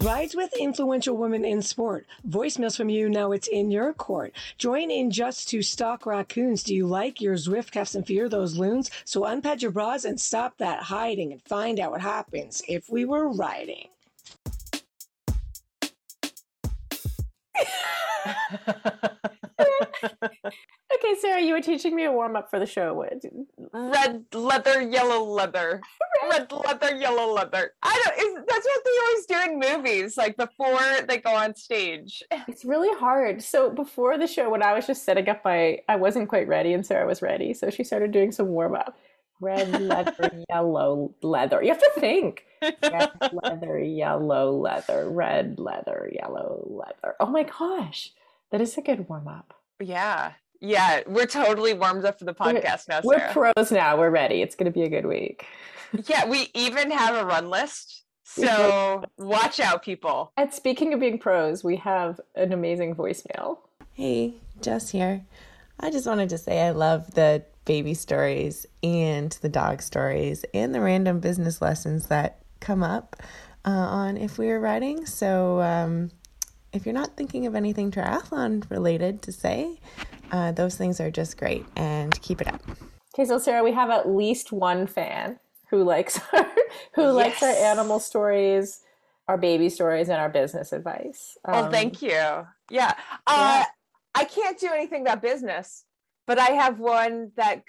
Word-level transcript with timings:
Rides 0.00 0.36
with 0.36 0.54
influential 0.56 1.16
women 1.16 1.44
in 1.44 1.60
sport. 1.60 2.06
Voicemails 2.28 2.76
from 2.76 2.88
you. 2.88 3.08
Now 3.08 3.32
it's 3.32 3.48
in 3.48 3.72
your 3.72 3.92
court. 3.92 4.32
Join 4.56 4.92
in 4.92 5.10
just 5.10 5.48
to 5.48 5.60
stalk 5.60 6.06
raccoons. 6.06 6.62
Do 6.62 6.72
you 6.72 6.86
like 6.86 7.20
your 7.20 7.34
Zwift 7.34 7.72
cuffs 7.72 7.96
and 7.96 8.06
fear 8.06 8.28
those 8.28 8.56
loons? 8.56 8.92
So 9.04 9.22
unpad 9.22 9.60
your 9.60 9.72
bras 9.72 10.04
and 10.04 10.20
stop 10.20 10.56
that 10.58 10.84
hiding 10.84 11.32
and 11.32 11.42
find 11.42 11.80
out 11.80 11.90
what 11.90 12.00
happens 12.00 12.62
if 12.68 12.88
we 12.88 13.04
were 13.04 13.28
riding. 13.28 13.88
okay, 21.08 21.20
Sarah, 21.20 21.40
you 21.40 21.52
were 21.52 21.60
teaching 21.60 21.94
me 21.94 22.04
a 22.04 22.12
warm 22.12 22.36
up 22.36 22.50
for 22.50 22.58
the 22.58 22.66
show. 22.66 23.04
Red 23.72 24.24
leather, 24.32 24.82
yellow 24.82 25.24
leather. 25.24 25.80
Red 26.30 26.50
leather, 26.52 26.96
yellow 26.96 27.32
leather. 27.32 27.72
I 27.82 28.02
don't. 28.04 28.18
Is, 28.18 28.44
that's 28.46 28.66
what 28.66 28.84
they 28.84 28.90
always 29.06 29.26
do 29.26 29.52
in 29.52 29.76
movies, 29.76 30.16
like 30.16 30.36
before 30.36 30.80
they 31.06 31.18
go 31.18 31.34
on 31.34 31.54
stage. 31.54 32.22
It's 32.48 32.64
really 32.64 32.96
hard. 32.98 33.42
So 33.42 33.70
before 33.70 34.16
the 34.16 34.26
show, 34.26 34.50
when 34.50 34.62
I 34.62 34.72
was 34.72 34.86
just 34.86 35.04
setting 35.04 35.28
up 35.28 35.44
my, 35.44 35.78
I 35.88 35.96
wasn't 35.96 36.28
quite 36.28 36.48
ready, 36.48 36.72
and 36.72 36.84
Sarah 36.84 37.06
was 37.06 37.20
ready, 37.20 37.52
so 37.52 37.68
she 37.70 37.84
started 37.84 38.10
doing 38.10 38.32
some 38.32 38.48
warm 38.48 38.74
up. 38.74 38.96
Red 39.40 39.80
leather, 39.80 40.44
yellow 40.48 41.14
leather. 41.22 41.62
You 41.62 41.68
have 41.68 41.78
to 41.78 41.92
think. 41.98 42.44
Red 42.62 43.10
leather, 43.32 43.78
yellow 43.78 44.50
leather, 44.52 45.08
red 45.10 45.58
leather, 45.58 46.10
yellow 46.12 46.66
leather. 46.68 47.14
Oh 47.20 47.26
my 47.26 47.44
gosh, 47.44 48.12
that 48.50 48.60
is 48.60 48.76
a 48.78 48.82
good 48.82 49.08
warm 49.08 49.28
up. 49.28 49.54
Yeah. 49.80 50.32
Yeah, 50.60 51.02
we're 51.06 51.26
totally 51.26 51.72
warmed 51.74 52.04
up 52.04 52.18
for 52.18 52.24
the 52.24 52.34
podcast 52.34 52.88
now. 52.88 53.00
Sarah. 53.00 53.32
We're 53.36 53.52
pros 53.54 53.70
now. 53.70 53.96
We're 53.96 54.10
ready. 54.10 54.42
It's 54.42 54.54
going 54.54 54.70
to 54.70 54.72
be 54.72 54.82
a 54.82 54.88
good 54.88 55.06
week. 55.06 55.46
yeah, 56.06 56.26
we 56.26 56.50
even 56.54 56.90
have 56.90 57.14
a 57.14 57.24
run 57.24 57.48
list. 57.48 58.04
So 58.24 59.04
watch 59.16 59.58
out, 59.58 59.82
people. 59.82 60.32
And 60.36 60.52
speaking 60.52 60.92
of 60.92 61.00
being 61.00 61.18
pros, 61.18 61.64
we 61.64 61.76
have 61.76 62.20
an 62.34 62.52
amazing 62.52 62.94
voicemail. 62.94 63.58
Hey, 63.94 64.34
Jess 64.60 64.90
here. 64.90 65.24
I 65.80 65.90
just 65.90 66.06
wanted 66.06 66.28
to 66.30 66.38
say 66.38 66.60
I 66.60 66.70
love 66.70 67.14
the 67.14 67.44
baby 67.64 67.94
stories 67.94 68.66
and 68.82 69.30
the 69.40 69.48
dog 69.48 69.80
stories 69.80 70.44
and 70.52 70.74
the 70.74 70.80
random 70.80 71.20
business 71.20 71.62
lessons 71.62 72.08
that 72.08 72.40
come 72.60 72.82
up 72.82 73.16
uh, 73.64 73.70
on 73.70 74.16
If 74.16 74.38
We 74.38 74.48
Were 74.48 74.60
Riding. 74.60 75.06
So, 75.06 75.60
um, 75.60 76.10
if 76.72 76.84
you're 76.84 76.94
not 76.94 77.16
thinking 77.16 77.46
of 77.46 77.54
anything 77.54 77.90
triathlon 77.90 78.68
related 78.70 79.22
to 79.22 79.32
say, 79.32 79.80
uh, 80.32 80.52
those 80.52 80.76
things 80.76 81.00
are 81.00 81.10
just 81.10 81.38
great 81.38 81.64
and 81.76 82.20
keep 82.22 82.40
it 82.40 82.48
up. 82.48 82.60
Okay, 83.14 83.24
so 83.24 83.38
Sarah, 83.38 83.64
we 83.64 83.72
have 83.72 83.90
at 83.90 84.08
least 84.08 84.52
one 84.52 84.86
fan 84.86 85.38
who 85.70 85.82
likes 85.82 86.20
our 86.32 86.46
who 86.94 87.02
yes. 87.02 87.14
likes 87.14 87.42
our 87.42 87.50
animal 87.50 88.00
stories, 88.00 88.80
our 89.26 89.36
baby 89.36 89.68
stories, 89.68 90.08
and 90.08 90.18
our 90.18 90.28
business 90.28 90.72
advice. 90.72 91.36
Um, 91.44 91.66
oh, 91.66 91.70
thank 91.70 92.02
you. 92.02 92.46
Yeah. 92.70 92.94
Uh, 93.26 93.62
yeah. 93.62 93.64
I 94.14 94.24
can't 94.24 94.58
do 94.58 94.68
anything 94.72 95.02
about 95.02 95.22
business, 95.22 95.84
but 96.26 96.38
I 96.38 96.50
have 96.50 96.78
one 96.78 97.32
that 97.36 97.62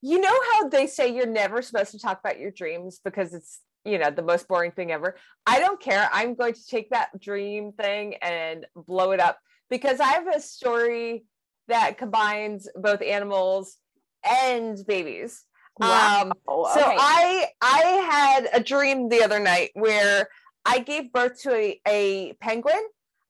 you 0.00 0.20
know 0.20 0.38
how 0.52 0.68
they 0.68 0.86
say 0.86 1.14
you're 1.14 1.26
never 1.26 1.62
supposed 1.62 1.92
to 1.92 1.98
talk 1.98 2.20
about 2.20 2.38
your 2.38 2.50
dreams 2.50 3.00
because 3.02 3.32
it's 3.32 3.60
you 3.84 3.98
know 3.98 4.10
the 4.10 4.22
most 4.22 4.48
boring 4.48 4.70
thing 4.70 4.90
ever 4.90 5.16
i 5.46 5.58
don't 5.58 5.80
care 5.80 6.08
i'm 6.12 6.34
going 6.34 6.54
to 6.54 6.66
take 6.66 6.90
that 6.90 7.08
dream 7.20 7.72
thing 7.72 8.14
and 8.22 8.66
blow 8.74 9.12
it 9.12 9.20
up 9.20 9.38
because 9.70 10.00
i 10.00 10.06
have 10.06 10.26
a 10.28 10.40
story 10.40 11.24
that 11.68 11.98
combines 11.98 12.68
both 12.76 13.02
animals 13.02 13.76
and 14.24 14.78
babies 14.86 15.44
wow. 15.78 16.22
um 16.22 16.32
so 16.46 16.80
okay. 16.80 16.96
i 16.98 17.46
i 17.60 17.82
had 18.10 18.48
a 18.52 18.62
dream 18.62 19.08
the 19.08 19.22
other 19.22 19.38
night 19.38 19.70
where 19.74 20.28
i 20.64 20.78
gave 20.78 21.12
birth 21.12 21.40
to 21.42 21.52
a, 21.54 21.80
a 21.86 22.32
penguin 22.34 22.80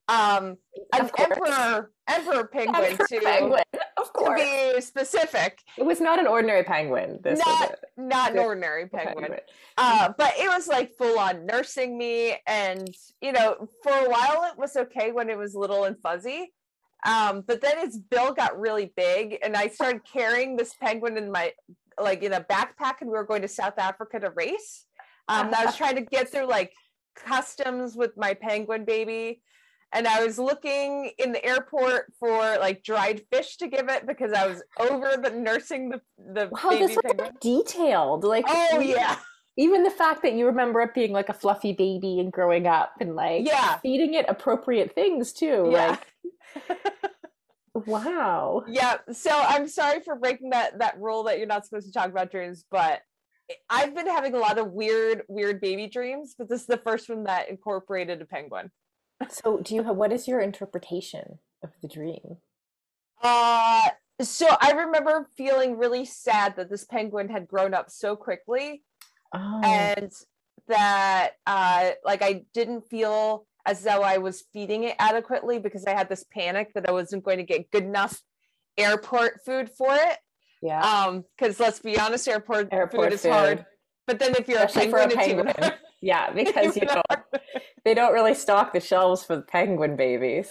um 0.09 0.57
an 0.93 1.11
emperor 1.19 1.91
emperor 2.09 2.45
penguin 2.53 2.85
emperor 2.85 3.07
to, 3.07 3.21
penguin, 3.21 3.63
of 3.97 4.13
course. 4.13 4.41
to 4.41 4.73
be 4.75 4.81
specific. 4.81 5.61
It 5.77 5.85
was 5.85 6.01
not 6.01 6.19
an 6.19 6.27
ordinary 6.27 6.65
penguin. 6.65 7.21
This 7.23 7.39
not 7.39 7.77
not 7.97 8.33
an 8.33 8.39
ordinary 8.39 8.89
penguin. 8.89 9.17
penguin. 9.19 9.41
Uh, 9.77 10.13
but 10.17 10.35
it 10.39 10.49
was 10.49 10.69
like 10.69 10.93
full 10.97 11.19
on 11.19 11.47
nursing 11.47 11.97
me, 11.97 12.37
and 12.47 12.89
you 13.21 13.33
know, 13.33 13.69
for 13.83 13.93
a 13.93 14.09
while 14.09 14.45
it 14.51 14.59
was 14.59 14.77
okay 14.77 15.13
when 15.13 15.31
it 15.31 15.39
was 15.39 15.55
little 15.55 15.85
and 15.85 15.99
fuzzy. 16.01 16.53
Um, 17.05 17.43
but 17.47 17.61
then 17.61 17.79
his 17.79 17.99
bill 17.99 18.33
got 18.33 18.59
really 18.59 18.93
big, 18.97 19.39
and 19.43 19.57
I 19.57 19.69
started 19.69 20.03
carrying 20.11 20.57
this 20.57 20.75
penguin 20.75 21.17
in 21.17 21.31
my 21.31 21.53
like 22.01 22.23
in 22.23 22.33
a 22.33 22.41
backpack, 22.41 23.01
and 23.01 23.11
we 23.11 23.17
were 23.17 23.25
going 23.25 23.43
to 23.43 23.49
South 23.49 23.79
Africa 23.79 24.21
to 24.21 24.31
race. 24.31 24.87
Um, 25.29 25.53
I 25.57 25.65
was 25.65 25.77
trying 25.79 25.97
to 25.97 26.03
get 26.03 26.31
through 26.31 26.49
like 26.49 26.73
customs 27.15 27.95
with 27.95 28.17
my 28.17 28.35
penguin 28.35 28.85
baby 28.85 29.41
and 29.95 30.09
I 30.09 30.25
was 30.25 30.39
looking 30.39 31.13
in 31.19 31.33
the 31.33 31.43
airport 31.45 32.13
for 32.19 32.39
like 32.59 32.83
dried 32.83 33.23
fish 33.33 33.57
to 33.59 33.69
give 33.69 33.89
it 33.89 34.07
because 34.07 34.33
I 34.33 34.47
was 34.47 34.63
over 34.79 35.17
the 35.17 35.31
nursing 35.31 35.89
the 35.89 36.01
the 36.19 36.49
wow, 36.51 36.71
baby 36.71 36.87
this 36.87 36.97
was 36.97 37.05
penguin. 37.07 37.33
detailed. 37.41 38.25
Like 38.25 38.45
oh 38.49 38.81
yeah. 38.81 39.17
Even 39.57 39.85
the 39.85 39.91
fact 39.91 40.23
that 40.23 40.33
you 40.33 40.47
remember 40.47 40.81
it 40.81 40.95
being 40.95 41.13
like 41.13 41.29
a 41.29 41.35
fluffy 41.35 41.73
baby 41.73 42.19
and 42.19 42.33
growing 42.33 42.67
up 42.67 42.93
and 43.01 43.15
like 43.15 43.47
yeah. 43.47 43.77
feeding 43.79 44.15
it 44.15 44.27
appropriate 44.29 44.95
things 44.95 45.33
too. 45.33 45.71
Yeah. 45.71 45.97
Like 46.69 46.79
wow. 47.87 48.65
Yeah. 48.67 48.97
So 49.13 49.31
I'm 49.31 49.69
sorry 49.69 50.01
for 50.01 50.17
breaking 50.17 50.51
that 50.51 50.79
that 50.81 50.99
rule 50.99 51.25
that 51.25 51.39
you're 51.39 51.47
not 51.47 51.65
supposed 51.65 51.87
to 51.87 51.93
talk 51.93 52.09
about 52.09 52.33
dreams, 52.33 52.65
but 52.71 53.03
I've 53.71 53.95
been 53.95 54.07
having 54.07 54.35
a 54.35 54.39
lot 54.39 54.59
of 54.59 54.73
weird, 54.73 55.23
weird 55.29 55.61
baby 55.61 55.87
dreams, 55.87 56.35
but 56.37 56.49
this 56.49 56.63
is 56.63 56.67
the 56.67 56.79
first 56.79 57.09
one 57.09 57.25
that 57.25 57.51
incorporated 57.51 58.23
a 58.23 58.25
penguin 58.25 58.71
so 59.31 59.59
do 59.59 59.75
you 59.75 59.83
have 59.83 59.97
what 59.97 60.13
is 60.13 60.29
your 60.29 60.41
interpretation 60.41 61.39
of 61.63 61.71
the 61.83 61.89
dream 61.89 62.37
uh 63.23 63.89
so 64.21 64.47
i 64.61 64.73
remember 64.73 65.29
feeling 65.37 65.77
really 65.77 66.05
sad 66.05 66.57
that 66.57 66.71
this 66.71 66.85
penguin 66.85 67.29
had 67.29 67.49
grown 67.49 67.75
up 67.75 67.91
so 67.91 68.17
quickly 68.17 68.83
oh. 69.35 69.61
and 69.63 70.13
that 70.69 71.33
uh 71.47 71.91
like 72.05 72.23
i 72.23 72.43
didn't 72.55 72.83
feel 72.89 73.47
as 73.67 73.83
though 73.83 74.03
i 74.03 74.19
was 74.19 74.45
feeding 74.53 74.85
it 74.85 74.97
adequately 74.99 75.59
because 75.59 75.85
i 75.87 75.91
had 75.91 76.09
this 76.09 76.25
panic 76.33 76.73
that 76.75 76.89
i 76.89 76.93
wasn't 76.93 77.23
going 77.23 77.39
to 77.39 77.45
get 77.45 77.71
good 77.71 77.85
enough 77.85 78.23
airport 78.79 79.41
food 79.45 79.71
for 79.71 79.93
it 79.93 80.19
yeah 80.63 80.81
um 80.81 81.25
because 81.37 81.61
let's 81.61 81.81
be 81.81 81.99
honest 81.99 82.27
airport, 82.29 82.69
airport 82.73 83.11
food 83.11 83.13
is 83.13 83.23
food. 83.23 83.33
hard 83.33 83.67
but 84.07 84.19
then 84.19 84.35
if 84.35 84.49
you're 84.49 84.63
Especially 84.63 84.91
a 84.91 85.09
penguin, 85.09 85.11
a 85.13 85.15
penguin. 85.15 85.49
it's 85.49 85.59
even 85.59 85.73
yeah 86.03 86.33
because 86.33 86.77
you 86.77 86.87
know 86.87 87.03
they 87.85 87.95
don't 87.95 88.13
really 88.13 88.35
stock 88.35 88.73
the 88.73 88.81
shelves 88.81 89.25
for 89.25 89.37
the 89.37 89.43
penguin 89.43 89.97
babies. 89.97 90.51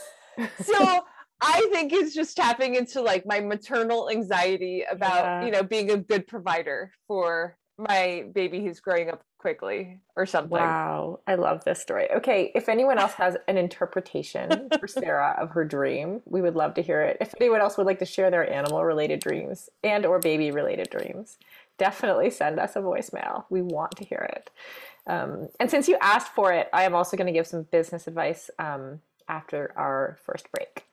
so 0.61 1.01
I 1.41 1.67
think 1.73 1.91
it's 1.91 2.15
just 2.15 2.37
tapping 2.37 2.75
into 2.75 3.01
like 3.01 3.25
my 3.25 3.41
maternal 3.41 4.09
anxiety 4.09 4.85
about, 4.89 5.25
yeah. 5.25 5.45
you 5.45 5.51
know, 5.51 5.61
being 5.61 5.91
a 5.91 5.97
good 5.97 6.25
provider 6.25 6.91
for 7.05 7.57
my 7.77 8.25
baby 8.33 8.63
who's 8.63 8.79
growing 8.79 9.09
up 9.09 9.23
quickly 9.37 9.99
or 10.15 10.25
something. 10.25 10.51
Wow. 10.57 11.19
I 11.27 11.35
love 11.35 11.63
this 11.65 11.81
story. 11.81 12.07
Okay. 12.11 12.51
If 12.55 12.69
anyone 12.69 12.97
else 12.97 13.13
has 13.13 13.35
an 13.47 13.57
interpretation 13.57 14.69
for 14.79 14.87
Sarah 14.87 15.35
of 15.39 15.49
her 15.51 15.65
dream, 15.65 16.21
we 16.25 16.41
would 16.41 16.55
love 16.55 16.75
to 16.75 16.81
hear 16.81 17.01
it. 17.01 17.17
If 17.19 17.33
anyone 17.39 17.61
else 17.61 17.77
would 17.77 17.87
like 17.87 17.99
to 17.99 18.05
share 18.05 18.31
their 18.31 18.49
animal 18.51 18.83
related 18.85 19.19
dreams 19.19 19.69
and 19.83 20.05
or 20.05 20.19
baby 20.19 20.51
related 20.51 20.89
dreams, 20.89 21.37
definitely 21.77 22.29
send 22.29 22.59
us 22.59 22.75
a 22.75 22.79
voicemail. 22.79 23.45
We 23.49 23.61
want 23.61 23.95
to 23.97 24.05
hear 24.05 24.29
it. 24.33 24.49
Um, 25.05 25.49
and 25.59 25.69
since 25.69 25.87
you 25.87 25.97
asked 25.99 26.33
for 26.33 26.53
it, 26.53 26.69
I 26.71 26.83
am 26.83 26.95
also 26.95 27.17
going 27.17 27.27
to 27.27 27.33
give 27.33 27.47
some 27.47 27.63
business 27.63 28.07
advice 28.07 28.49
um, 28.59 29.01
after 29.27 29.73
our 29.75 30.17
first 30.25 30.49
break. 30.51 30.85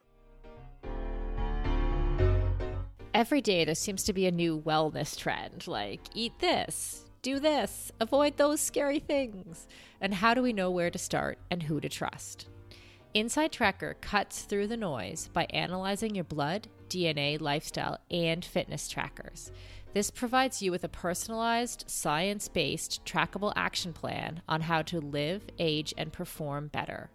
Every 3.21 3.43
day, 3.43 3.67
there 3.67 3.75
seems 3.75 4.05
to 4.05 4.15
be 4.15 4.25
a 4.25 4.31
new 4.31 4.59
wellness 4.59 5.15
trend 5.15 5.67
like 5.67 6.01
eat 6.15 6.39
this, 6.39 7.05
do 7.21 7.39
this, 7.39 7.93
avoid 8.01 8.39
those 8.39 8.63
scary 8.63 8.99
things. 8.99 9.69
And 10.01 10.15
how 10.15 10.33
do 10.33 10.41
we 10.41 10.55
know 10.55 10.71
where 10.71 10.89
to 10.89 10.97
start 10.97 11.39
and 11.51 11.63
who 11.63 11.81
to 11.81 11.89
trust? 11.91 12.49
InsideTracker 13.15 14.01
cuts 14.01 14.45
through 14.45 14.69
the 14.69 14.77
noise 14.79 15.29
by 15.35 15.45
analyzing 15.51 16.15
your 16.15 16.25
blood, 16.25 16.69
DNA, 16.89 17.39
lifestyle, 17.39 17.99
and 18.11 18.43
fitness 18.43 18.89
trackers. 18.89 19.53
This 19.93 20.11
provides 20.11 20.63
you 20.63 20.71
with 20.71 20.85
a 20.85 20.89
personalized, 20.89 21.85
science 21.89 22.49
based, 22.49 23.05
trackable 23.05 23.53
action 23.55 23.93
plan 23.93 24.41
on 24.49 24.63
how 24.63 24.81
to 24.81 24.99
live, 24.99 25.43
age, 25.59 25.93
and 25.99 26.11
perform 26.11 26.69
better. 26.69 27.11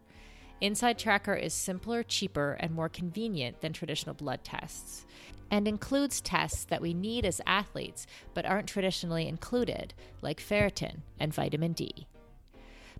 InsideTracker 0.62 1.42
is 1.42 1.54
simpler, 1.54 2.02
cheaper, 2.02 2.54
and 2.60 2.72
more 2.72 2.90
convenient 2.90 3.62
than 3.62 3.74
traditional 3.74 4.16
blood 4.16 4.44
tests, 4.44 5.06
and 5.56 5.70
includes 5.70 6.20
tests 6.20 6.66
that 6.66 6.82
we 6.82 6.94
need 6.94 7.26
as 7.26 7.40
athletes 7.48 8.06
but 8.34 8.46
aren't 8.46 8.68
traditionally 8.68 9.26
included, 9.26 9.94
like 10.22 10.42
ferritin 10.42 10.98
and 11.18 11.34
vitamin 11.34 11.72
D. 11.72 12.08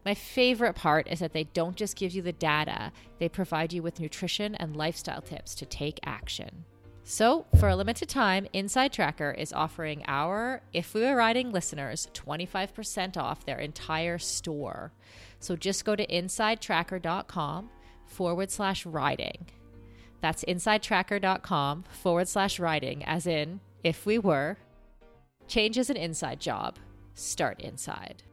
My 0.06 0.14
favorite 0.14 0.76
part 0.76 1.10
is 1.10 1.20
that 1.20 1.34
they 1.34 1.44
don't 1.44 1.76
just 1.76 1.98
give 1.98 2.14
you 2.14 2.22
the 2.22 2.32
data, 2.32 2.94
they 3.20 3.28
provide 3.28 3.74
you 3.74 3.84
with 3.84 4.00
nutrition 4.00 4.56
and 4.56 4.74
lifestyle 4.74 5.22
tips 5.22 5.54
to 5.56 5.66
take 5.66 6.00
action. 6.06 6.64
So, 7.04 7.46
for 7.60 7.68
a 7.68 7.76
limited 7.76 8.08
time, 8.08 8.48
InsideTracker 8.54 9.38
is 9.38 9.52
offering 9.52 10.06
our 10.08 10.62
If 10.72 10.94
We 10.94 11.02
Were 11.02 11.16
Riding 11.18 11.52
listeners 11.52 12.08
25% 12.14 13.18
off 13.18 13.46
their 13.46 13.60
entire 13.60 14.18
store. 14.18 14.94
So 15.40 15.58
just 15.58 15.84
go 15.84 15.98
to 15.98 16.08
insidetracker.com 16.08 17.70
forward 18.06 18.50
slash 18.50 18.86
riding. 18.86 19.46
That's 20.26 20.44
insidetracker.com 20.46 21.84
forward 21.84 22.28
slash 22.28 22.58
riding, 22.60 23.06
as 23.06 23.28
in, 23.28 23.60
if 23.84 24.08
we 24.08 24.18
were. 24.18 24.58
Change 25.48 25.78
is 25.78 25.92
an 25.92 25.98
inside 25.98 26.40
job. 26.40 26.80
Start 27.14 27.62
inside. 27.62 28.24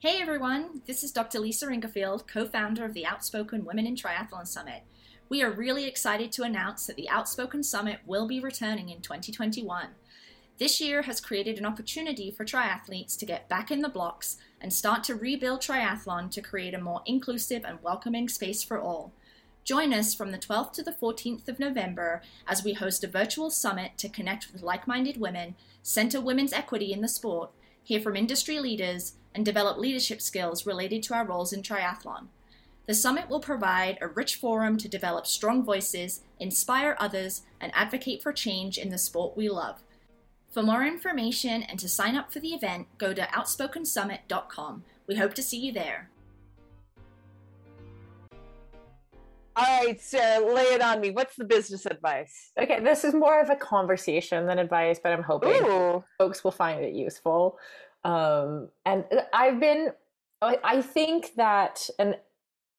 Hey 0.00 0.20
everyone, 0.20 0.82
this 0.86 1.02
is 1.02 1.12
Dr. 1.12 1.38
Lisa 1.38 1.66
Ingarfield, 1.68 2.26
co 2.26 2.44
founder 2.44 2.84
of 2.84 2.92
the 2.92 3.06
Outspoken 3.06 3.64
Women 3.64 3.86
in 3.86 3.96
Triathlon 3.96 4.46
Summit. 4.46 4.82
We 5.30 5.42
are 5.42 5.50
really 5.50 5.86
excited 5.86 6.30
to 6.32 6.42
announce 6.42 6.86
that 6.88 6.96
the 6.96 7.08
Outspoken 7.08 7.62
Summit 7.62 8.00
will 8.04 8.28
be 8.28 8.38
returning 8.38 8.90
in 8.90 9.00
2021. 9.00 9.86
This 10.58 10.78
year 10.78 11.00
has 11.00 11.22
created 11.22 11.56
an 11.56 11.64
opportunity 11.64 12.30
for 12.30 12.44
triathletes 12.44 13.16
to 13.16 13.24
get 13.24 13.48
back 13.48 13.70
in 13.70 13.80
the 13.80 13.88
blocks 13.88 14.36
and 14.60 14.70
start 14.70 15.04
to 15.04 15.14
rebuild 15.14 15.62
triathlon 15.62 16.30
to 16.32 16.42
create 16.42 16.74
a 16.74 16.78
more 16.78 17.00
inclusive 17.06 17.64
and 17.64 17.82
welcoming 17.82 18.28
space 18.28 18.62
for 18.62 18.78
all. 18.78 19.14
Join 19.64 19.94
us 19.94 20.14
from 20.14 20.30
the 20.30 20.38
12th 20.38 20.72
to 20.72 20.82
the 20.82 20.92
14th 20.92 21.48
of 21.48 21.58
November 21.58 22.20
as 22.46 22.62
we 22.62 22.74
host 22.74 23.02
a 23.02 23.08
virtual 23.08 23.48
summit 23.48 23.92
to 23.96 24.10
connect 24.10 24.52
with 24.52 24.62
like 24.62 24.86
minded 24.86 25.16
women, 25.16 25.54
center 25.82 26.20
women's 26.20 26.52
equity 26.52 26.92
in 26.92 27.00
the 27.00 27.08
sport, 27.08 27.50
hear 27.82 27.98
from 27.98 28.14
industry 28.14 28.60
leaders, 28.60 29.14
and 29.34 29.42
develop 29.42 29.78
leadership 29.78 30.20
skills 30.20 30.66
related 30.66 31.02
to 31.02 31.14
our 31.14 31.24
roles 31.24 31.52
in 31.52 31.62
triathlon. 31.62 32.26
The 32.86 32.94
summit 32.94 33.30
will 33.30 33.40
provide 33.40 33.96
a 34.02 34.08
rich 34.08 34.36
forum 34.36 34.76
to 34.76 34.88
develop 34.88 35.26
strong 35.26 35.64
voices, 35.64 36.20
inspire 36.38 36.94
others, 37.00 37.40
and 37.58 37.72
advocate 37.74 38.22
for 38.22 38.34
change 38.34 38.76
in 38.76 38.90
the 38.90 38.98
sport 38.98 39.34
we 39.34 39.48
love. 39.48 39.82
For 40.50 40.62
more 40.62 40.84
information 40.84 41.62
and 41.62 41.80
to 41.80 41.88
sign 41.88 42.16
up 42.16 42.30
for 42.30 42.40
the 42.40 42.52
event, 42.52 42.86
go 42.98 43.14
to 43.14 43.22
outspokensummit.com. 43.22 44.84
We 45.06 45.16
hope 45.16 45.32
to 45.34 45.42
see 45.42 45.58
you 45.58 45.72
there. 45.72 46.10
All 49.56 49.84
right, 49.84 50.00
Sarah, 50.00 50.44
lay 50.44 50.64
it 50.64 50.82
on 50.82 51.00
me. 51.00 51.10
What's 51.10 51.36
the 51.36 51.44
business 51.44 51.86
advice? 51.86 52.50
Okay, 52.58 52.80
this 52.80 53.04
is 53.04 53.14
more 53.14 53.40
of 53.40 53.50
a 53.50 53.56
conversation 53.56 54.46
than 54.46 54.58
advice, 54.58 54.98
but 55.00 55.12
I'm 55.12 55.22
hoping 55.22 55.62
Ooh. 55.64 56.04
folks 56.18 56.42
will 56.42 56.50
find 56.50 56.84
it 56.84 56.92
useful. 56.94 57.58
Um, 58.02 58.68
and 58.84 59.04
I've 59.32 59.60
been, 59.60 59.90
I 60.42 60.58
I 60.64 60.82
think 60.82 61.34
that, 61.36 61.88
and 62.00 62.16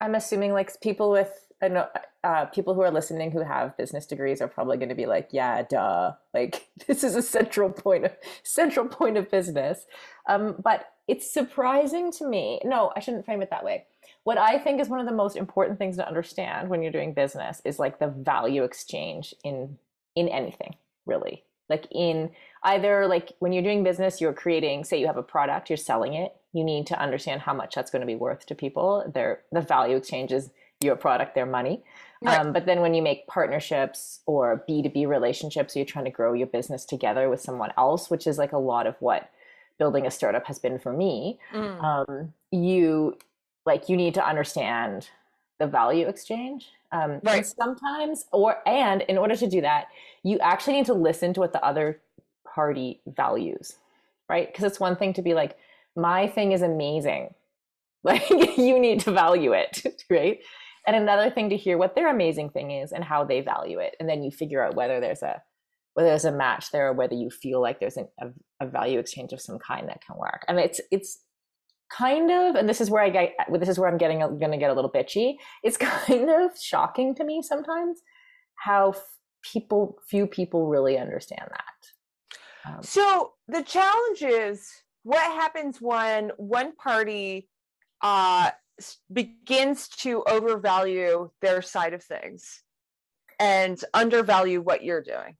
I'm 0.01 0.15
assuming 0.15 0.51
like 0.51 0.79
people 0.81 1.11
with, 1.11 1.31
I 1.61 1.69
know, 1.69 1.87
uh, 2.25 2.45
people 2.45 2.73
who 2.73 2.81
are 2.81 2.91
listening 2.91 3.31
who 3.31 3.41
have 3.41 3.77
business 3.77 4.05
degrees 4.05 4.41
are 4.41 4.47
probably 4.47 4.75
going 4.77 4.89
to 4.89 4.95
be 4.95 5.05
like, 5.05 5.29
yeah, 5.31 5.63
duh. 5.63 6.13
Like 6.33 6.67
this 6.87 7.03
is 7.03 7.15
a 7.15 7.21
central 7.21 7.69
point 7.69 8.05
of 8.05 8.11
central 8.43 8.87
point 8.87 9.15
of 9.15 9.31
business. 9.31 9.85
Um, 10.27 10.55
but 10.61 10.87
it's 11.07 11.31
surprising 11.31 12.11
to 12.13 12.27
me. 12.27 12.59
No, 12.65 12.91
I 12.95 12.99
shouldn't 12.99 13.25
frame 13.25 13.41
it 13.41 13.49
that 13.51 13.63
way. 13.63 13.85
What 14.25 14.39
I 14.39 14.57
think 14.57 14.81
is 14.81 14.89
one 14.89 14.99
of 14.99 15.05
the 15.05 15.13
most 15.13 15.37
important 15.37 15.77
things 15.77 15.97
to 15.97 16.07
understand 16.07 16.67
when 16.67 16.81
you're 16.81 16.91
doing 16.91 17.13
business 17.13 17.61
is 17.63 17.77
like 17.77 17.99
the 17.99 18.07
value 18.07 18.63
exchange 18.63 19.35
in 19.43 19.77
in 20.15 20.27
anything, 20.29 20.75
really. 21.05 21.43
Like 21.69 21.87
in 21.91 22.31
either 22.63 23.05
like 23.07 23.33
when 23.37 23.53
you're 23.53 23.63
doing 23.63 23.83
business, 23.83 24.19
you're 24.19 24.33
creating, 24.33 24.83
say 24.83 24.99
you 24.99 25.05
have 25.05 25.17
a 25.17 25.23
product, 25.23 25.69
you're 25.69 25.77
selling 25.77 26.15
it, 26.15 26.33
you 26.53 26.63
need 26.63 26.87
to 26.87 26.99
understand 26.99 27.41
how 27.41 27.53
much 27.53 27.75
that's 27.75 27.91
going 27.91 28.01
to 28.01 28.07
be 28.07 28.15
worth 28.15 28.47
to 28.47 28.55
people. 28.55 29.09
Their 29.13 29.41
the 29.51 29.61
value 29.61 29.95
exchange 29.95 30.31
is 30.31 30.49
your 30.81 30.95
product, 30.95 31.35
their 31.35 31.45
money. 31.45 31.83
Right. 32.23 32.39
Um, 32.39 32.51
but 32.51 32.65
then 32.65 32.81
when 32.81 32.95
you 32.95 33.03
make 33.03 33.27
partnerships 33.27 34.21
or 34.25 34.65
B2B 34.67 35.07
relationships, 35.07 35.75
you're 35.75 35.85
trying 35.85 36.05
to 36.05 36.11
grow 36.11 36.33
your 36.33 36.47
business 36.47 36.83
together 36.83 37.29
with 37.29 37.41
someone 37.41 37.73
else, 37.77 38.09
which 38.09 38.25
is 38.25 38.39
like 38.39 38.53
a 38.53 38.57
lot 38.57 38.87
of 38.87 38.95
what 39.01 39.29
building 39.77 40.07
a 40.07 40.11
startup 40.11 40.47
has 40.47 40.57
been 40.57 40.79
for 40.79 40.93
me. 40.93 41.39
Mm. 41.53 41.83
Um, 41.83 42.33
you 42.51 43.17
like 43.65 43.89
you 43.89 43.97
need 43.97 44.13
to 44.15 44.25
understand 44.25 45.09
the 45.59 45.67
value 45.67 46.07
exchange. 46.07 46.69
Um, 46.91 47.19
Right. 47.23 47.45
sometimes, 47.45 48.25
or 48.31 48.57
and 48.67 49.01
in 49.03 49.17
order 49.17 49.35
to 49.35 49.47
do 49.47 49.61
that, 49.61 49.87
you 50.23 50.39
actually 50.39 50.73
need 50.73 50.85
to 50.87 50.93
listen 50.93 51.33
to 51.33 51.39
what 51.39 51.53
the 51.53 51.63
other 51.63 52.01
party 52.45 53.01
values, 53.05 53.77
right? 54.29 54.47
Because 54.47 54.63
it's 54.65 54.79
one 54.79 54.95
thing 54.95 55.13
to 55.13 55.21
be 55.21 55.33
like, 55.33 55.57
my 55.95 56.27
thing 56.27 56.51
is 56.51 56.61
amazing. 56.61 57.33
Like 58.03 58.29
you 58.29 58.77
need 58.79 58.99
to 59.01 59.11
value 59.11 59.53
it, 59.53 59.81
right? 60.11 60.39
And 60.85 60.95
another 60.95 61.31
thing 61.31 61.49
to 61.49 61.57
hear 61.57 61.75
what 61.79 61.95
their 61.95 62.07
amazing 62.07 62.51
thing 62.51 62.69
is 62.69 62.91
and 62.91 63.03
how 63.03 63.23
they 63.23 63.41
value 63.41 63.79
it, 63.79 63.95
and 63.99 64.07
then 64.07 64.21
you 64.23 64.29
figure 64.29 64.63
out 64.63 64.75
whether 64.75 64.99
there's 64.99 65.23
a 65.23 65.41
whether 65.95 66.09
there's 66.09 66.25
a 66.25 66.31
match 66.31 66.71
there 66.71 66.89
or 66.89 66.93
whether 66.93 67.15
you 67.15 67.31
feel 67.31 67.61
like 67.61 67.79
there's 67.79 67.97
an, 67.97 68.07
a, 68.21 68.27
a 68.59 68.67
value 68.67 68.99
exchange 68.99 69.33
of 69.33 69.41
some 69.41 69.57
kind 69.57 69.87
that 69.89 70.03
can 70.05 70.17
work. 70.17 70.45
I 70.47 70.53
mean, 70.53 70.65
it's 70.65 70.79
it's 70.91 71.19
kind 71.97 72.31
of, 72.31 72.55
and 72.55 72.67
this 72.67 72.81
is 72.81 72.89
where 72.89 73.03
I 73.03 73.09
get 73.09 73.33
this 73.51 73.69
is 73.69 73.79
where 73.79 73.89
I'm 73.89 73.97
getting 73.97 74.19
going 74.19 74.51
to 74.51 74.57
get 74.57 74.69
a 74.69 74.73
little 74.73 74.91
bitchy. 74.91 75.35
It's 75.63 75.77
kind 76.07 76.29
of 76.29 76.51
shocking 76.59 77.15
to 77.15 77.23
me 77.23 77.41
sometimes 77.41 78.01
how 78.55 78.91
f- 78.91 79.03
people 79.43 79.97
few 80.07 80.27
people 80.27 80.67
really 80.67 80.97
understand 80.97 81.49
that. 81.51 82.69
Um, 82.71 82.83
So 82.83 83.33
the 83.47 83.63
challenge 83.63 84.21
is 84.21 84.67
what 85.03 85.21
happens 85.21 85.79
when 85.79 86.31
one 86.37 86.75
party 86.75 87.49
uh, 88.01 88.51
begins 89.11 89.87
to 89.87 90.23
overvalue 90.27 91.29
their 91.41 91.61
side 91.61 91.93
of 91.93 92.03
things 92.03 92.63
and 93.39 93.79
undervalue 93.93 94.61
what 94.61 94.83
you're 94.83 95.03
doing. 95.03 95.37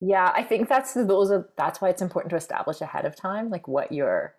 Yeah, 0.00 0.32
I 0.34 0.44
think 0.44 0.68
that's 0.68 0.94
those 0.94 1.30
are 1.30 1.50
that's 1.58 1.80
why 1.80 1.90
it's 1.90 2.00
important 2.00 2.30
to 2.30 2.36
establish 2.36 2.80
ahead 2.80 3.04
of 3.04 3.16
time, 3.16 3.50
like 3.50 3.68
what 3.68 3.92
you're 3.92 4.34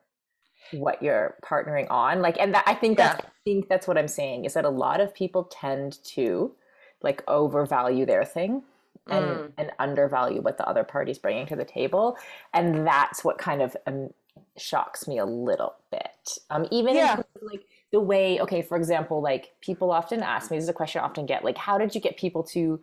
what 0.70 1.02
you're 1.02 1.36
partnering 1.44 1.88
on. 1.90 2.22
Like, 2.22 2.40
and 2.40 2.54
that, 2.54 2.64
I 2.68 2.76
think 2.76 2.98
that's 2.98 3.20
I 3.20 3.28
think 3.44 3.68
that's 3.70 3.88
what 3.88 3.98
I'm 3.98 4.08
saying 4.08 4.46
is 4.46 4.54
that 4.54 4.66
a 4.66 4.70
lot 4.70 5.02
of 5.02 5.14
people 5.14 5.46
tend 5.46 6.04
to 6.06 6.54
like 7.02 7.24
overvalue 7.28 8.06
their 8.06 8.24
thing 8.24 8.64
and 9.10 9.42
Mm. 9.42 9.52
and 9.58 9.72
undervalue 9.80 10.42
what 10.42 10.58
the 10.58 10.68
other 10.68 10.84
party's 10.84 11.18
bringing 11.20 11.46
to 11.48 11.56
the 11.56 11.66
table, 11.66 12.18
and 12.54 12.86
that's 12.88 13.24
what 13.24 13.38
kind 13.38 13.62
of 13.62 13.76
um, 13.88 14.12
shocks 14.58 15.08
me 15.08 15.18
a 15.18 15.26
little 15.26 15.76
bit. 15.92 16.38
Um, 16.50 16.68
even 16.72 16.96
Yeah. 16.96 17.14
of, 17.18 17.24
like 17.42 17.66
the 17.92 18.00
way, 18.00 18.40
okay, 18.40 18.62
for 18.62 18.78
example, 18.78 19.22
like 19.22 19.54
people 19.62 19.92
often 19.92 20.22
ask 20.24 20.52
me, 20.52 20.58
this 20.58 20.64
is 20.64 20.70
a 20.70 20.74
question 20.74 21.02
I 21.02 21.06
often 21.06 21.26
get, 21.26 21.44
like, 21.44 21.58
how 21.58 21.78
did 21.78 21.94
you 21.96 22.00
get 22.02 22.18
people 22.18 22.44
to 22.44 22.80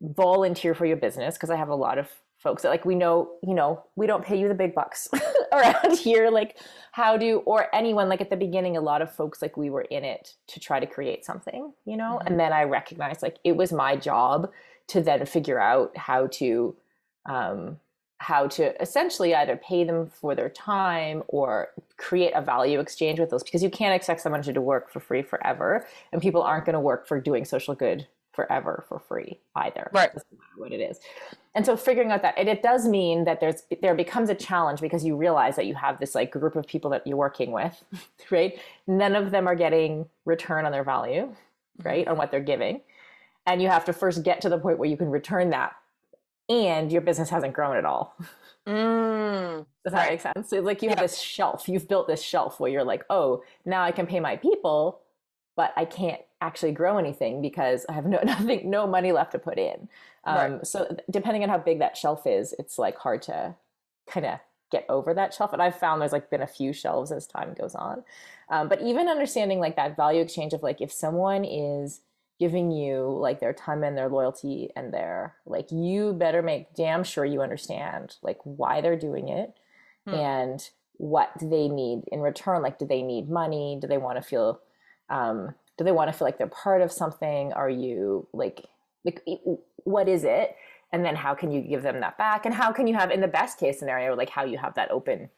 volunteer 0.00 0.74
for 0.74 0.86
your 0.86 0.96
business 0.96 1.34
because 1.36 1.50
I 1.50 1.56
have 1.56 1.68
a 1.68 1.74
lot 1.74 1.98
of 1.98 2.08
folks 2.38 2.62
that 2.62 2.68
like 2.68 2.84
we 2.84 2.94
know, 2.94 3.30
you 3.42 3.54
know, 3.54 3.84
we 3.96 4.06
don't 4.06 4.24
pay 4.24 4.38
you 4.38 4.48
the 4.48 4.54
big 4.54 4.74
bucks 4.74 5.08
around 5.52 5.98
here. 5.98 6.30
Like, 6.30 6.58
how 6.92 7.16
do 7.16 7.38
or 7.38 7.74
anyone 7.74 8.08
like 8.08 8.20
at 8.20 8.30
the 8.30 8.36
beginning, 8.36 8.76
a 8.76 8.80
lot 8.80 9.02
of 9.02 9.12
folks 9.12 9.42
like 9.42 9.56
we 9.56 9.70
were 9.70 9.82
in 9.82 10.04
it 10.04 10.34
to 10.48 10.60
try 10.60 10.80
to 10.80 10.86
create 10.86 11.24
something, 11.24 11.72
you 11.84 11.96
know, 11.96 12.20
and 12.26 12.38
then 12.38 12.52
I 12.52 12.64
recognized 12.64 13.22
like 13.22 13.38
it 13.44 13.56
was 13.56 13.72
my 13.72 13.96
job 13.96 14.50
to 14.88 15.02
then 15.02 15.26
figure 15.26 15.60
out 15.60 15.96
how 15.96 16.28
to 16.28 16.76
um 17.28 17.78
how 18.20 18.48
to 18.48 18.80
essentially 18.82 19.34
either 19.34 19.56
pay 19.56 19.84
them 19.84 20.08
for 20.08 20.34
their 20.34 20.48
time 20.48 21.22
or 21.28 21.68
create 21.96 22.32
a 22.34 22.42
value 22.42 22.80
exchange 22.80 23.20
with 23.20 23.30
those 23.30 23.44
because 23.44 23.62
you 23.62 23.70
can't 23.70 23.94
expect 23.94 24.20
someone 24.20 24.42
to 24.42 24.52
do 24.52 24.60
work 24.60 24.90
for 24.90 24.98
free 24.98 25.22
forever 25.22 25.86
and 26.12 26.20
people 26.20 26.42
aren't 26.42 26.64
going 26.64 26.74
to 26.74 26.80
work 26.80 27.06
for 27.06 27.20
doing 27.20 27.44
social 27.44 27.76
good 27.76 28.08
forever 28.38 28.84
for 28.88 29.00
free 29.00 29.40
either. 29.56 29.90
Right. 29.92 30.14
matter 30.14 30.24
what 30.56 30.70
it 30.70 30.80
is. 30.80 31.00
And 31.56 31.66
so 31.66 31.76
figuring 31.76 32.12
out 32.12 32.22
that 32.22 32.34
and 32.38 32.48
it 32.48 32.62
does 32.62 32.86
mean 32.86 33.24
that 33.24 33.40
there's 33.40 33.64
there 33.82 33.96
becomes 33.96 34.30
a 34.30 34.34
challenge 34.36 34.80
because 34.80 35.04
you 35.04 35.16
realize 35.16 35.56
that 35.56 35.66
you 35.66 35.74
have 35.74 35.98
this 35.98 36.14
like 36.14 36.30
group 36.30 36.54
of 36.54 36.64
people 36.64 36.88
that 36.92 37.04
you're 37.04 37.16
working 37.16 37.50
with 37.50 37.82
right? 38.30 38.60
None 38.86 39.16
of 39.16 39.32
them 39.32 39.48
are 39.48 39.56
getting 39.56 40.06
return 40.24 40.64
on 40.66 40.70
their 40.70 40.84
value 40.84 41.34
right 41.82 42.06
on 42.06 42.16
what 42.16 42.30
they're 42.30 42.38
giving. 42.38 42.80
And 43.44 43.60
you 43.60 43.66
have 43.66 43.84
to 43.86 43.92
first 43.92 44.22
get 44.22 44.40
to 44.42 44.48
the 44.48 44.58
point 44.58 44.78
where 44.78 44.88
you 44.88 44.96
can 44.96 45.10
return 45.10 45.50
that 45.50 45.74
and 46.48 46.92
your 46.92 47.00
business 47.00 47.30
hasn't 47.30 47.54
grown 47.54 47.76
at 47.76 47.84
all. 47.84 48.16
Mm. 48.68 49.64
does 49.82 49.94
that 49.94 50.10
make 50.10 50.20
sense? 50.20 50.50
So 50.50 50.60
like 50.60 50.82
you 50.82 50.90
have 50.90 51.00
this 51.00 51.18
shelf, 51.18 51.68
you've 51.68 51.88
built 51.88 52.06
this 52.06 52.22
shelf 52.22 52.60
where 52.60 52.70
you're 52.70 52.84
like, 52.84 53.04
oh, 53.10 53.42
now 53.64 53.82
I 53.82 53.90
can 53.90 54.06
pay 54.06 54.20
my 54.20 54.36
people, 54.36 55.00
but 55.58 55.72
I 55.76 55.86
can't 55.86 56.20
actually 56.40 56.70
grow 56.70 56.98
anything 56.98 57.42
because 57.42 57.84
I 57.88 57.92
have 57.92 58.06
no 58.06 58.20
nothing, 58.24 58.70
no 58.70 58.86
money 58.86 59.10
left 59.10 59.32
to 59.32 59.40
put 59.40 59.58
in. 59.58 59.88
Um, 60.24 60.52
Right. 60.52 60.66
So 60.66 60.96
depending 61.10 61.42
on 61.42 61.48
how 61.48 61.58
big 61.58 61.80
that 61.80 61.96
shelf 61.96 62.26
is, 62.26 62.54
it's 62.60 62.78
like 62.78 62.96
hard 62.96 63.22
to 63.22 63.56
kind 64.08 64.24
of 64.24 64.38
get 64.70 64.86
over 64.88 65.12
that 65.14 65.34
shelf. 65.34 65.52
And 65.52 65.60
I've 65.60 65.76
found 65.76 66.00
there's 66.00 66.12
like 66.12 66.30
been 66.30 66.42
a 66.42 66.46
few 66.46 66.72
shelves 66.72 67.10
as 67.10 67.26
time 67.26 67.54
goes 67.58 67.74
on. 67.74 68.04
Um, 68.50 68.68
but 68.68 68.80
even 68.82 69.08
understanding 69.08 69.58
like 69.58 69.74
that 69.74 69.96
value 69.96 70.22
exchange 70.22 70.52
of 70.52 70.62
like 70.62 70.80
if 70.80 70.92
someone 70.92 71.44
is 71.44 72.02
giving 72.38 72.70
you 72.70 73.18
like 73.20 73.40
their 73.40 73.52
time 73.52 73.82
and 73.82 73.98
their 73.98 74.08
loyalty 74.08 74.70
and 74.76 74.94
their 74.94 75.34
like 75.44 75.72
you 75.72 76.12
better 76.12 76.40
make 76.40 76.72
damn 76.74 77.02
sure 77.02 77.24
you 77.24 77.42
understand 77.42 78.14
like 78.22 78.38
why 78.44 78.80
they're 78.80 78.96
doing 78.96 79.28
it 79.28 79.54
hmm. 80.06 80.14
and 80.14 80.70
what 80.98 81.36
do 81.36 81.48
they 81.48 81.66
need 81.66 82.02
in 82.12 82.20
return 82.20 82.62
like 82.62 82.78
do 82.78 82.86
they 82.86 83.02
need 83.02 83.28
money 83.28 83.76
do 83.80 83.88
they 83.88 83.98
want 83.98 84.16
to 84.16 84.22
feel 84.22 84.60
um 85.10 85.54
do 85.76 85.84
they 85.84 85.92
want 85.92 86.10
to 86.10 86.16
feel 86.16 86.26
like 86.26 86.38
they're 86.38 86.48
part 86.48 86.82
of 86.82 86.90
something? 86.90 87.52
Are 87.52 87.70
you 87.70 88.26
like 88.32 88.66
like 89.04 89.22
what 89.84 90.08
is 90.08 90.24
it? 90.24 90.56
And 90.92 91.04
then 91.04 91.16
how 91.16 91.34
can 91.34 91.52
you 91.52 91.60
give 91.60 91.82
them 91.82 92.00
that 92.00 92.18
back? 92.18 92.46
And 92.46 92.54
how 92.54 92.72
can 92.72 92.86
you 92.86 92.94
have 92.94 93.10
in 93.10 93.20
the 93.20 93.28
best 93.28 93.58
case 93.58 93.78
scenario 93.78 94.16
like 94.16 94.30
how 94.30 94.44
you 94.44 94.58
have 94.58 94.74
that 94.74 94.90
open 94.90 95.28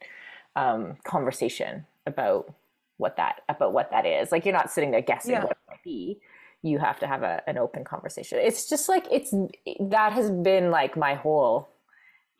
um, 0.57 0.97
conversation 1.05 1.87
about 2.07 2.53
what 2.97 3.17
that 3.17 3.43
about 3.49 3.73
what 3.73 3.91
that 3.91 4.07
is? 4.07 4.33
Like 4.33 4.45
you're 4.45 4.55
not 4.55 4.71
sitting 4.71 4.91
there 4.91 5.03
guessing 5.03 5.33
yeah. 5.33 5.43
what 5.43 5.53
it 5.53 5.59
might 5.69 5.85
be. 5.85 6.21
You 6.63 6.79
have 6.79 6.99
to 7.01 7.07
have 7.07 7.23
a, 7.23 7.43
an 7.47 7.57
open 7.57 7.85
conversation. 7.85 8.39
It's 8.39 8.69
just 8.69 8.89
like 8.89 9.07
it's 9.11 9.35
that 9.81 10.13
has 10.13 10.31
been 10.31 10.71
like 10.71 10.97
my 10.97 11.15
whole 11.15 11.69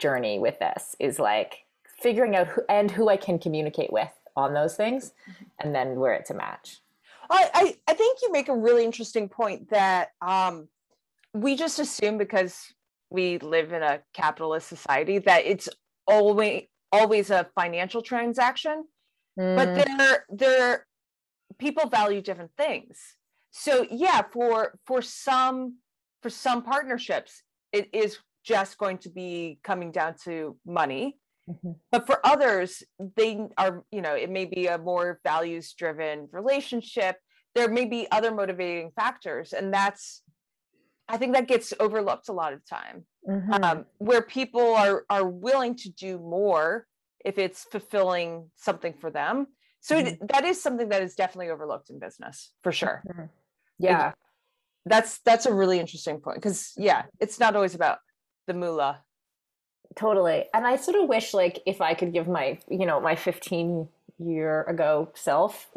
journey 0.01 0.39
with 0.39 0.59
this 0.59 0.97
is 0.99 1.19
like 1.19 1.65
figuring 1.85 2.35
out 2.35 2.49
who 2.49 2.63
and 2.69 2.91
who 2.91 3.09
i 3.09 3.17
can 3.17 3.39
communicate 3.39 3.93
with 3.93 4.11
on 4.37 4.55
those 4.55 4.75
things 4.75 5.13
mm-hmm. 5.31 5.45
and 5.61 5.75
then 5.75 6.01
where 6.01 6.15
it's 6.15 6.31
a 6.31 6.35
match 6.35 6.81
I, 7.31 7.51
I, 7.55 7.77
I 7.89 7.95
think 7.95 8.19
you 8.23 8.33
make 8.33 8.49
a 8.49 8.57
really 8.57 8.85
interesting 8.85 9.29
point 9.29 9.71
that 9.71 10.09
um, 10.21 10.69
we 11.33 11.57
just 11.57 11.79
assume 11.79 12.19
because 12.19 12.59
we 13.09 13.39
live 13.39 13.73
in 13.73 13.83
a 13.83 14.01
capitalist 14.13 14.69
society 14.69 15.19
that 15.19 15.45
it's 15.47 15.69
always 16.07 16.65
always 16.93 17.31
a 17.31 17.47
financial 17.55 18.03
transaction 18.03 18.85
mm. 19.39 19.57
but 19.57 19.75
there 19.75 20.25
there 20.29 20.87
people 21.59 21.89
value 21.89 22.21
different 22.21 22.51
things 22.57 22.99
so 23.53 23.87
yeah 23.91 24.23
for 24.33 24.77
for 24.87 25.01
some 25.01 25.77
for 26.23 26.31
some 26.31 26.63
partnerships 26.63 27.43
it 27.73 27.89
is 27.93 28.19
just 28.45 28.77
going 28.79 28.99
to 28.99 29.09
be 29.09 29.61
coming 29.63 29.93
down 29.93 30.15
to 30.25 30.57
money 30.67 31.17
mm-hmm. 31.51 31.73
but 31.91 32.07
for 32.07 32.25
others 32.25 32.83
they 33.17 33.41
are 33.59 33.85
you 33.91 34.01
know 34.01 34.15
it 34.15 34.31
may 34.31 34.45
be 34.45 34.67
a 34.67 34.79
more 34.79 35.21
values 35.25 35.73
driven 35.73 36.29
relationship 36.33 37.17
there 37.55 37.69
may 37.69 37.85
be 37.85 38.07
other 38.11 38.33
motivating 38.33 38.91
factors 38.97 39.53
and 39.53 39.73
that's 39.75 40.23
I 41.11 41.17
think 41.17 41.35
that 41.35 41.49
gets 41.49 41.75
overlooked 41.81 42.29
a 42.29 42.33
lot 42.33 42.53
of 42.53 42.65
time, 42.65 43.05
mm-hmm. 43.29 43.53
um, 43.53 43.85
where 43.99 44.23
people 44.23 44.75
are 44.75 45.05
are 45.11 45.27
willing 45.27 45.75
to 45.77 45.91
do 45.91 46.19
more 46.19 46.87
if 47.25 47.37
it's 47.37 47.65
fulfilling 47.65 48.49
something 48.57 48.95
for 48.95 49.11
them. 49.11 49.49
So 49.81 49.97
mm-hmm. 49.97 50.07
it, 50.07 50.29
that 50.33 50.45
is 50.45 50.63
something 50.63 50.89
that 50.91 51.03
is 51.03 51.17
definitely 51.17 51.51
overlooked 51.51 51.91
in 51.91 51.99
business 51.99 52.53
for 52.63 52.71
sure. 52.71 53.03
Mm-hmm. 53.09 53.25
Yeah, 53.81 54.11
it, 54.11 54.15
that's 54.87 55.19
that's 55.25 55.47
a 55.47 55.53
really 55.53 55.81
interesting 55.81 56.21
point 56.21 56.37
because 56.37 56.73
yeah, 56.77 57.03
it's 57.19 57.41
not 57.41 57.57
always 57.57 57.75
about 57.75 57.99
the 58.47 58.55
moolah. 58.55 59.03
Totally, 59.97 60.45
and 60.55 60.67
I 60.67 60.77
sort 60.77 60.97
of 60.97 61.09
wish 61.09 61.35
like 61.35 61.63
if 61.67 61.81
I 61.81 61.95
could 61.95 62.13
give 62.13 62.29
my 62.29 62.59
you 62.69 62.87
know 62.87 63.01
my 63.01 63.17
fifteen 63.17 63.89
year 64.21 64.63
ago 64.65 65.09
self, 65.15 65.71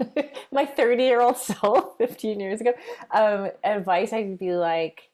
my 0.52 0.66
30 0.66 1.02
year 1.02 1.20
old 1.20 1.36
self 1.36 1.96
15 1.98 2.38
years 2.38 2.60
ago, 2.60 2.72
um, 3.12 3.50
advice 3.64 4.12
I'd 4.12 4.38
be 4.38 4.52
like 4.52 5.10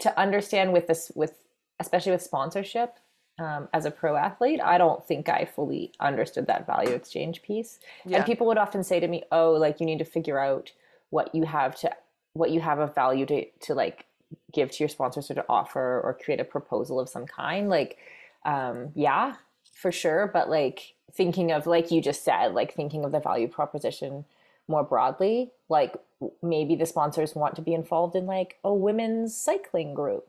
to 0.00 0.18
understand 0.18 0.72
with 0.72 0.86
this, 0.86 1.10
with 1.14 1.34
especially 1.80 2.12
with 2.12 2.22
sponsorship 2.22 2.98
um, 3.38 3.68
as 3.72 3.84
a 3.84 3.90
pro 3.90 4.16
athlete, 4.16 4.60
I 4.62 4.78
don't 4.78 5.04
think 5.06 5.28
I 5.28 5.44
fully 5.44 5.92
understood 6.00 6.46
that 6.46 6.66
value 6.66 6.94
exchange 6.94 7.42
piece. 7.42 7.80
Yeah. 8.04 8.18
And 8.18 8.26
people 8.26 8.46
would 8.46 8.58
often 8.58 8.82
say 8.82 9.00
to 9.00 9.08
me, 9.08 9.24
"Oh, 9.30 9.52
like 9.52 9.80
you 9.80 9.86
need 9.86 9.98
to 9.98 10.04
figure 10.04 10.38
out 10.38 10.72
what 11.10 11.34
you 11.34 11.44
have 11.44 11.76
to, 11.80 11.90
what 12.32 12.50
you 12.50 12.60
have 12.60 12.78
of 12.78 12.94
value 12.94 13.26
to 13.26 13.44
to 13.44 13.74
like 13.74 14.06
give 14.52 14.70
to 14.72 14.78
your 14.80 14.88
sponsors 14.88 15.30
or 15.30 15.34
to 15.34 15.44
offer 15.48 16.00
or 16.00 16.14
create 16.14 16.40
a 16.40 16.44
proposal 16.44 17.00
of 17.00 17.08
some 17.08 17.26
kind." 17.26 17.68
Like, 17.68 17.98
um, 18.44 18.90
yeah, 18.94 19.36
for 19.74 19.92
sure, 19.92 20.30
but 20.32 20.48
like 20.48 20.94
thinking 21.16 21.50
of 21.50 21.66
like 21.66 21.90
you 21.90 22.00
just 22.00 22.24
said 22.24 22.52
like 22.52 22.74
thinking 22.74 23.04
of 23.04 23.12
the 23.12 23.20
value 23.20 23.48
proposition 23.48 24.24
more 24.68 24.84
broadly 24.84 25.50
like 25.68 25.94
maybe 26.42 26.76
the 26.76 26.86
sponsors 26.86 27.34
want 27.34 27.54
to 27.56 27.62
be 27.62 27.74
involved 27.74 28.14
in 28.14 28.26
like 28.26 28.58
a 28.64 28.72
women's 28.72 29.36
cycling 29.36 29.94
group 29.94 30.28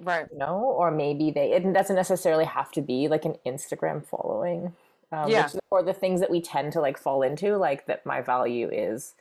right 0.00 0.26
you 0.32 0.38
know 0.38 0.56
or 0.56 0.90
maybe 0.90 1.30
they 1.30 1.52
it 1.52 1.72
doesn't 1.72 1.96
necessarily 1.96 2.44
have 2.44 2.70
to 2.72 2.80
be 2.80 3.08
like 3.08 3.24
an 3.24 3.36
instagram 3.46 4.04
following 4.04 4.72
um, 5.12 5.30
yeah. 5.30 5.44
Which, 5.44 5.62
or 5.70 5.82
the 5.82 5.92
things 5.92 6.20
that 6.20 6.30
we 6.30 6.40
tend 6.40 6.72
to 6.72 6.80
like 6.80 6.98
fall 6.98 7.22
into 7.22 7.56
like 7.56 7.86
that 7.86 8.04
my 8.06 8.20
value 8.20 8.68
is 8.72 9.14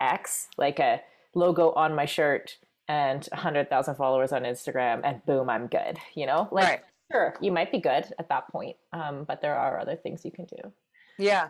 x 0.00 0.48
like 0.56 0.78
a 0.78 1.02
logo 1.34 1.72
on 1.72 1.94
my 1.94 2.04
shirt 2.04 2.58
and 2.88 3.26
100,000 3.32 3.94
followers 3.94 4.32
on 4.32 4.42
Instagram 4.42 5.00
and 5.04 5.24
boom 5.26 5.48
I'm 5.48 5.66
good 5.66 5.98
you 6.14 6.26
know? 6.26 6.48
Like 6.50 6.68
right. 6.68 6.80
Sure. 7.12 7.36
you 7.40 7.52
might 7.52 7.70
be 7.70 7.80
good 7.80 8.06
at 8.18 8.28
that 8.28 8.48
point 8.48 8.76
um, 8.92 9.24
but 9.24 9.42
there 9.42 9.56
are 9.56 9.78
other 9.78 9.96
things 9.96 10.24
you 10.24 10.30
can 10.30 10.46
do. 10.46 10.72
Yeah. 11.18 11.48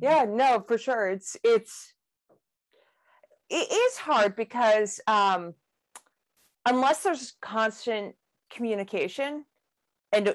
Yeah 0.00 0.24
no 0.28 0.64
for 0.66 0.78
sure. 0.78 1.08
It's 1.10 1.36
it's 1.44 1.94
it 3.50 3.70
is 3.70 3.96
hard 3.98 4.34
because 4.36 5.00
um 5.06 5.54
unless 6.66 7.02
there's 7.02 7.34
constant 7.42 8.14
communication 8.50 9.44
and 10.12 10.34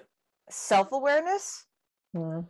self-awareness 0.49 1.65
mm. 2.15 2.45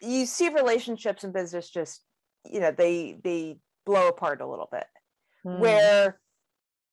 you 0.00 0.26
see 0.26 0.48
relationships 0.48 1.24
in 1.24 1.32
business 1.32 1.70
just 1.70 2.02
you 2.44 2.60
know 2.60 2.70
they 2.70 3.18
they 3.24 3.58
blow 3.84 4.08
apart 4.08 4.40
a 4.40 4.46
little 4.46 4.68
bit. 4.70 4.86
Mm. 5.46 5.60
where 5.60 6.20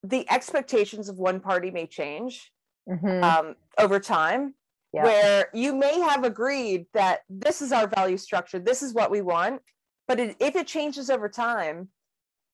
the 0.10 0.30
expectations 0.30 1.10
of 1.10 1.18
one 1.18 1.40
party 1.40 1.72
may 1.72 1.88
change 1.88 2.52
mm-hmm. 2.90 3.24
um, 3.24 3.56
over 3.78 4.00
time 4.00 4.54
yeah. 4.94 5.04
where 5.04 5.48
you 5.54 5.76
may 5.76 6.00
have 6.00 6.24
agreed 6.24 6.86
that 6.94 7.20
this 7.30 7.62
is 7.62 7.72
our 7.72 7.88
value 7.88 8.18
structure 8.18 8.60
this 8.60 8.82
is 8.82 8.94
what 8.94 9.12
we 9.12 9.22
want 9.22 9.62
but 10.08 10.20
it, 10.20 10.36
if 10.40 10.56
it 10.56 10.68
changes 10.68 11.10
over 11.10 11.28
time 11.28 11.90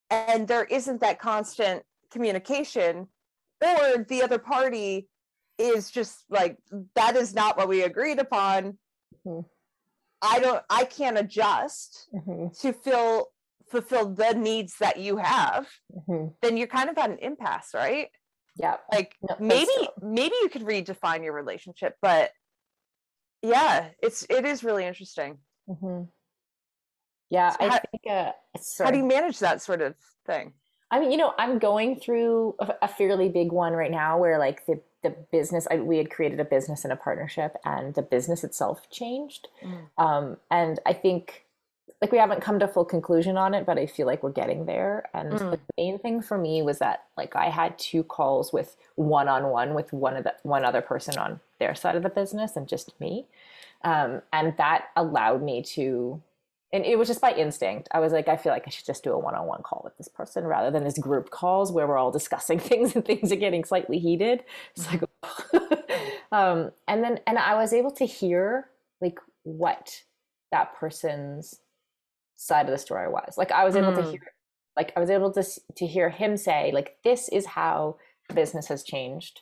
and 0.10 0.48
there 0.48 0.65
isn't 0.65 1.01
that 1.01 1.20
constant 1.20 1.84
communication 2.12 3.08
or 3.62 4.05
the 4.10 4.22
other 4.22 4.39
party 4.39 5.08
is 5.58 5.91
just 5.91 6.24
like 6.29 6.58
that 6.96 7.15
is 7.15 7.34
not 7.34 7.58
what 7.58 7.67
we 7.67 7.84
agreed 7.84 8.20
upon 8.20 8.77
mm-hmm. 9.25 9.41
i 10.22 10.39
don't 10.39 10.63
i 10.70 10.84
can't 10.86 11.17
adjust 11.17 12.08
mm-hmm. 12.13 12.48
to 12.60 12.74
fill 12.74 13.27
fulfill 13.71 14.13
the 14.13 14.33
needs 14.33 14.75
that 14.79 14.97
you 14.97 15.17
have 15.17 15.67
mm-hmm. 15.95 16.27
then 16.41 16.57
you're 16.57 16.67
kind 16.67 16.89
of 16.89 16.97
at 16.97 17.09
an 17.09 17.17
impasse 17.19 17.71
right? 17.73 18.09
Yeah 18.57 18.77
like 18.91 19.15
no, 19.21 19.35
maybe 19.39 19.71
maybe 20.01 20.35
you 20.41 20.49
could 20.49 20.63
redefine 20.63 21.23
your 21.23 21.33
relationship 21.33 21.95
but 22.01 22.31
yeah 23.41 23.89
it's 24.03 24.25
it 24.29 24.45
is 24.45 24.63
really 24.63 24.85
interesting. 24.85 25.37
Mm-hmm. 25.69 26.03
yeah 27.29 27.51
so 27.51 27.57
i 27.61 27.69
how, 27.69 27.79
think 27.91 28.03
uh, 28.09 28.31
how 28.83 28.91
do 28.91 28.97
you 28.97 29.05
manage 29.05 29.39
that 29.39 29.61
sort 29.61 29.81
of 29.81 29.95
thing? 30.25 30.53
I 30.89 30.99
mean 30.99 31.11
you 31.11 31.17
know 31.17 31.33
i'm 31.37 31.59
going 31.59 31.99
through 31.99 32.55
a, 32.59 32.73
a 32.81 32.87
fairly 32.89 33.29
big 33.29 33.51
one 33.51 33.73
right 33.73 33.91
now 33.91 34.17
where 34.17 34.37
like 34.37 34.65
the 34.65 34.81
the 35.03 35.15
business 35.31 35.67
I, 35.71 35.77
we 35.77 35.97
had 35.97 36.11
created 36.11 36.39
a 36.39 36.45
business 36.45 36.83
and 36.83 36.93
a 36.93 36.95
partnership 36.95 37.55
and 37.65 37.95
the 37.95 38.03
business 38.03 38.43
itself 38.43 38.87
changed. 38.91 39.47
Mm. 39.63 39.87
um, 39.97 40.37
and 40.51 40.79
i 40.85 40.93
think 40.93 41.45
like 42.01 42.11
we 42.11 42.17
haven't 42.17 42.41
come 42.41 42.59
to 42.59 42.67
full 42.67 42.83
conclusion 42.83 43.38
on 43.38 43.53
it 43.53 43.65
but 43.65 43.77
i 43.77 43.85
feel 43.85 44.07
like 44.07 44.23
we're 44.23 44.31
getting 44.31 44.65
there. 44.65 45.07
And 45.13 45.33
mm. 45.33 45.51
the 45.51 45.59
main 45.77 46.00
thing 46.00 46.21
for 46.21 46.38
me 46.38 46.61
was 46.61 46.79
that 46.79 47.05
like 47.17 47.35
i 47.35 47.50
had 47.50 47.77
two 47.77 48.03
calls 48.03 48.51
with 48.51 48.75
one-on-one 48.95 49.73
with 49.73 49.93
one 49.93 50.17
of 50.17 50.23
the 50.23 50.33
one 50.43 50.65
other 50.65 50.81
person 50.81 51.17
on 51.17 51.39
their 51.59 51.75
side 51.75 51.95
of 51.95 52.03
the 52.03 52.09
business 52.09 52.55
and 52.55 52.67
just 52.67 53.00
me. 53.00 53.27
Um, 53.83 54.21
and 54.31 54.55
that 54.57 54.85
allowed 54.95 55.41
me 55.41 55.61
to 55.75 56.21
and 56.73 56.85
it 56.85 56.97
was 56.97 57.09
just 57.09 57.19
by 57.19 57.33
instinct. 57.33 57.88
I 57.91 58.00
was 58.00 58.13
like 58.13 58.27
i 58.27 58.38
feel 58.38 58.51
like 58.51 58.63
i 58.65 58.69
should 58.69 58.85
just 58.85 59.03
do 59.03 59.13
a 59.13 59.19
one-on-one 59.19 59.61
call 59.63 59.81
with 59.83 59.97
this 59.97 60.07
person 60.07 60.45
rather 60.45 60.71
than 60.71 60.83
this 60.83 60.97
group 60.97 61.29
calls 61.29 61.71
where 61.71 61.88
we're 61.88 61.97
all 61.97 62.11
discussing 62.11 62.59
things 62.71 62.95
and 62.95 63.05
things 63.05 63.31
are 63.31 63.38
getting 63.38 63.63
slightly 63.63 64.00
heated. 64.00 64.43
It's 64.75 64.88
like 64.91 65.03
um, 66.31 66.71
and 66.88 67.03
then 67.03 67.19
and 67.27 67.38
i 67.38 67.55
was 67.55 67.73
able 67.73 67.91
to 67.91 68.05
hear 68.05 68.69
like 69.01 69.19
what 69.43 70.03
that 70.51 70.75
person's 70.75 71.59
side 72.41 72.65
of 72.65 72.71
the 72.71 72.77
story 72.77 73.07
was. 73.07 73.36
Like 73.38 73.51
I 73.51 73.63
was 73.63 73.75
able 73.75 73.91
mm. 73.91 74.03
to 74.03 74.12
hear 74.12 74.21
like 74.75 74.93
I 74.95 75.00
was 75.00 75.10
able 75.10 75.31
to 75.33 75.43
to 75.77 75.86
hear 75.86 76.10
him 76.10 76.38
say 76.38 76.71
like 76.74 76.95
this 77.03 77.29
is 77.29 77.45
how 77.45 77.98
business 78.33 78.67
has 78.67 78.83
changed 78.83 79.41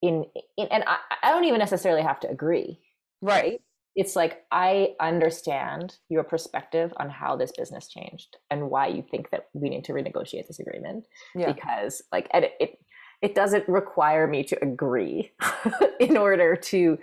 in, 0.00 0.24
in 0.56 0.68
and 0.70 0.84
I, 0.86 0.96
I 1.22 1.30
don't 1.30 1.44
even 1.44 1.58
necessarily 1.58 2.02
have 2.02 2.20
to 2.20 2.30
agree. 2.30 2.78
Right. 3.20 3.60
It's 3.94 4.16
like 4.16 4.44
I 4.50 4.94
understand 5.00 5.96
your 6.08 6.22
perspective 6.22 6.92
on 6.96 7.10
how 7.10 7.36
this 7.36 7.52
business 7.56 7.88
changed 7.88 8.36
and 8.50 8.70
why 8.70 8.86
you 8.86 9.04
think 9.10 9.30
that 9.30 9.48
we 9.52 9.68
need 9.68 9.84
to 9.84 9.92
renegotiate 9.92 10.46
this 10.46 10.60
agreement. 10.60 11.06
Yeah. 11.34 11.52
Because 11.52 12.00
like 12.10 12.28
it, 12.32 12.52
it 12.58 12.78
it 13.20 13.34
doesn't 13.34 13.68
require 13.68 14.26
me 14.26 14.44
to 14.44 14.64
agree 14.64 15.32
in 16.00 16.16
order 16.16 16.56
to 16.56 16.98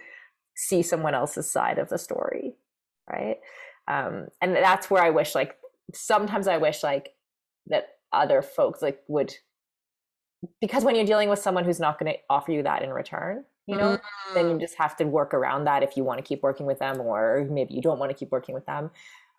see 0.56 0.82
someone 0.82 1.13
else's 1.13 1.51
side 1.51 1.77
of 1.77 1.89
the 1.89 2.00
story 2.00 2.56
right 3.12 3.38
um 3.88 4.27
and 4.41 4.56
that's 4.56 4.89
where 4.89 5.03
i 5.03 5.10
wish 5.10 5.36
like 5.36 5.56
sometimes 5.94 6.48
i 6.48 6.58
wish 6.58 6.84
like 6.84 7.13
that 7.67 7.89
other 8.13 8.41
folks 8.41 8.82
like 8.82 9.01
would 9.08 9.34
because 10.62 10.84
when 10.84 10.96
you're 10.96 11.06
dealing 11.06 11.29
with 11.29 11.39
someone 11.39 11.65
who's 11.65 11.79
not 11.79 12.00
going 12.00 12.12
to 12.12 12.20
offer 12.29 12.51
you 12.51 12.63
that 12.63 12.84
in 12.84 12.89
return 12.91 13.44
you 13.65 13.75
know 13.77 13.98
then 14.34 14.46
Mm. 14.46 14.51
you 14.53 14.60
just 14.60 14.75
have 14.77 14.96
to 14.98 15.06
work 15.06 15.34
around 15.34 15.65
that 15.65 15.84
if 15.84 15.96
you 15.98 16.03
want 16.03 16.17
to 16.20 16.24
keep 16.24 16.44
working 16.44 16.65
with 16.65 16.79
them 16.79 17.00
or 17.00 17.48
maybe 17.50 17.74
you 17.74 17.82
don't 17.82 18.00
want 18.00 18.12
to 18.12 18.17
keep 18.17 18.32
working 18.32 18.53
with 18.56 18.65
them 18.65 18.91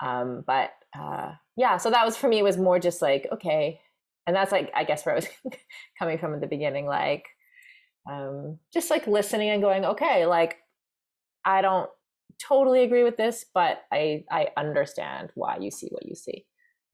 um 0.02 0.42
but 0.46 0.70
uh 0.98 1.32
yeah 1.56 1.76
so 1.76 1.90
that 1.90 2.04
was 2.04 2.16
for 2.16 2.28
me 2.28 2.38
it 2.38 2.44
was 2.44 2.56
more 2.56 2.78
just 2.78 3.02
like 3.02 3.26
okay 3.32 3.80
and 4.26 4.34
that's 4.34 4.52
like 4.52 4.70
i 4.74 4.84
guess 4.84 5.04
where 5.04 5.14
i 5.14 5.16
was 5.16 5.28
coming 5.98 6.18
from 6.18 6.34
at 6.34 6.40
the 6.40 6.46
beginning 6.46 6.86
like 6.86 7.26
um 8.10 8.58
just 8.72 8.90
like 8.90 9.06
listening 9.06 9.50
and 9.50 9.62
going 9.62 9.84
okay 9.84 10.24
like 10.26 10.56
i 11.44 11.60
don't 11.60 11.90
totally 12.38 12.82
agree 12.82 13.04
with 13.04 13.16
this 13.16 13.44
but 13.54 13.82
i 13.92 14.24
i 14.30 14.48
understand 14.56 15.30
why 15.34 15.56
you 15.58 15.70
see 15.70 15.88
what 15.90 16.06
you 16.06 16.14
see 16.14 16.44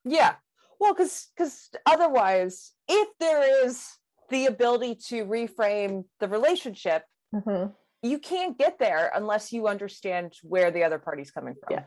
Yeah. 0.05 0.35
Well, 0.81 0.93
because 0.93 1.29
because 1.35 1.71
otherwise, 1.87 2.73
if 2.89 3.09
there 3.21 3.65
is 3.65 3.89
the 4.29 4.47
ability 4.47 4.97
to 5.09 5.25
reframe 5.25 6.05
the 6.21 6.29
relationship, 6.29 7.05
Mhm. 7.35 7.73
you 8.03 8.19
can't 8.19 8.59
get 8.59 8.79
there 8.79 9.11
unless 9.15 9.53
you 9.53 9.67
understand 9.69 10.35
where 10.43 10.71
the 10.71 10.83
other 10.85 10.99
party's 10.99 11.31
coming 11.31 11.55
from. 11.61 11.71
Yeah. 11.77 11.85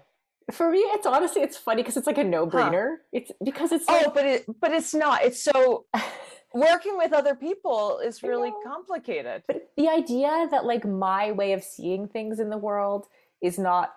for 0.51 0.71
me 0.71 0.79
it's 0.95 1.05
honestly 1.05 1.41
it's 1.47 1.57
funny 1.57 1.81
because 1.83 1.97
it's 1.97 2.07
like 2.07 2.17
a 2.17 2.23
no-brainer 2.23 2.87
it's 3.11 3.31
because 3.43 3.69
it's 3.75 3.85
like 3.89 4.07
Oh, 4.07 4.11
but 4.17 4.25
it 4.25 4.45
but 4.63 4.71
it's 4.71 4.93
not. 4.93 5.17
It's 5.27 5.43
so 5.43 5.85
working 6.53 6.95
with 6.97 7.11
other 7.13 7.35
people 7.35 7.99
is 7.99 8.23
really 8.23 8.53
complicated. 8.65 9.43
But 9.49 9.57
the 9.75 9.89
idea 9.89 10.47
that 10.53 10.63
like 10.65 10.85
my 10.85 11.23
way 11.33 11.51
of 11.57 11.61
seeing 11.63 12.07
things 12.07 12.39
in 12.39 12.49
the 12.49 12.57
world 12.69 13.03
is 13.41 13.57
not 13.57 13.91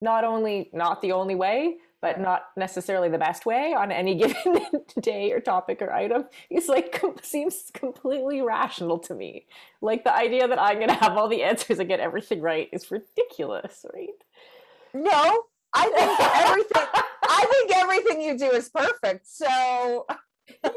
not 0.00 0.24
only 0.24 0.70
not 0.72 1.02
the 1.02 1.12
only 1.12 1.34
way, 1.34 1.76
but 2.02 2.18
not 2.18 2.44
necessarily 2.56 3.08
the 3.08 3.18
best 3.18 3.44
way 3.44 3.74
on 3.76 3.92
any 3.92 4.14
given 4.18 4.66
day 5.00 5.32
or 5.32 5.40
topic 5.40 5.82
or 5.82 5.92
item 5.92 6.24
is 6.50 6.68
like 6.68 7.02
seems 7.22 7.70
completely 7.74 8.40
rational 8.40 8.98
to 8.98 9.14
me. 9.14 9.46
Like 9.82 10.04
the 10.04 10.14
idea 10.14 10.48
that 10.48 10.60
I'm 10.60 10.80
gonna 10.80 10.94
have 10.94 11.16
all 11.16 11.28
the 11.28 11.42
answers 11.42 11.78
and 11.78 11.88
get 11.88 12.00
everything 12.00 12.40
right 12.40 12.68
is 12.72 12.90
ridiculous, 12.90 13.84
right? 13.92 14.08
No, 14.94 15.42
I 15.72 15.88
think 15.88 16.20
everything. 16.46 17.02
I 17.22 17.46
think 17.50 17.72
everything 17.76 18.22
you 18.22 18.36
do 18.36 18.50
is 18.50 18.68
perfect. 18.68 19.26
So 19.26 20.06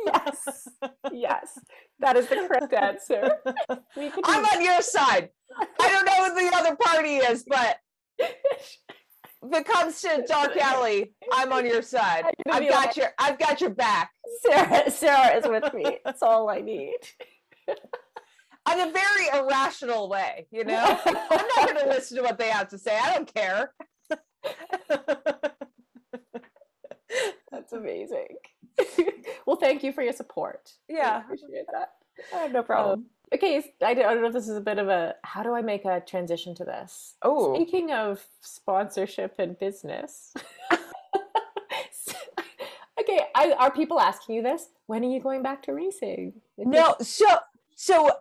yes, 0.06 0.68
yes, 1.12 1.60
that 2.00 2.16
is 2.16 2.28
the 2.28 2.48
correct 2.48 2.74
answer. 2.74 3.38
I'm 3.70 4.46
on 4.46 4.64
your 4.64 4.82
side. 4.82 5.30
I 5.58 5.90
don't 5.90 6.06
know 6.06 6.30
who 6.30 6.50
the 6.50 6.56
other 6.56 6.76
party 6.76 7.18
is, 7.18 7.44
but 7.48 7.78
if 8.24 9.52
it 9.54 9.66
comes 9.66 10.02
to 10.02 10.24
Dark 10.28 10.56
Alley, 10.62 11.14
I'm 11.32 11.52
on 11.54 11.66
your 11.66 11.82
side. 11.82 12.24
I've 12.50 12.68
got 12.68 12.86
like- 12.88 12.96
your 12.98 13.08
I've 13.20 13.40
got 13.40 13.62
your 13.62 13.70
back. 13.72 14.12
Sarah, 14.42 14.90
Sarah 14.92 15.38
is 15.38 15.48
with 15.48 15.74
me. 15.74 16.00
That's 16.06 16.22
all 16.24 16.50
I 16.50 16.62
need. 16.62 16.98
In 17.68 18.80
a 18.80 18.92
very 18.92 19.28
irrational 19.40 20.08
way, 20.10 20.48
you 20.52 20.64
know? 20.64 21.00
I'm 21.06 21.14
not 21.14 21.68
gonna 21.68 21.86
listen 21.90 22.16
to 22.18 22.24
what 22.24 22.38
they 22.38 22.50
have 22.50 22.70
to 22.70 22.78
say. 22.78 22.98
I 22.98 23.14
don't 23.14 23.34
care. 23.34 23.74
That's 27.52 27.74
amazing. 27.74 28.38
well, 29.46 29.58
thank 29.58 29.84
you 29.84 29.92
for 29.94 30.02
your 30.02 30.14
support. 30.14 30.72
Yeah, 30.90 30.96
I 30.96 31.02
Yeah. 31.02 31.22
appreciate 31.24 31.66
that. 31.74 31.90
I 32.34 32.38
have 32.38 32.52
no 32.52 32.64
problem. 32.64 33.06
Okay, 33.34 33.64
I 33.82 33.94
don't 33.94 34.06
I 34.06 34.14
don't 34.14 34.22
know 34.22 34.28
if 34.28 34.34
this 34.34 34.48
is 34.48 34.58
a 34.58 34.62
bit 34.62 34.78
of 34.78 34.90
a 34.90 35.16
how 35.24 35.44
do 35.44 35.54
I 35.54 35.62
make 35.62 35.86
a 35.86 36.02
transition 36.02 36.54
to 36.56 36.64
this? 36.64 37.16
Oh. 37.22 37.56
Speaking 37.56 37.92
of 37.92 38.26
sponsorship 38.42 39.36
and 39.40 39.58
business. 39.58 40.34
okay, 43.00 43.20
I, 43.36 43.54
are 43.54 43.72
people 43.72 44.00
asking 44.00 44.36
you 44.36 44.44
this? 44.44 44.68
When 44.88 45.04
are 45.04 45.10
you 45.10 45.20
going 45.20 45.44
back 45.44 45.64
to 45.64 45.74
racing? 45.74 46.34
No, 46.58 46.96
so 47.02 47.26
so 47.76 48.12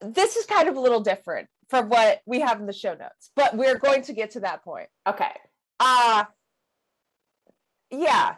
this 0.00 0.36
is 0.36 0.46
kind 0.46 0.68
of 0.68 0.76
a 0.76 0.80
little 0.80 1.00
different 1.00 1.48
from 1.68 1.88
what 1.88 2.22
we 2.26 2.40
have 2.40 2.60
in 2.60 2.66
the 2.66 2.72
show 2.72 2.94
notes, 2.94 3.30
but 3.34 3.56
we're 3.56 3.78
going 3.78 4.02
to 4.02 4.12
get 4.12 4.32
to 4.32 4.40
that 4.40 4.64
point. 4.64 4.88
Okay. 5.06 5.32
Uh 5.80 6.24
yeah. 7.90 8.34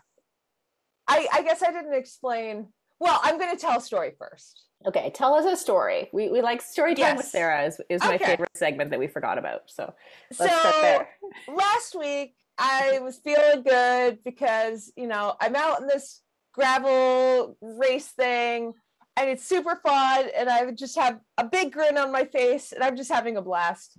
I 1.07 1.29
I 1.33 1.43
guess 1.43 1.63
I 1.63 1.71
didn't 1.71 1.95
explain. 1.95 2.69
Well, 3.05 3.21
I'm 3.23 3.39
going 3.39 3.55
to 3.55 3.61
tell 3.61 3.77
a 3.77 3.83
story 3.83 4.13
first. 4.19 4.65
Okay, 4.87 5.13
tell 5.15 5.35
us 5.35 5.45
a 5.45 5.63
story. 5.63 6.09
We, 6.15 6.31
we 6.31 6.41
like 6.41 6.63
story 6.63 6.95
time 6.95 7.17
with 7.17 7.27
Yes. 7.27 7.33
Sarah 7.33 7.65
is, 7.67 7.79
is 7.91 8.03
my 8.03 8.15
Okay. 8.15 8.25
favorite 8.25 8.57
segment 8.57 8.89
that 8.93 8.99
we 8.99 9.09
forgot 9.09 9.37
about. 9.37 9.65
So 9.67 9.93
let's 10.31 10.39
so 10.39 10.59
start 10.59 10.75
there. 10.81 11.09
last 11.47 11.95
week 11.99 12.35
I 12.57 13.01
was 13.03 13.19
feeling 13.19 13.63
good 13.63 14.21
because 14.25 14.91
you 14.97 15.07
know 15.07 15.35
I'm 15.39 15.55
out 15.55 15.83
in 15.83 15.87
this 15.87 16.23
gravel 16.55 17.59
race 17.61 18.09
thing 18.09 18.73
and 19.19 19.29
it's 19.29 19.45
super 19.45 19.77
fun 19.77 20.29
and 20.35 20.49
I 20.49 20.71
just 20.71 20.97
have 20.99 21.21
a 21.37 21.45
big 21.45 21.73
grin 21.73 21.99
on 21.99 22.11
my 22.11 22.25
face 22.25 22.73
and 22.73 22.83
I'm 22.83 22.97
just 22.97 23.13
having 23.13 23.37
a 23.37 23.43
blast. 23.43 23.99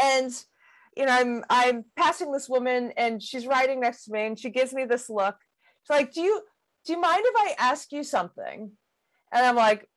And 0.00 0.30
you 0.96 1.04
know 1.04 1.12
I'm 1.12 1.44
I'm 1.50 1.84
passing 1.96 2.30
this 2.30 2.48
woman 2.48 2.92
and 2.96 3.20
she's 3.20 3.46
riding 3.48 3.80
next 3.80 4.04
to 4.04 4.12
me 4.12 4.26
and 4.26 4.38
she 4.38 4.50
gives 4.50 4.72
me 4.72 4.84
this 4.84 5.10
look. 5.10 5.34
She's 5.82 5.96
like, 5.96 6.12
"Do 6.12 6.20
you 6.20 6.42
do 6.86 6.92
you 6.92 7.00
mind 7.00 7.22
if 7.24 7.34
I 7.36 7.54
ask 7.58 7.92
you 7.92 8.04
something?" 8.04 8.72
And 9.32 9.46
I'm 9.46 9.56
like, 9.56 9.88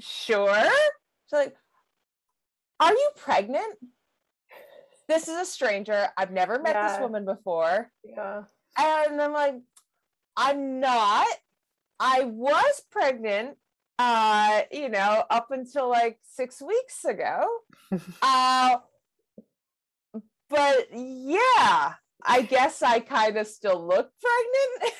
"Sure." 0.00 0.64
She's 1.26 1.32
like, 1.32 1.54
"Are 2.80 2.92
you 2.92 3.10
pregnant?" 3.16 3.78
this 5.10 5.26
is 5.26 5.36
a 5.36 5.44
stranger. 5.44 6.06
I've 6.16 6.30
never 6.30 6.60
met 6.60 6.88
this 6.88 7.00
woman 7.00 7.24
before. 7.24 7.90
Yeah. 8.04 8.44
And 8.78 9.20
I'm 9.20 9.32
like, 9.32 9.56
I'm 10.36 10.78
not. 10.78 11.26
I 11.98 12.22
was 12.24 12.82
pregnant, 12.90 13.56
uh, 13.98 14.62
you 14.70 14.88
know, 14.88 15.24
up 15.28 15.48
until 15.50 15.90
like 15.90 16.18
six 16.22 16.62
weeks 16.62 17.04
ago. 17.04 17.44
uh, 18.22 18.76
but 20.48 20.86
yeah, 20.94 21.94
I 22.24 22.42
guess 22.42 22.80
I 22.80 23.00
kind 23.00 23.36
of 23.36 23.48
still 23.48 23.84
look 23.84 24.12
pregnant. 24.22 24.94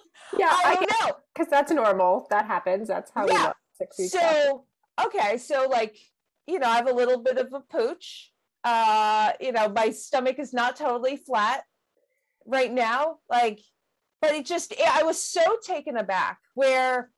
Yeah, 0.36 0.48
I 0.50 0.76
I 0.80 1.06
know. 1.06 1.16
because 1.34 1.50
that's 1.50 1.72
normal. 1.72 2.26
That 2.30 2.46
happens. 2.46 2.88
That's 2.88 3.10
how 3.14 3.26
we 3.26 3.32
Yeah. 3.32 3.52
weeks. 3.80 4.14
after. 4.14 4.18
so 4.18 4.64
okay 5.04 5.36
so 5.36 5.68
like 5.68 5.96
you 6.46 6.58
know 6.58 6.66
i 6.68 6.76
have 6.76 6.88
a 6.88 6.92
little 6.94 7.18
bit 7.22 7.36
of 7.36 7.52
a 7.52 7.60
pooch 7.60 8.32
uh 8.64 9.32
you 9.40 9.52
know 9.52 9.68
my 9.68 9.90
stomach 9.90 10.38
is 10.38 10.54
not 10.54 10.76
totally 10.76 11.16
flat 11.16 11.62
right 12.46 12.72
now 12.72 13.18
like 13.28 13.60
but 14.22 14.34
it 14.34 14.46
just 14.46 14.74
i 14.88 15.02
was 15.02 15.20
so 15.20 15.42
taken 15.62 15.96
aback 15.98 16.38
where 16.54 17.10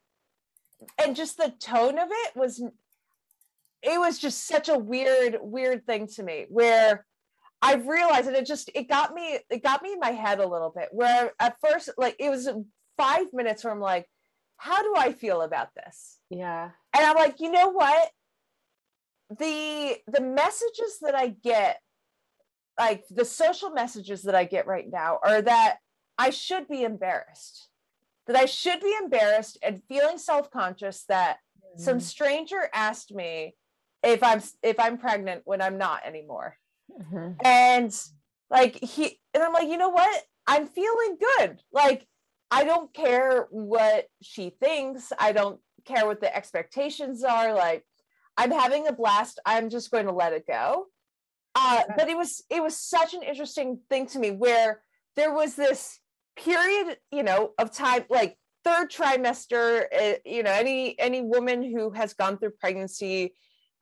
and 1.00 1.14
just 1.14 1.36
the 1.36 1.52
tone 1.60 1.98
of 1.98 2.08
it 2.10 2.32
was 2.36 2.60
it 3.82 4.00
was 4.00 4.18
just 4.18 4.48
such 4.48 4.68
a 4.68 4.76
weird 4.78 5.36
weird 5.40 5.86
thing 5.86 6.08
to 6.08 6.24
me 6.24 6.46
where 6.48 7.06
i 7.62 7.74
realized 7.74 8.26
and 8.26 8.36
it 8.36 8.46
just 8.46 8.68
it 8.74 8.88
got 8.88 9.14
me 9.14 9.38
it 9.50 9.62
got 9.62 9.82
me 9.82 9.92
in 9.92 10.00
my 10.00 10.10
head 10.10 10.40
a 10.40 10.48
little 10.48 10.72
bit 10.74 10.88
where 10.90 11.30
at 11.38 11.56
first 11.60 11.88
like 11.96 12.16
it 12.18 12.30
was 12.30 12.48
five 12.98 13.26
minutes 13.32 13.64
where 13.64 13.72
i'm 13.72 13.80
like 13.80 14.06
how 14.56 14.82
do 14.82 14.92
i 14.96 15.12
feel 15.12 15.40
about 15.42 15.68
this? 15.74 16.18
Yeah. 16.30 16.70
and 16.94 17.06
i'm 17.06 17.16
like 17.16 17.40
you 17.40 17.50
know 17.50 17.68
what? 17.70 18.10
The 19.30 19.96
the 20.06 20.20
messages 20.22 20.98
that 21.02 21.14
i 21.14 21.28
get 21.28 21.80
like 22.78 23.04
the 23.10 23.24
social 23.24 23.70
messages 23.70 24.22
that 24.22 24.34
i 24.34 24.44
get 24.44 24.66
right 24.66 24.88
now 24.90 25.18
are 25.22 25.42
that 25.42 25.76
i 26.16 26.30
should 26.30 26.66
be 26.66 26.82
embarrassed 26.82 27.68
that 28.26 28.36
i 28.36 28.46
should 28.46 28.80
be 28.80 28.94
embarrassed 29.02 29.58
and 29.62 29.82
feeling 29.88 30.16
self-conscious 30.18 31.04
that 31.08 31.38
some 31.76 32.00
stranger 32.00 32.68
asked 32.74 33.14
me 33.14 33.54
if 34.02 34.22
i'm 34.22 34.40
if 34.62 34.80
i'm 34.80 34.96
pregnant 34.98 35.42
when 35.44 35.60
i'm 35.60 35.76
not 35.78 36.04
anymore. 36.06 36.56
Mhm. 37.00 37.36
and 37.44 37.94
like 38.50 38.76
he 38.76 39.20
and 39.34 39.42
i'm 39.44 39.52
like 39.52 39.68
you 39.68 39.76
know 39.76 39.90
what? 39.90 40.22
I'm 40.46 40.66
feeling 40.66 41.18
good. 41.20 41.60
Like 41.70 42.06
i 42.50 42.64
don't 42.64 42.92
care 42.94 43.46
what 43.50 44.06
she 44.22 44.50
thinks. 44.50 45.12
I 45.18 45.32
don't 45.32 45.60
care 45.84 46.06
what 46.06 46.20
the 46.20 46.34
expectations 46.34 47.22
are. 47.24 47.54
Like 47.54 47.84
i'm 48.36 48.50
having 48.50 48.86
a 48.86 48.92
blast. 48.92 49.40
I'm 49.44 49.68
just 49.70 49.90
going 49.90 50.06
to 50.06 50.12
let 50.12 50.32
it 50.32 50.46
go. 50.46 50.86
Uh 51.54 51.82
but 51.96 52.08
it 52.08 52.16
was 52.16 52.42
it 52.50 52.62
was 52.62 52.76
such 52.76 53.14
an 53.14 53.22
interesting 53.22 53.80
thing 53.90 54.06
to 54.08 54.18
me 54.18 54.30
where 54.30 54.82
there 55.16 55.32
was 55.32 55.54
this 55.56 55.98
period 56.36 56.96
you 57.10 57.22
know 57.22 57.52
of 57.58 57.72
time 57.72 58.04
like 58.10 58.36
third 58.64 58.90
trimester 58.90 59.86
uh, 60.00 60.14
you 60.24 60.42
know 60.42 60.52
any 60.52 60.98
any 60.98 61.20
woman 61.22 61.62
who 61.62 61.90
has 61.90 62.14
gone 62.14 62.38
through 62.38 62.52
pregnancy 62.60 63.34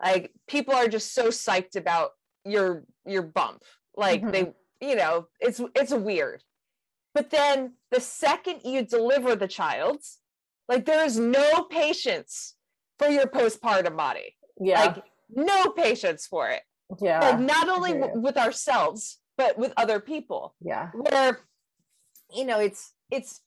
like 0.03 0.33
people 0.49 0.75
are 0.75 0.89
just 0.89 1.13
so 1.15 1.29
psyched 1.29 1.77
about 1.77 2.11
your 2.45 2.85
your 3.05 3.23
bump. 3.23 3.63
Like 3.97 4.23
Mhm. 4.23 4.33
they 4.33 4.53
you 4.89 4.97
know 4.97 5.27
it's 5.41 5.61
it's 5.75 5.93
weird 5.93 6.43
but 7.17 7.31
then 7.31 7.73
the 7.91 8.01
second 8.01 8.61
you 8.63 8.83
deliver 8.85 9.35
the 9.35 9.49
child 9.49 9.99
like 10.69 10.85
there 10.85 11.05
is 11.05 11.19
no 11.19 11.49
patience 11.83 12.55
for 12.99 13.09
your 13.09 13.27
postpartum 13.27 13.97
body 13.97 14.29
Yeah. 14.61 14.81
like 14.83 14.97
no 15.31 15.59
patience 15.85 16.27
for 16.33 16.45
it 16.57 16.63
Yeah. 17.01 17.21
like 17.27 17.41
not 17.41 17.67
only 17.69 17.93
w- 17.95 18.21
with 18.27 18.37
ourselves 18.37 19.19
but 19.41 19.59
with 19.63 19.73
other 19.83 19.99
people 20.13 20.55
Yeah. 20.73 20.91
where 21.05 21.41
you 22.39 22.45
know 22.45 22.61
it's 22.61 22.83
it's 23.11 23.41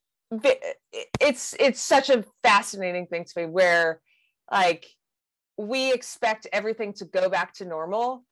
it's 1.30 1.44
it's 1.60 1.82
such 1.96 2.10
a 2.10 2.24
fascinating 2.44 3.06
thing 3.08 3.24
to 3.26 3.34
me 3.40 3.46
where 3.58 4.02
like 4.52 4.86
we 5.58 5.94
expect 5.94 6.48
everything 6.60 6.92
to 6.94 7.06
go 7.06 7.30
back 7.30 7.54
to 7.56 7.66
normal 7.66 8.24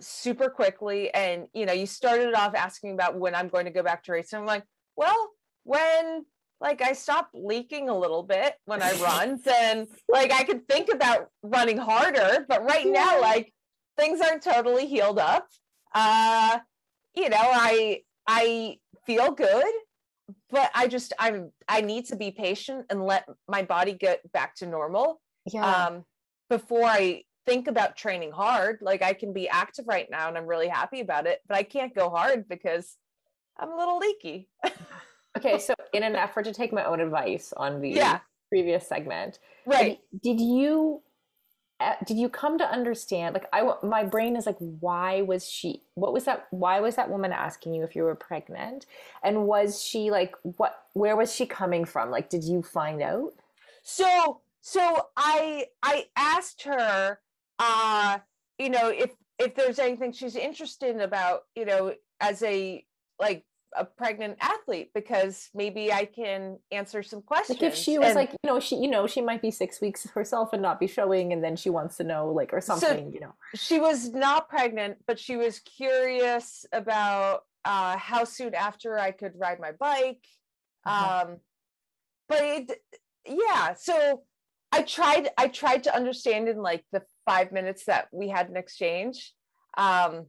super 0.00 0.48
quickly 0.48 1.12
and 1.14 1.46
you 1.52 1.66
know 1.66 1.72
you 1.72 1.86
started 1.86 2.34
off 2.34 2.54
asking 2.54 2.92
about 2.92 3.18
when 3.18 3.34
i'm 3.34 3.48
going 3.48 3.66
to 3.66 3.70
go 3.70 3.82
back 3.82 4.02
to 4.02 4.12
racing 4.12 4.38
i'm 4.38 4.46
like 4.46 4.64
well 4.96 5.30
when 5.64 6.24
like 6.60 6.80
i 6.80 6.92
stop 6.92 7.28
leaking 7.34 7.88
a 7.88 7.98
little 7.98 8.22
bit 8.22 8.54
when 8.64 8.82
i 8.82 8.92
run 9.02 9.38
then 9.44 9.86
like 10.08 10.32
i 10.32 10.44
could 10.44 10.66
think 10.66 10.88
about 10.92 11.28
running 11.42 11.76
harder 11.76 12.44
but 12.48 12.64
right 12.64 12.86
now 12.86 13.20
like 13.20 13.52
things 13.96 14.20
aren't 14.20 14.42
totally 14.42 14.86
healed 14.86 15.18
up. 15.18 15.46
Uh 15.94 16.58
you 17.14 17.28
know 17.28 17.36
i 17.38 18.00
i 18.26 18.78
feel 19.04 19.30
good 19.32 19.72
but 20.50 20.70
i 20.74 20.86
just 20.86 21.12
i'm 21.18 21.50
i 21.68 21.80
need 21.80 22.06
to 22.06 22.16
be 22.16 22.30
patient 22.30 22.86
and 22.88 23.04
let 23.04 23.26
my 23.48 23.62
body 23.62 23.92
get 23.92 24.20
back 24.32 24.54
to 24.54 24.66
normal. 24.66 25.20
Yeah. 25.52 25.86
um 25.86 26.04
before 26.48 26.84
i 26.84 27.22
think 27.46 27.66
about 27.68 27.96
training 27.96 28.30
hard 28.30 28.78
like 28.82 29.02
i 29.02 29.12
can 29.12 29.32
be 29.32 29.48
active 29.48 29.86
right 29.88 30.08
now 30.10 30.28
and 30.28 30.36
i'm 30.38 30.46
really 30.46 30.68
happy 30.68 31.00
about 31.00 31.26
it 31.26 31.40
but 31.48 31.56
i 31.56 31.62
can't 31.62 31.94
go 31.94 32.08
hard 32.08 32.48
because 32.48 32.96
i'm 33.58 33.70
a 33.70 33.76
little 33.76 33.98
leaky 33.98 34.48
okay. 35.36 35.58
So, 35.58 35.74
in 35.92 36.02
an 36.02 36.14
effort 36.16 36.44
to 36.44 36.52
take 36.52 36.72
my 36.72 36.84
own 36.84 37.00
advice 37.00 37.52
on 37.56 37.80
the 37.80 37.90
Yeah. 37.90 38.20
previous 38.48 38.86
segment, 38.86 39.38
right 39.66 39.98
did, 40.22 40.36
did 40.36 40.40
you 40.44 41.02
uh, 41.80 41.94
did 42.06 42.16
you 42.16 42.28
come 42.28 42.58
to 42.58 42.64
understand 42.70 43.34
like 43.34 43.46
i 43.52 43.68
my 43.82 44.04
brain 44.04 44.36
is 44.36 44.46
like 44.46 44.58
why 44.58 45.22
was 45.22 45.48
she 45.48 45.82
what 45.94 46.12
was 46.12 46.24
that 46.24 46.46
why 46.50 46.78
was 46.78 46.94
that 46.94 47.10
woman 47.10 47.32
asking 47.32 47.74
you 47.74 47.82
if 47.82 47.96
you 47.96 48.04
were 48.04 48.14
pregnant 48.14 48.86
and 49.24 49.46
was 49.46 49.82
she 49.82 50.10
like 50.10 50.34
what 50.42 50.84
where 50.92 51.16
was 51.16 51.34
she 51.34 51.44
coming 51.44 51.84
from 51.84 52.08
like 52.10 52.28
did 52.30 52.44
you 52.44 52.62
find 52.62 53.02
out 53.02 53.32
so 53.82 54.40
so 54.60 55.08
i 55.16 55.64
i 55.82 56.04
asked 56.14 56.62
her 56.62 57.18
uh 57.62 58.18
you 58.58 58.68
know 58.70 58.88
if 58.88 59.10
if 59.38 59.54
there's 59.54 59.78
anything 59.78 60.12
she's 60.12 60.36
interested 60.36 60.90
in 60.94 61.00
about 61.00 61.42
you 61.54 61.64
know 61.64 61.94
as 62.20 62.42
a 62.42 62.84
like 63.20 63.44
a 63.74 63.84
pregnant 63.86 64.36
athlete 64.40 64.90
because 64.94 65.48
maybe 65.54 65.90
i 65.92 66.04
can 66.04 66.58
answer 66.72 67.02
some 67.02 67.22
questions 67.22 67.58
like 67.60 67.72
if 67.72 67.74
she 67.74 67.96
was 67.98 68.08
And 68.08 68.16
like 68.16 68.32
you 68.32 68.46
know 68.50 68.60
she 68.60 68.76
you 68.76 68.88
know 68.90 69.06
she 69.06 69.22
might 69.22 69.40
be 69.40 69.50
six 69.50 69.80
weeks 69.80 70.04
herself 70.10 70.52
and 70.52 70.60
not 70.60 70.78
be 70.78 70.86
showing 70.86 71.32
and 71.32 71.42
then 71.42 71.56
she 71.56 71.70
wants 71.70 71.96
to 71.96 72.04
know 72.04 72.28
like 72.28 72.52
or 72.52 72.60
something 72.60 73.12
you 73.14 73.20
know 73.20 73.34
she 73.54 73.78
was 73.80 74.10
not 74.12 74.48
pregnant 74.50 74.98
but 75.06 75.18
she 75.18 75.36
was 75.36 75.60
curious 75.60 76.66
about 76.72 77.44
uh 77.64 77.96
how 77.96 78.24
soon 78.24 78.54
after 78.54 78.98
i 78.98 79.10
could 79.10 79.32
ride 79.38 79.58
my 79.60 79.72
bike 79.72 80.24
Uh-huh. 80.84 81.28
um 81.30 81.36
but 82.28 82.40
it 82.42 82.72
yeah 83.26 83.72
so 83.72 84.22
i 84.70 84.82
tried 84.82 85.30
i 85.38 85.48
tried 85.48 85.84
to 85.84 85.94
understand 85.96 86.46
in 86.48 86.58
like 86.58 86.84
the 86.92 87.02
five 87.26 87.52
minutes 87.52 87.84
that 87.84 88.08
we 88.12 88.28
had 88.28 88.48
an 88.48 88.56
exchange 88.56 89.32
um 89.78 90.26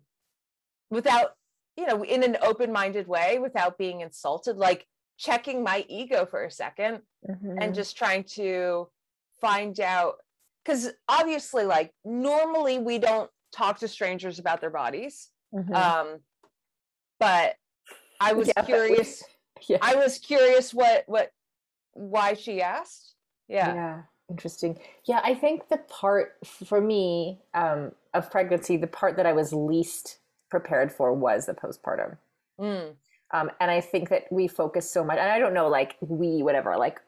without 0.90 1.32
you 1.76 1.86
know 1.86 2.04
in 2.04 2.24
an 2.24 2.38
open-minded 2.42 3.08
way 3.08 3.40
without 3.40 3.78
being 3.78 4.02
insulted 4.02 4.58
like 4.58 4.86
checking 5.18 5.64
my 5.64 5.86
ego 5.90 6.26
for 6.26 6.44
a 6.44 6.52
second 6.52 7.02
Mm-hmm. 7.30 7.58
and 7.62 7.74
just 7.74 7.96
trying 7.96 8.26
to 8.36 8.90
find 9.40 9.80
out 9.80 10.16
because 10.62 10.92
obviously 11.08 11.64
like 11.64 11.94
normally 12.04 12.80
we 12.80 13.00
don't 13.00 13.30
talk 13.54 13.80
to 13.80 13.88
strangers 13.88 14.40
about 14.40 14.60
their 14.60 14.70
bodies 14.70 15.30
Mhm. 15.56 15.74
um 15.74 16.20
but 17.20 17.56
i 18.20 18.34
was 18.34 18.48
Yeah, 18.50 18.54
but 18.58 18.66
we- 18.68 18.74
curious 18.74 19.24
yeah. 19.70 19.78
i 19.82 19.96
was 19.96 20.20
curious 20.20 20.74
what 20.74 21.04
what 21.08 21.32
why 21.94 22.34
she 22.34 22.62
asked 22.62 23.14
Yeah. 23.48 23.74
yeah 23.74 24.02
interesting. 24.30 24.80
Yeah 25.06 25.22
i 25.24 25.34
think 25.34 25.70
the 25.70 25.78
part 25.78 26.36
for 26.44 26.82
me 26.82 27.40
um 27.54 27.92
of 28.14 28.32
pregnancy 28.32 28.78
the 28.78 28.88
part 28.88 29.18
that 29.18 29.26
i 29.26 29.34
was 29.34 29.54
least 29.54 30.20
prepared 30.54 30.92
for 30.92 31.12
was 31.12 31.48
the 31.48 31.54
postpartum. 31.56 32.16
Mm, 32.60 32.94
um, 33.32 33.50
and 33.60 33.72
I 33.72 33.82
think 33.82 34.10
that 34.10 34.32
we 34.32 34.48
focus 34.48 34.90
so 34.90 35.04
much, 35.04 35.18
and 35.18 35.32
I 35.32 35.40
don't 35.40 35.56
know, 35.56 35.68
like 35.68 35.96
we, 36.00 36.44
whatever, 36.44 36.78
like 36.78 37.02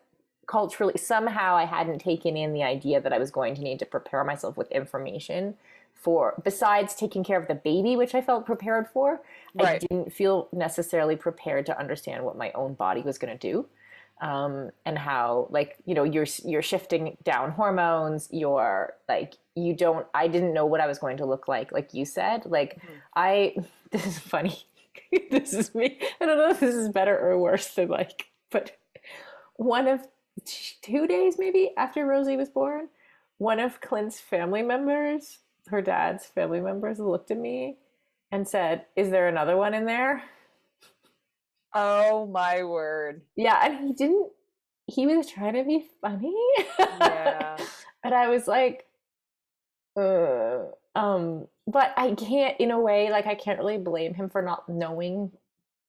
culturally, 0.47 0.97
somehow 0.97 1.55
I 1.55 1.65
hadn't 1.65 1.99
taken 1.99 2.35
in 2.35 2.53
the 2.53 2.63
idea 2.63 2.99
that 2.99 3.13
I 3.13 3.19
was 3.19 3.29
going 3.29 3.53
to 3.53 3.61
need 3.61 3.77
to 3.79 3.85
prepare 3.85 4.23
myself 4.23 4.57
with 4.57 4.71
information 4.71 5.53
for, 5.93 6.33
besides 6.43 6.95
taking 6.95 7.23
care 7.23 7.39
of 7.39 7.47
the 7.47 7.53
baby, 7.53 7.95
which 7.95 8.15
I 8.15 8.21
felt 8.21 8.47
prepared 8.47 8.87
for, 8.87 9.21
I 9.59 9.77
didn't 9.77 10.11
feel 10.11 10.47
necessarily 10.51 11.15
prepared 11.15 11.67
to 11.67 11.79
understand 11.79 12.25
what 12.25 12.35
my 12.35 12.51
own 12.53 12.73
body 12.73 13.01
was 13.01 13.19
going 13.19 13.37
to 13.37 13.51
do. 13.51 13.67
Um, 14.21 14.71
and 14.85 14.97
how, 14.97 15.47
like, 15.49 15.75
you 15.85 15.93
know, 15.93 16.03
you're 16.03 16.25
you're 16.45 16.61
shifting 16.61 17.17
down 17.23 17.51
hormones. 17.51 18.29
You're 18.31 18.93
like, 19.09 19.33
you 19.55 19.75
don't. 19.75 20.07
I 20.13 20.27
didn't 20.27 20.53
know 20.53 20.65
what 20.65 20.79
I 20.79 20.87
was 20.87 20.99
going 20.99 21.17
to 21.17 21.25
look 21.25 21.47
like. 21.47 21.71
Like 21.71 21.93
you 21.93 22.05
said, 22.05 22.45
like 22.45 22.79
I. 23.15 23.55
This 23.91 24.07
is 24.07 24.19
funny. 24.19 24.65
this 25.31 25.53
is 25.53 25.73
me. 25.73 25.99
I 26.19 26.25
don't 26.25 26.37
know 26.37 26.49
if 26.49 26.59
this 26.59 26.75
is 26.75 26.89
better 26.89 27.17
or 27.17 27.37
worse 27.37 27.67
than 27.75 27.87
like, 27.87 28.25
but 28.49 28.77
one 29.55 29.87
of 29.87 30.05
two 30.81 31.07
days 31.07 31.35
maybe 31.37 31.71
after 31.77 32.05
Rosie 32.05 32.35
was 32.35 32.49
born, 32.49 32.89
one 33.37 33.59
of 33.59 33.81
Clint's 33.81 34.19
family 34.19 34.61
members, 34.61 35.39
her 35.67 35.81
dad's 35.81 36.25
family 36.25 36.59
members, 36.59 36.99
looked 36.99 37.31
at 37.31 37.37
me 37.37 37.77
and 38.31 38.47
said, 38.47 38.85
"Is 38.95 39.09
there 39.09 39.27
another 39.27 39.55
one 39.55 39.73
in 39.73 39.85
there?" 39.85 40.23
Oh 41.75 42.25
my 42.27 42.63
word 42.63 43.21
Yeah, 43.35 43.59
and 43.63 43.87
he 43.87 43.93
didn't. 43.93 44.29
He 44.87 45.05
was 45.07 45.27
trying 45.29 45.53
to 45.55 45.63
be 45.63 45.85
funny. 46.01 46.35
yeah 46.79 47.57
and 48.03 48.13
I 48.13 48.29
was 48.29 48.47
like, 48.47 48.85
uh, 49.99 50.59
um, 50.95 51.47
but 51.67 51.93
I 51.97 52.11
can't, 52.13 52.59
in 52.59 52.71
a 52.71 52.79
way, 52.79 53.09
like 53.09 53.25
I 53.27 53.35
can't 53.35 53.59
really 53.59 53.77
blame 53.77 54.13
him 54.13 54.29
for 54.29 54.41
not 54.41 54.67
knowing 54.69 55.31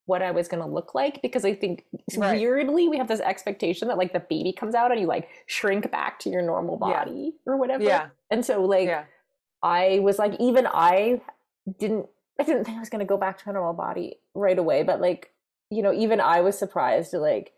what 0.05 0.21
I 0.21 0.31
was 0.31 0.47
gonna 0.47 0.67
look 0.67 0.95
like 0.95 1.21
because 1.21 1.43
I 1.43 1.53
think 1.53 1.83
Right. 2.15 2.39
weirdly 2.39 2.87
we 2.87 2.97
have 2.97 3.09
this 3.09 3.19
expectation 3.19 3.89
that 3.89 3.97
like 3.97 4.13
the 4.13 4.21
baby 4.21 4.53
comes 4.53 4.73
out 4.73 4.91
and 4.91 4.99
you 5.01 5.05
like 5.05 5.27
shrink 5.47 5.91
back 5.91 6.17
to 6.19 6.29
your 6.29 6.41
normal 6.41 6.79
Yeah. 6.81 7.03
body 7.03 7.33
or 7.45 7.57
whatever. 7.57 7.83
yeah 7.83 8.07
And 8.31 8.45
so 8.45 8.63
like 8.63 8.87
yeah 8.87 9.03
I 9.61 9.99
was 9.99 10.17
like, 10.17 10.39
even 10.39 10.65
I 10.67 11.19
didn't, 11.79 12.05
I 12.39 12.43
didn't 12.43 12.63
think 12.63 12.77
I 12.77 12.79
was 12.79 12.89
gonna 12.89 13.03
go 13.05 13.17
back 13.17 13.37
to 13.43 13.49
a 13.49 13.53
normal 13.53 13.73
body 13.73 14.19
right 14.33 14.57
away, 14.57 14.83
but 14.83 15.01
like, 15.01 15.31
you 15.69 15.81
know, 15.81 15.93
even 15.93 16.19
I 16.21 16.41
was 16.41 16.57
surprised 16.57 17.13
at 17.13 17.21
like 17.21 17.53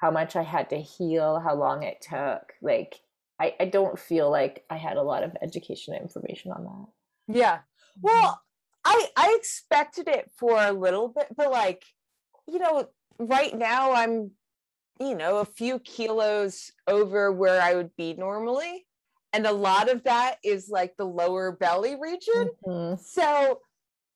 how 0.00 0.10
much 0.10 0.36
I 0.36 0.42
had 0.42 0.70
to 0.70 0.76
heal, 0.80 1.40
how 1.40 1.54
long 1.54 1.82
it 1.82 2.00
took. 2.02 2.52
Like, 2.62 3.00
I, 3.40 3.54
I 3.60 3.64
don't 3.66 3.98
feel 3.98 4.30
like 4.30 4.64
I 4.70 4.76
had 4.76 4.96
a 4.96 5.02
lot 5.02 5.22
of 5.24 5.36
education 5.42 5.94
and 5.94 6.02
information 6.02 6.52
on 6.52 6.64
that. 6.64 7.34
yeah 7.38 7.60
well 8.02 8.40
i 8.84 9.08
i 9.16 9.34
expected 9.38 10.08
it 10.08 10.30
for 10.36 10.56
a 10.62 10.72
little 10.72 11.08
bit 11.08 11.26
but 11.36 11.50
like 11.50 11.84
you 12.46 12.58
know 12.58 12.86
right 13.18 13.56
now 13.56 13.92
i'm 13.92 14.30
you 15.00 15.14
know 15.14 15.38
a 15.38 15.44
few 15.44 15.78
kilos 15.80 16.70
over 16.86 17.32
where 17.32 17.60
i 17.62 17.74
would 17.74 17.94
be 17.96 18.12
normally 18.14 18.86
and 19.32 19.46
a 19.46 19.52
lot 19.52 19.90
of 19.90 20.04
that 20.04 20.36
is 20.44 20.68
like 20.68 20.96
the 20.96 21.04
lower 21.06 21.50
belly 21.52 21.96
region 21.96 22.48
Mhm. 22.66 22.98
so 23.00 23.60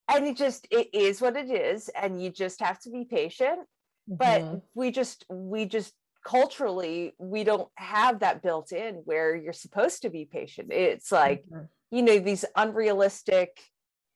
and 0.08 0.26
it 0.26 0.36
just 0.36 0.66
it 0.70 0.88
is 0.92 1.20
what 1.20 1.36
it 1.36 1.50
is 1.50 1.88
and 1.90 2.22
you 2.22 2.30
just 2.30 2.60
have 2.60 2.80
to 2.80 2.90
be 2.90 3.04
patient 3.04 3.60
but 4.06 4.40
Mhm. 4.42 4.62
we 4.74 4.90
just 4.90 5.24
we 5.28 5.66
just 5.66 5.94
culturally 6.24 7.14
we 7.18 7.44
don't 7.44 7.70
have 7.76 8.20
that 8.20 8.42
built 8.42 8.72
in 8.72 8.96
where 9.04 9.36
you're 9.36 9.52
supposed 9.52 10.02
to 10.02 10.10
be 10.10 10.24
patient 10.24 10.72
it's 10.72 11.12
like 11.12 11.44
Mhm. 11.46 11.68
you 11.90 12.02
know 12.02 12.18
these 12.18 12.44
unrealistic 12.56 13.60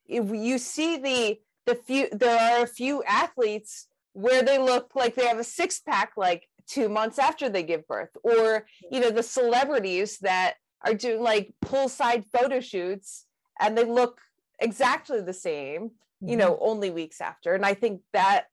if 0.07 0.28
you 0.31 0.59
see 0.59 0.96
the 0.98 1.40
the 1.66 1.74
few 1.74 2.09
there 2.11 2.38
are 2.38 2.64
a 2.64 2.66
few 2.66 3.02
athletes 3.05 3.87
where 4.14 4.42
they 4.42 4.59
look 4.59 4.94
like 4.94 5.14
they 5.14 5.26
have 5.26 5.38
a 5.38 5.44
six 5.44 5.81
pack 5.81 6.12
like 6.16 6.48
two 6.66 6.88
months 6.88 7.18
after 7.18 7.48
they 7.48 7.62
give 7.62 7.87
birth 7.87 8.11
or 8.22 8.66
you 8.90 9.00
know 9.00 9.11
the 9.11 9.22
celebrities 9.22 10.18
that 10.18 10.55
are 10.85 10.94
doing 10.94 11.22
like 11.22 11.55
poolside 11.64 12.24
photo 12.26 12.61
shoots 12.61 13.26
and 13.61 13.76
they 13.78 13.85
look 13.85 14.20
exactly 14.62 15.20
the 15.20 15.33
same 15.33 15.90
you 16.25 16.37
know 16.37 16.57
only 16.61 16.90
weeks 16.90 17.20
after 17.20 17.55
and 17.55 17.66
i 17.66 17.75
think 17.75 18.01
that 18.12 18.46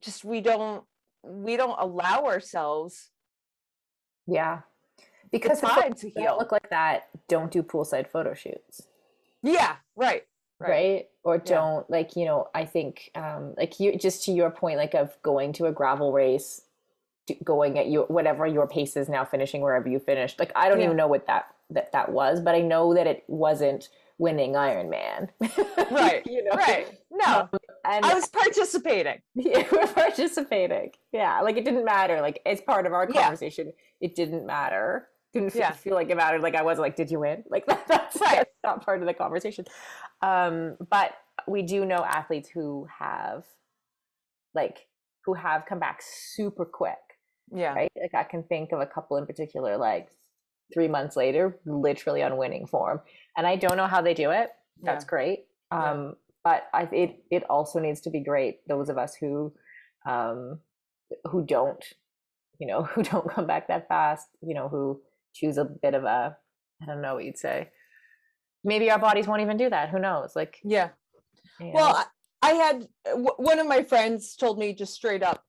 just 0.00 0.24
we 0.24 0.40
don't 0.40 0.84
we 1.24 1.56
don't 1.56 1.78
allow 1.80 2.24
ourselves 2.26 3.10
yeah. 4.28 4.60
Because 5.30 5.60
time 5.60 5.92
to 5.94 6.10
heal. 6.10 6.36
look 6.38 6.50
like 6.52 6.70
that 6.70 7.08
don't 7.28 7.50
do 7.50 7.62
poolside 7.62 8.08
photo 8.08 8.34
shoots. 8.34 8.82
yeah 9.42 9.76
right 9.96 10.24
right, 10.60 10.68
Right. 10.70 11.06
or 11.24 11.38
don't 11.38 11.88
like 11.90 12.16
you 12.16 12.24
know 12.24 12.48
i 12.54 12.64
think 12.64 13.10
um 13.14 13.54
like 13.56 13.78
you 13.80 13.96
just 13.98 14.24
to 14.24 14.32
your 14.32 14.50
point 14.50 14.78
like 14.78 14.94
of 14.94 15.16
going 15.22 15.52
to 15.54 15.66
a 15.66 15.72
gravel 15.72 16.12
race 16.12 16.62
going 17.44 17.78
at 17.78 17.88
your 17.90 18.06
whatever 18.06 18.46
your 18.46 18.66
pace 18.68 18.96
is 18.96 19.08
now 19.08 19.24
finishing 19.24 19.60
wherever 19.60 19.88
you 19.88 19.98
finished 19.98 20.38
like 20.38 20.52
i 20.56 20.68
don't 20.68 20.78
Yeah. 20.78 20.86
even 20.86 20.96
know 20.96 21.08
what 21.08 21.26
that 21.26 21.46
that 21.70 21.90
that 21.92 22.10
was 22.12 22.40
but 22.40 22.54
i 22.54 22.60
know 22.60 22.94
that 22.94 23.06
it 23.08 23.24
wasn't 23.26 23.88
winning 24.18 24.52
Ironman. 24.54 25.28
Right. 25.90 26.22
you 26.26 26.42
know? 26.44 26.50
Right. 26.56 26.88
No, 27.10 27.48
And 27.84 28.04
I 28.04 28.12
was 28.14 28.28
participating. 28.28 29.20
yeah, 29.34 29.66
we're 29.70 29.86
participating. 29.86 30.90
Yeah, 31.12 31.40
like 31.42 31.56
it 31.56 31.64
didn't 31.64 31.84
matter. 31.84 32.20
Like 32.20 32.40
as 32.44 32.60
part 32.60 32.86
of 32.86 32.92
our 32.92 33.08
Yeah. 33.12 33.22
conversation, 33.22 33.72
it 34.00 34.14
didn't 34.16 34.44
matter. 34.46 35.08
Didn't 35.32 35.50
feel, 35.50 35.60
Yeah. 35.60 35.70
feel 35.72 35.94
like 35.94 36.10
it 36.10 36.16
mattered. 36.16 36.42
Like 36.42 36.54
I 36.56 36.62
wasn't 36.62 36.82
like, 36.82 36.96
did 36.96 37.10
you 37.10 37.20
win? 37.20 37.44
Like 37.48 37.66
that, 37.70 37.86
that's, 37.86 38.20
Right. 38.20 38.36
that's 38.38 38.50
not 38.64 38.84
part 38.84 39.00
of 39.00 39.06
the 39.06 39.14
conversation. 39.14 39.64
Um, 40.22 40.76
but 40.90 41.12
we 41.46 41.62
do 41.62 41.84
know 41.84 42.04
athletes 42.04 42.48
who 42.48 42.86
have, 42.98 43.44
like, 44.54 44.86
who 45.24 45.34
have 45.34 45.66
come 45.68 45.78
back 45.78 46.00
super 46.02 46.64
quick. 46.64 46.96
Yeah. 47.52 47.74
Right? 47.74 47.92
Like 48.00 48.14
I 48.14 48.24
can 48.24 48.42
think 48.42 48.72
of 48.72 48.80
a 48.80 48.86
couple 48.86 49.16
in 49.18 49.26
particular, 49.26 49.76
like 49.76 50.08
three 50.72 50.88
months 50.88 51.16
later, 51.16 51.58
literally 51.64 52.22
on 52.22 52.36
winning 52.36 52.66
form. 52.66 53.00
And 53.36 53.46
I 53.46 53.56
don't 53.56 53.76
know 53.76 53.86
how 53.86 54.02
they 54.02 54.14
do 54.14 54.30
it. 54.30 54.50
That's 54.82 55.04
Yeah. 55.04 55.08
great. 55.08 55.46
Yeah. 55.72 55.90
Um, 55.92 56.16
but 56.44 56.68
I 56.72 56.82
it 56.92 57.24
it 57.30 57.44
also 57.50 57.80
needs 57.80 58.00
to 58.02 58.10
be 58.10 58.20
great. 58.20 58.66
Those 58.68 58.88
of 58.88 58.98
us 58.98 59.14
who 59.16 59.52
um 60.06 60.60
who 61.30 61.44
don't, 61.44 61.84
you 62.58 62.66
know, 62.66 62.82
who 62.94 63.02
don't 63.02 63.28
come 63.30 63.46
back 63.46 63.68
that 63.68 63.88
fast, 63.88 64.28
you 64.42 64.54
know, 64.54 64.68
who 64.68 65.02
choose 65.34 65.58
a 65.58 65.64
bit 65.64 65.94
of 65.94 66.04
a 66.04 66.36
I 66.82 66.86
don't 66.86 67.02
know 67.02 67.14
what 67.14 67.24
you'd 67.24 67.38
say. 67.38 67.70
Maybe 68.64 68.90
our 68.90 68.98
bodies 68.98 69.26
won't 69.26 69.42
even 69.42 69.56
do 69.56 69.70
that. 69.70 69.90
Who 69.90 69.98
knows? 69.98 70.34
Like, 70.36 70.58
Yeah. 70.64 70.90
you 71.60 71.70
Well, 71.72 71.90
know, 71.90 72.02
I, 72.42 72.50
I 72.50 72.52
had 72.54 72.88
w- 73.06 73.36
one 73.36 73.58
of 73.60 73.66
my 73.66 73.82
friends 73.84 74.34
told 74.36 74.58
me 74.58 74.74
just 74.74 74.92
straight 74.94 75.22
up, 75.22 75.44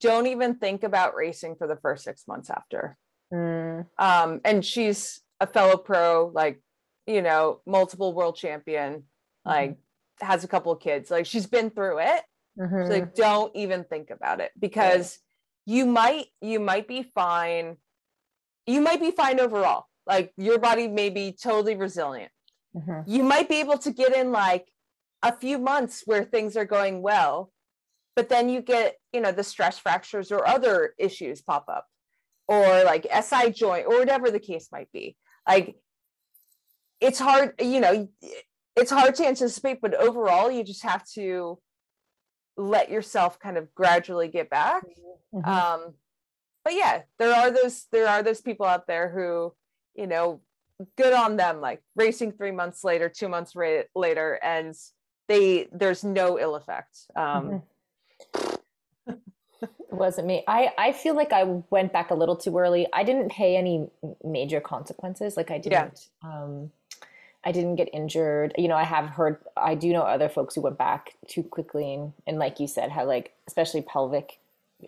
don't 0.00 0.26
even 0.26 0.56
think 0.56 0.82
about 0.82 1.14
racing 1.14 1.56
for 1.56 1.66
the 1.66 1.76
first 1.76 2.04
six 2.04 2.26
months 2.26 2.48
after. 2.50 2.96
Mm, 3.34 3.86
Um, 3.98 4.40
and 4.44 4.64
she's 4.64 5.20
a 5.40 5.46
fellow 5.46 5.76
pro, 5.76 6.30
like, 6.34 6.62
you 7.06 7.22
know, 7.22 7.60
multiple 7.66 8.14
world 8.14 8.36
champion, 8.36 9.04
like 9.44 9.78
has 10.20 10.44
a 10.44 10.48
couple 10.48 10.72
of 10.72 10.80
kids. 10.80 11.10
Like 11.10 11.26
she's 11.26 11.46
been 11.46 11.70
through 11.70 11.98
it. 12.00 12.22
She's 12.80 12.88
mhm, 12.88 12.90
like, 12.90 13.14
don't 13.14 13.54
even 13.56 13.84
think 13.84 14.10
about 14.10 14.40
it 14.40 14.52
because 14.58 15.18
you 15.66 15.86
might 15.86 16.26
you 16.40 16.60
might 16.60 16.88
be 16.88 17.02
fine. 17.14 17.78
You 18.66 18.80
might 18.80 19.00
be 19.00 19.10
fine 19.12 19.40
overall. 19.40 19.86
Like 20.06 20.32
your 20.36 20.58
body 20.58 20.88
may 20.88 21.10
be 21.10 21.32
totally 21.32 21.76
resilient. 21.76 22.32
mhm. 22.76 23.04
you 23.06 23.22
might 23.22 23.48
be 23.48 23.60
able 23.60 23.78
to 23.78 23.90
get 23.92 24.14
in 24.14 24.32
like 24.32 24.66
a 25.22 25.36
few 25.36 25.58
months 25.58 26.02
where 26.06 26.24
things 26.24 26.56
are 26.56 26.64
going 26.66 27.02
well 27.02 27.52
but 28.16 28.28
then 28.28 28.48
you 28.48 28.60
get 28.62 28.96
you 29.12 29.20
know 29.20 29.32
the 29.32 29.44
stress 29.44 29.78
fractures 29.78 30.32
or 30.32 30.46
other 30.46 30.94
issues 30.98 31.42
pop 31.42 31.66
up 31.68 31.86
or 32.48 32.84
like 32.84 33.06
si 33.22 33.50
joint 33.50 33.86
or 33.86 33.98
whatever 33.98 34.30
the 34.30 34.40
case 34.40 34.68
might 34.72 34.90
be. 34.92 35.16
Like 35.46 35.76
it's 37.00 37.18
hard 37.18 37.54
you 37.60 37.80
know 37.80 38.08
it's 38.76 38.90
hard 38.90 39.14
to 39.16 39.26
anticipate 39.26 39.80
but 39.80 39.94
overall 39.94 40.50
you 40.50 40.64
just 40.64 40.82
have 40.82 41.04
to 41.10 41.58
let 42.56 42.90
yourself 42.90 43.38
kind 43.38 43.56
of 43.56 43.74
gradually 43.74 44.28
get 44.28 44.48
back. 44.50 44.84
Mhm. 45.34 45.46
um 45.46 45.94
but 46.64 46.74
yeah 46.74 47.02
there 47.18 47.34
are 47.34 47.50
those 47.50 47.86
there 47.92 48.08
are 48.08 48.22
those 48.22 48.40
people 48.40 48.64
out 48.66 48.86
there 48.86 49.10
who 49.10 49.52
you 49.94 50.06
know 50.06 50.40
good 50.96 51.12
on 51.12 51.36
them 51.36 51.60
like 51.60 51.82
racing 51.94 52.32
three 52.32 52.50
months 52.52 52.82
later 52.84 53.08
two 53.08 53.28
months 53.28 53.54
ra- 53.54 53.82
later 53.94 54.38
and 54.42 54.74
they 55.28 55.68
there's 55.72 56.04
no 56.04 56.38
ill 56.38 56.54
effect. 56.54 56.98
Um 57.16 57.62
It 59.62 59.70
wasn't 59.90 60.26
me. 60.26 60.44
I 60.46 60.72
I 60.76 60.92
feel 60.92 61.14
like 61.14 61.32
I 61.32 61.44
went 61.70 61.92
back 61.92 62.10
a 62.10 62.14
little 62.14 62.36
too 62.36 62.56
early. 62.58 62.86
I 62.92 63.04
didn't 63.04 63.30
pay 63.30 63.56
any 63.56 63.88
major 64.24 64.60
consequences. 64.60 65.36
Like 65.36 65.50
I 65.50 65.58
didn't 65.58 66.08
um 66.22 66.70
I 67.44 67.52
didn't 67.52 67.76
get 67.76 67.88
injured. 67.92 68.54
You 68.58 68.68
know, 68.68 68.76
I 68.76 68.84
have 68.84 69.10
heard 69.10 69.38
I 69.56 69.74
do 69.74 69.92
know 69.92 70.02
other 70.02 70.28
folks 70.28 70.54
who 70.54 70.62
went 70.62 70.78
back 70.78 71.14
too 71.28 71.42
quickly 71.42 71.94
and, 71.94 72.12
and 72.26 72.38
like 72.38 72.60
you 72.60 72.66
said, 72.66 72.90
had 72.90 73.06
like 73.06 73.32
especially 73.46 73.82
pelvic 73.82 74.38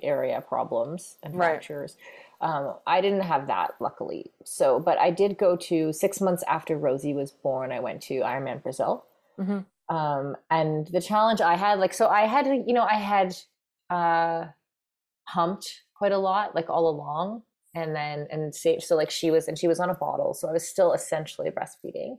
area 0.02 0.40
problems 0.40 1.16
and 1.22 1.34
Right. 1.34 1.48
fractures. 1.48 1.96
Um, 2.40 2.74
I 2.86 3.00
didn't 3.00 3.22
have 3.22 3.46
that 3.46 3.74
luckily. 3.80 4.30
So, 4.44 4.78
but 4.78 4.98
I 4.98 5.10
did 5.10 5.38
go 5.38 5.56
to 5.56 5.92
six 5.92 6.20
months 6.20 6.44
after 6.46 6.76
Rosie 6.76 7.14
was 7.14 7.30
born. 7.30 7.72
I 7.72 7.80
went 7.80 8.02
to 8.02 8.14
Ironman 8.20 8.62
Brazil 8.62 9.04
mhm. 9.38 9.64
um 9.88 10.36
and 10.50 10.86
the 10.88 11.00
challenge 11.00 11.40
i 11.40 11.54
had 11.56 11.78
like 11.78 11.94
so 11.94 12.08
i 12.08 12.22
had 12.26 12.46
you 12.46 12.72
know 12.72 12.82
i 12.82 12.94
had 12.94 13.36
uh 13.90 14.46
humped 15.26 15.82
quite 15.94 16.12
a 16.12 16.18
lot 16.18 16.54
like 16.54 16.68
all 16.70 16.88
along 16.88 17.42
and 17.74 17.94
then 17.94 18.26
and 18.30 18.54
so, 18.54 18.78
so 18.78 18.96
like 18.96 19.10
she 19.10 19.30
was 19.30 19.48
and 19.48 19.58
she 19.58 19.68
was 19.68 19.80
on 19.80 19.90
a 19.90 19.94
bottle 19.94 20.34
so 20.34 20.48
i 20.48 20.52
was 20.52 20.68
still 20.68 20.92
essentially 20.92 21.50
breastfeeding. 21.50 22.16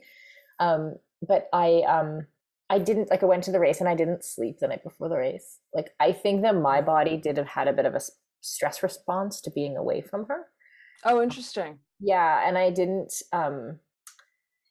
Um 0.59 0.95
but 1.27 1.47
i 1.53 1.83
um 1.87 2.27
i 2.69 2.79
didn't 2.79 3.09
like 3.09 3.23
i 3.23 3.25
went 3.25 3.43
to 3.45 3.51
the 3.51 3.59
race 3.59 3.79
and 3.79 3.89
i 3.89 3.95
didn't 3.95 4.23
sleep 4.25 4.59
the 4.59 4.67
night 4.67 4.83
before 4.83 5.09
the 5.09 5.17
race. 5.17 5.59
Like 5.73 5.91
i 5.99 6.11
think 6.11 6.41
that 6.43 6.55
my 6.55 6.81
body 6.81 7.17
did 7.17 7.37
have 7.37 7.47
had 7.47 7.67
a 7.67 7.73
bit 7.73 7.85
of 7.85 7.95
a 7.95 8.01
stress 8.41 8.83
response 8.83 9.41
to 9.41 9.51
being 9.51 9.77
away 9.77 10.01
from 10.01 10.25
her. 10.27 10.45
Oh 11.03 11.21
interesting. 11.21 11.79
Yeah, 11.99 12.47
and 12.47 12.57
I 12.57 12.69
didn't 12.69 13.13
um 13.33 13.79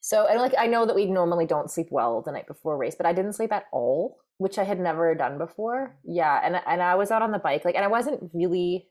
so 0.01 0.25
and 0.25 0.39
like 0.39 0.53
I 0.57 0.67
know 0.67 0.85
that 0.85 0.95
we 0.95 1.05
normally 1.05 1.45
don't 1.45 1.71
sleep 1.71 1.87
well 1.91 2.21
the 2.21 2.31
night 2.31 2.47
before 2.47 2.75
a 2.75 2.77
race, 2.77 2.95
but 2.95 3.05
I 3.05 3.13
didn't 3.13 3.33
sleep 3.33 3.51
at 3.51 3.65
all, 3.73 4.17
which 4.37 4.57
I 4.57 4.63
had 4.63 4.79
never 4.79 5.13
done 5.15 5.37
before. 5.37 5.95
Yeah, 6.03 6.39
and 6.43 6.61
and 6.65 6.81
I 6.81 6.95
was 6.95 7.11
out 7.11 7.21
on 7.21 7.31
the 7.31 7.39
bike 7.39 7.65
like 7.65 7.75
and 7.75 7.83
I 7.85 7.87
wasn't 7.89 8.31
really 8.33 8.87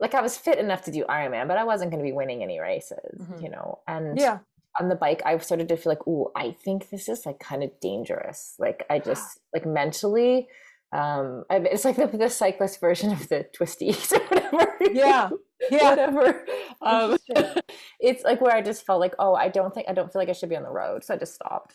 like 0.00 0.14
I 0.14 0.22
was 0.22 0.36
fit 0.36 0.58
enough 0.58 0.82
to 0.84 0.92
do 0.92 1.04
Ironman, 1.04 1.48
but 1.48 1.58
I 1.58 1.64
wasn't 1.64 1.90
going 1.90 2.02
to 2.02 2.08
be 2.08 2.12
winning 2.12 2.42
any 2.42 2.58
races, 2.60 3.20
Mhm. 3.20 3.42
you 3.42 3.50
know. 3.50 3.80
And 3.86 4.18
yeah 4.18 4.38
on 4.80 4.88
the 4.88 4.94
bike, 4.94 5.22
I 5.26 5.36
started 5.38 5.66
to 5.68 5.76
feel 5.76 5.90
like, 5.90 6.06
"Ooh, 6.06 6.30
I 6.36 6.52
think 6.52 6.90
this 6.90 7.08
is 7.08 7.26
like 7.26 7.40
kind 7.40 7.64
of 7.64 7.70
dangerous." 7.80 8.54
Like 8.58 8.86
I 8.88 8.98
just 9.00 9.40
like 9.54 9.66
mentally 9.66 10.48
um 10.92 11.44
I, 11.50 11.56
it's 11.56 11.84
like 11.84 11.96
the, 11.96 12.06
the 12.06 12.30
cyclist 12.30 12.80
version 12.80 13.12
of 13.12 13.28
the 13.28 13.44
twisties 13.54 14.10
or 14.16 14.20
whatever 14.28 14.76
yeah 14.94 15.28
yeah 15.70 15.90
whatever. 15.90 16.46
Um, 16.80 17.16
it's 18.00 18.22
like 18.24 18.40
where 18.40 18.54
I 18.54 18.62
just 18.62 18.86
felt 18.86 19.00
like, 19.00 19.14
oh, 19.18 19.34
I 19.34 19.48
don't 19.48 19.74
think 19.74 19.86
I 19.88 19.92
don't 19.92 20.10
feel 20.12 20.20
like 20.22 20.30
I 20.30 20.32
should 20.32 20.48
be 20.48 20.56
on 20.56 20.62
the 20.62 20.70
road, 20.70 21.04
so 21.04 21.12
I 21.14 21.16
just 21.18 21.34
stopped. 21.34 21.74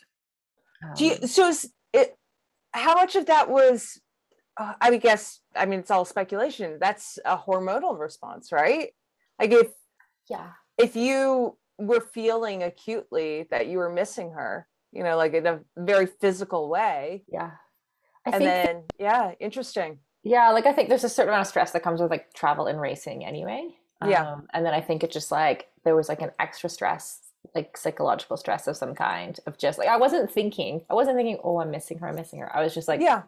do 0.95 1.05
you 1.05 1.13
Um, 1.21 1.27
so 1.27 1.47
is 1.49 1.71
it 1.93 2.17
how 2.73 2.95
much 2.95 3.15
of 3.15 3.25
that 3.27 3.49
was 3.49 3.99
uh, 4.57 4.73
i 4.81 4.89
would 4.89 5.01
guess 5.01 5.39
i 5.55 5.65
mean 5.65 5.79
it's 5.79 5.91
all 5.91 6.05
speculation 6.05 6.77
that's 6.79 7.19
a 7.25 7.37
hormonal 7.37 7.97
response 7.97 8.51
right 8.51 8.89
like 9.39 9.51
if 9.51 9.67
yeah, 10.29 10.51
if 10.77 10.95
you 10.95 11.57
were 11.77 11.99
feeling 11.99 12.63
acutely 12.63 13.45
that 13.51 13.67
you 13.67 13.77
were 13.77 13.89
missing 13.89 14.31
her 14.31 14.67
you 14.91 15.03
know 15.03 15.17
like 15.17 15.33
in 15.33 15.45
a 15.45 15.59
very 15.77 16.05
physical 16.05 16.69
way 16.69 17.23
yeah. 17.27 17.51
I 18.25 18.29
and 18.29 18.35
think 18.35 18.49
then 18.49 18.83
yeah 18.99 19.31
interesting 19.39 19.99
yeah, 20.23 20.51
like 20.51 20.65
I 20.65 20.71
think 20.71 20.87
there's 20.87 21.03
a 21.03 21.09
certain 21.09 21.29
amount 21.29 21.41
of 21.41 21.47
stress 21.47 21.71
that 21.71 21.83
comes 21.83 22.01
with 22.01 22.09
like 22.09 22.33
travel 22.33 22.67
and 22.67 22.79
racing 22.79 23.25
anyway. 23.25 23.67
Yeah. 24.05 24.33
Um, 24.33 24.47
and 24.53 24.65
then 24.65 24.73
I 24.73 24.81
think 24.81 25.03
it 25.03 25.11
just 25.11 25.31
like 25.31 25.67
there 25.83 25.95
was 25.95 26.09
like 26.09 26.21
an 26.21 26.31
extra 26.39 26.69
stress, 26.69 27.19
like 27.55 27.77
psychological 27.77 28.37
stress 28.37 28.67
of 28.67 28.77
some 28.77 28.95
kind 28.95 29.39
of 29.45 29.57
just 29.57 29.77
like 29.77 29.87
I 29.87 29.97
wasn't 29.97 30.31
thinking, 30.31 30.81
I 30.89 30.93
wasn't 30.93 31.17
thinking, 31.17 31.39
oh, 31.43 31.59
I'm 31.59 31.71
missing 31.71 31.99
her, 31.99 32.07
I'm 32.07 32.15
missing 32.15 32.39
her. 32.39 32.55
I 32.55 32.63
was 32.63 32.73
just 32.73 32.87
like, 32.87 33.01
yeah 33.01 33.23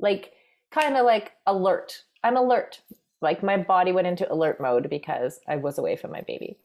like 0.00 0.32
kind 0.70 0.96
of 0.96 1.04
like 1.06 1.32
alert. 1.46 2.02
I'm 2.22 2.36
alert. 2.36 2.80
Like 3.20 3.42
my 3.42 3.56
body 3.56 3.92
went 3.92 4.06
into 4.06 4.30
alert 4.30 4.60
mode 4.60 4.90
because 4.90 5.40
I 5.46 5.56
was 5.56 5.78
away 5.78 5.96
from 5.96 6.10
my 6.10 6.22
baby. 6.22 6.58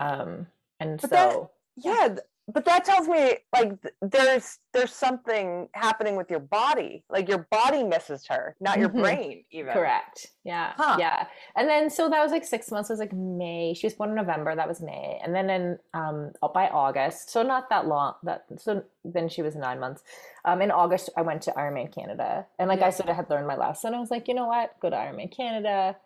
Um, 0.00 0.46
and 0.80 1.00
But 1.00 1.10
that- 1.10 1.32
so 1.32 1.50
yeah 1.76 2.08
th- 2.08 2.20
but 2.52 2.64
that 2.64 2.84
tells 2.84 3.08
me 3.08 3.38
like 3.54 3.72
there's 4.00 4.58
there's 4.72 4.92
something 4.92 5.68
happening 5.74 6.14
with 6.16 6.30
your 6.30 6.38
body 6.38 7.02
like 7.10 7.28
your 7.28 7.46
body 7.50 7.82
misses 7.82 8.24
her 8.28 8.54
not 8.60 8.78
your 8.78 8.88
Mhm. 8.88 9.00
brain 9.02 9.44
even 9.50 9.72
correct. 9.72 10.28
Yeah. 10.44 10.72
Huh. 10.76 10.96
Yeah. 10.98 11.26
And 11.56 11.68
then 11.68 11.90
so 11.90 12.08
that 12.08 12.22
was 12.22 12.30
like 12.30 12.44
six 12.44 12.70
months 12.70 12.88
was 12.88 13.00
like 13.00 13.12
May. 13.12 13.74
She 13.74 13.86
was 13.86 13.94
born 13.94 14.10
in 14.10 14.14
November. 14.16 14.54
That 14.54 14.68
was 14.68 14.80
May. 14.80 15.20
And 15.24 15.34
then 15.34 15.50
in 15.50 15.78
um 15.92 16.32
by 16.54 16.68
August, 16.68 17.30
so 17.30 17.42
not 17.42 17.68
that 17.70 17.86
long 17.88 18.14
that 18.22 18.44
so 18.58 18.84
then 19.04 19.28
she 19.28 19.42
was 19.42 19.56
nine 19.56 19.80
months. 19.80 20.02
Um 20.44 20.62
in 20.62 20.70
August 20.70 21.10
I 21.16 21.22
went 21.22 21.42
to 21.42 21.50
Ironman 21.52 21.92
Canada. 21.92 22.46
And 22.60 22.68
like 22.68 22.82
I 22.82 22.90
sort 22.90 23.08
of 23.08 23.16
had 23.16 23.28
learned 23.28 23.48
my 23.48 23.56
lesson. 23.56 23.92
I 23.94 23.98
was 23.98 24.10
like, 24.12 24.28
you 24.28 24.34
know 24.34 24.46
what? 24.46 24.78
Go 24.80 24.88
to 24.90 24.96
Ironman 24.96 25.34
Canada. 25.36 25.96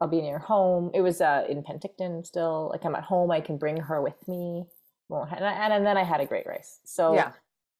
I'll 0.00 0.08
be 0.08 0.20
near 0.20 0.40
home. 0.40 0.90
It 0.92 1.02
was 1.02 1.20
uh 1.20 1.44
in 1.48 1.62
Penticton 1.62 2.26
still. 2.26 2.68
Like 2.72 2.84
I'm 2.84 2.96
at 2.96 3.04
home, 3.04 3.30
I 3.30 3.40
can 3.40 3.58
bring 3.58 3.76
her 3.76 4.02
with 4.02 4.26
me. 4.26 4.66
Won't 5.08 5.32
and, 5.32 5.44
I, 5.44 5.52
and 5.76 5.86
then 5.86 5.96
I 5.96 6.02
had 6.02 6.20
a 6.20 6.26
great 6.26 6.46
race. 6.46 6.80
So 6.84 7.14
yeah 7.14 7.32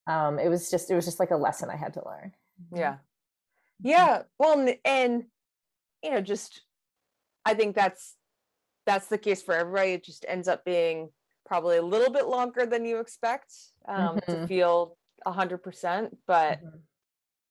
um 0.07 0.37
it 0.39 0.49
was 0.49 0.69
just 0.69 0.91
it 0.91 0.95
was 0.95 1.05
just 1.05 1.19
like 1.19 1.31
a 1.31 1.35
lesson 1.37 1.69
I 1.69 1.75
had 1.75 1.93
to 1.93 2.03
learn. 2.05 2.33
yeah 2.71 2.97
yeah 3.83 4.23
well 4.39 4.67
and 4.85 5.25
you 6.03 6.11
know 6.11 6.21
just 6.21 6.61
i 7.43 7.53
think 7.53 7.75
that's 7.75 8.15
that's 8.85 9.07
the 9.07 9.17
case 9.17 9.41
for 9.41 9.53
everybody 9.55 9.91
it 9.93 10.03
just 10.03 10.25
ends 10.29 10.47
up 10.47 10.63
being 10.63 11.09
probably 11.45 11.77
a 11.77 11.81
little 11.81 12.11
bit 12.13 12.27
longer 12.27 12.65
than 12.65 12.85
you 12.85 12.99
expect 12.99 13.51
um 13.87 14.17
to 14.29 14.37
Mhm. 14.37 14.47
feel 14.47 14.97
a 15.25 15.31
hundred 15.31 15.57
percent 15.63 16.17
but 16.27 16.61
Mhm. 16.63 16.79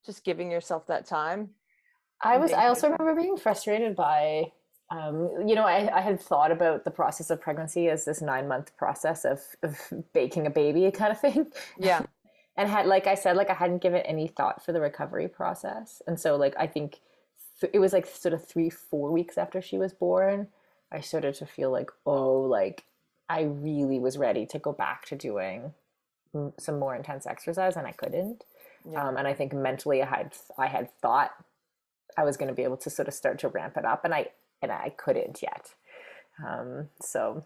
just 0.06 0.24
giving 0.24 0.50
yourself 0.50 0.86
that 0.86 1.04
time 1.06 1.50
I 2.20 2.38
was. 2.38 2.52
I 2.52 2.68
also 2.68 2.88
remember 2.88 3.20
being 3.20 3.36
frustrated 3.36 3.94
by 3.96 4.52
um, 4.94 5.30
you 5.46 5.54
know, 5.54 5.64
I, 5.64 5.90
I 5.96 6.00
had 6.00 6.20
thought 6.20 6.52
about 6.52 6.84
the 6.84 6.90
process 6.90 7.30
of 7.30 7.40
pregnancy 7.40 7.88
as 7.88 8.04
this 8.04 8.22
nine 8.22 8.46
month 8.46 8.76
process 8.76 9.24
of, 9.24 9.40
of 9.62 9.78
baking 10.12 10.46
a 10.46 10.50
baby 10.50 10.88
kind 10.90 11.10
of 11.10 11.20
thing. 11.20 11.46
Yeah. 11.78 12.02
and 12.56 12.68
had, 12.68 12.86
like 12.86 13.06
I 13.06 13.14
said, 13.14 13.36
like 13.36 13.50
I 13.50 13.54
hadn't 13.54 13.82
given 13.82 14.02
any 14.02 14.28
thought 14.28 14.64
for 14.64 14.72
the 14.72 14.80
recovery 14.80 15.28
process. 15.28 16.00
And 16.06 16.18
so, 16.20 16.36
like, 16.36 16.54
I 16.58 16.66
think 16.66 17.00
th- 17.60 17.72
it 17.74 17.80
was 17.80 17.92
like 17.92 18.06
sort 18.06 18.34
of 18.34 18.46
three, 18.46 18.70
four 18.70 19.10
weeks 19.10 19.36
after 19.36 19.60
she 19.60 19.78
was 19.78 19.92
born, 19.92 20.48
I 20.92 21.00
started 21.00 21.34
to 21.36 21.46
feel 21.46 21.70
like, 21.70 21.90
oh, 22.06 22.42
like 22.42 22.84
I 23.28 23.42
really 23.42 23.98
was 23.98 24.16
ready 24.16 24.46
to 24.46 24.58
go 24.58 24.72
back 24.72 25.06
to 25.06 25.16
doing 25.16 25.72
some 26.58 26.78
more 26.78 26.94
intense 26.94 27.26
exercise 27.26 27.76
and 27.76 27.86
I 27.86 27.92
couldn't. 27.92 28.44
Yeah. 28.88 29.08
Um, 29.08 29.16
and 29.16 29.26
I 29.26 29.34
think 29.34 29.52
mentally 29.52 30.02
I 30.02 30.06
had, 30.06 30.34
I 30.58 30.66
had 30.66 30.92
thought 31.00 31.32
I 32.16 32.22
was 32.22 32.36
going 32.36 32.48
to 32.48 32.54
be 32.54 32.62
able 32.62 32.76
to 32.78 32.90
sort 32.90 33.08
of 33.08 33.14
start 33.14 33.38
to 33.40 33.48
ramp 33.48 33.76
it 33.76 33.84
up 33.84 34.04
and 34.04 34.14
I, 34.14 34.28
and 34.64 34.72
I 34.72 34.90
couldn't 34.90 35.40
yet. 35.42 35.72
Um, 36.44 36.88
so 37.00 37.44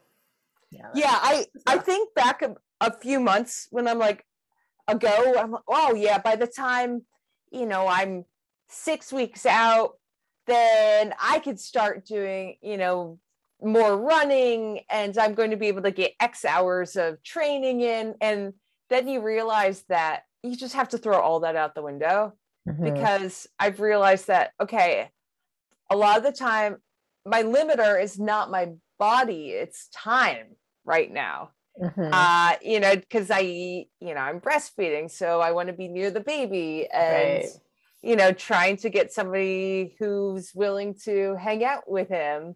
yeah. 0.71 0.89
yeah 0.95 1.19
i 1.23 1.47
i 1.67 1.79
think 1.79 2.15
back 2.15 2.43
a, 2.43 2.55
a 2.81 2.91
few 2.93 3.19
months 3.21 3.69
when 3.71 3.87
i'm 3.89 3.99
like 3.99 4.25
ago 4.87 5.35
i'm 5.39 5.53
like, 5.53 5.63
oh 5.69 5.95
yeah 5.95 6.19
by 6.19 6.37
the 6.37 6.47
time 6.47 7.03
you 7.51 7.65
know 7.65 7.87
i'm 7.87 8.25
six 8.69 9.11
weeks 9.13 9.47
out 9.47 9.93
then 10.47 11.15
i 11.23 11.39
could 11.39 11.59
start 11.59 12.05
doing 12.07 12.57
you 12.63 12.77
know 12.77 13.19
more 13.63 13.97
running 13.97 14.81
and 14.91 15.17
i'm 15.17 15.33
going 15.35 15.51
to 15.51 15.57
be 15.57 15.69
able 15.69 15.83
to 15.83 15.91
get 15.91 16.13
x 16.21 16.45
hours 16.45 16.97
of 16.97 17.23
training 17.23 17.81
in 17.81 18.15
and 18.21 18.53
then 18.91 19.09
you 19.09 19.21
realize 19.23 19.85
that 19.89 20.25
you 20.43 20.55
just 20.57 20.75
have 20.75 20.89
to 20.91 20.99
throw 20.99 21.19
all 21.19 21.41
that 21.41 21.57
out 21.57 21.75
the 21.75 21.83
window 21.83 22.33
Mhm. 22.69 22.85
because 22.95 23.47
I've 23.59 23.81
realized 23.81 24.27
that 24.27 24.53
okay, 24.61 25.11
a 25.91 25.97
lot 25.97 26.19
of 26.19 26.23
the 26.23 26.33
time 26.33 26.77
my 27.29 27.43
limiter 27.43 28.03
is 28.03 28.19
not 28.19 28.51
my 28.51 28.73
body, 28.99 29.51
it's 29.51 29.89
time 29.89 30.57
right 30.85 31.11
now. 31.13 31.51
Mhm. 31.81 32.11
Uh, 32.13 32.57
you 32.61 32.81
know, 32.81 32.97
because 32.97 33.31
I, 33.31 33.41
you 33.41 33.87
know, 34.15 34.21
I'm 34.21 34.41
breastfeeding, 34.41 35.11
so 35.11 35.41
I 35.41 35.53
want 35.53 35.69
to 35.69 35.73
be 35.73 35.89
near 35.89 36.11
the 36.11 36.21
baby 36.21 36.89
and 36.93 37.43
Right. 37.45 37.49
you 38.03 38.15
know, 38.17 38.33
trying 38.33 38.77
to 38.79 38.89
get 38.91 39.13
somebody 39.13 39.97
who's 39.99 40.55
willing 40.55 40.95
to 41.05 41.35
hang 41.37 41.65
out 41.65 41.91
with 41.91 42.09
him. 42.09 42.55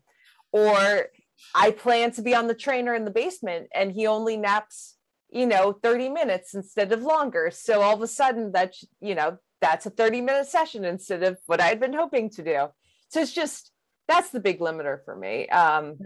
Or 0.53 1.07
I 1.55 1.73
plan 1.73 2.13
to 2.13 2.23
be 2.23 2.35
on 2.35 2.47
the 2.47 2.55
trainer 2.55 2.95
in 2.95 3.05
the 3.05 3.11
basement 3.11 3.69
and 3.75 3.91
he 3.91 4.07
only 4.07 4.37
naps, 4.37 4.97
you 5.31 5.47
know, 5.47 5.73
30 5.73 6.11
minutes 6.11 6.55
instead 6.55 6.93
of 6.93 7.03
longer. 7.03 7.51
So 7.51 7.83
all 7.83 7.97
of 7.97 8.03
a 8.03 8.07
sudden 8.07 8.53
that, 8.53 8.75
you 9.01 9.17
know, 9.17 9.39
that's 9.61 9.85
a 9.87 9.91
30 9.91 10.21
minute 10.21 10.47
session 10.47 10.85
instead 10.85 11.23
of 11.25 11.39
what 11.47 11.61
I'd 11.61 11.81
been 11.81 11.93
hoping 11.93 12.31
to 12.31 12.43
do. 12.45 12.69
So 13.09 13.21
it's 13.21 13.33
just, 13.33 13.72
that's 14.09 14.31
the 14.31 14.41
big 14.41 14.59
limiter 14.61 15.05
for 15.05 15.17
me. 15.17 15.49
Um, 15.49 15.99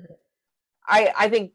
I, 0.86 1.12
I 1.18 1.28
think, 1.28 1.52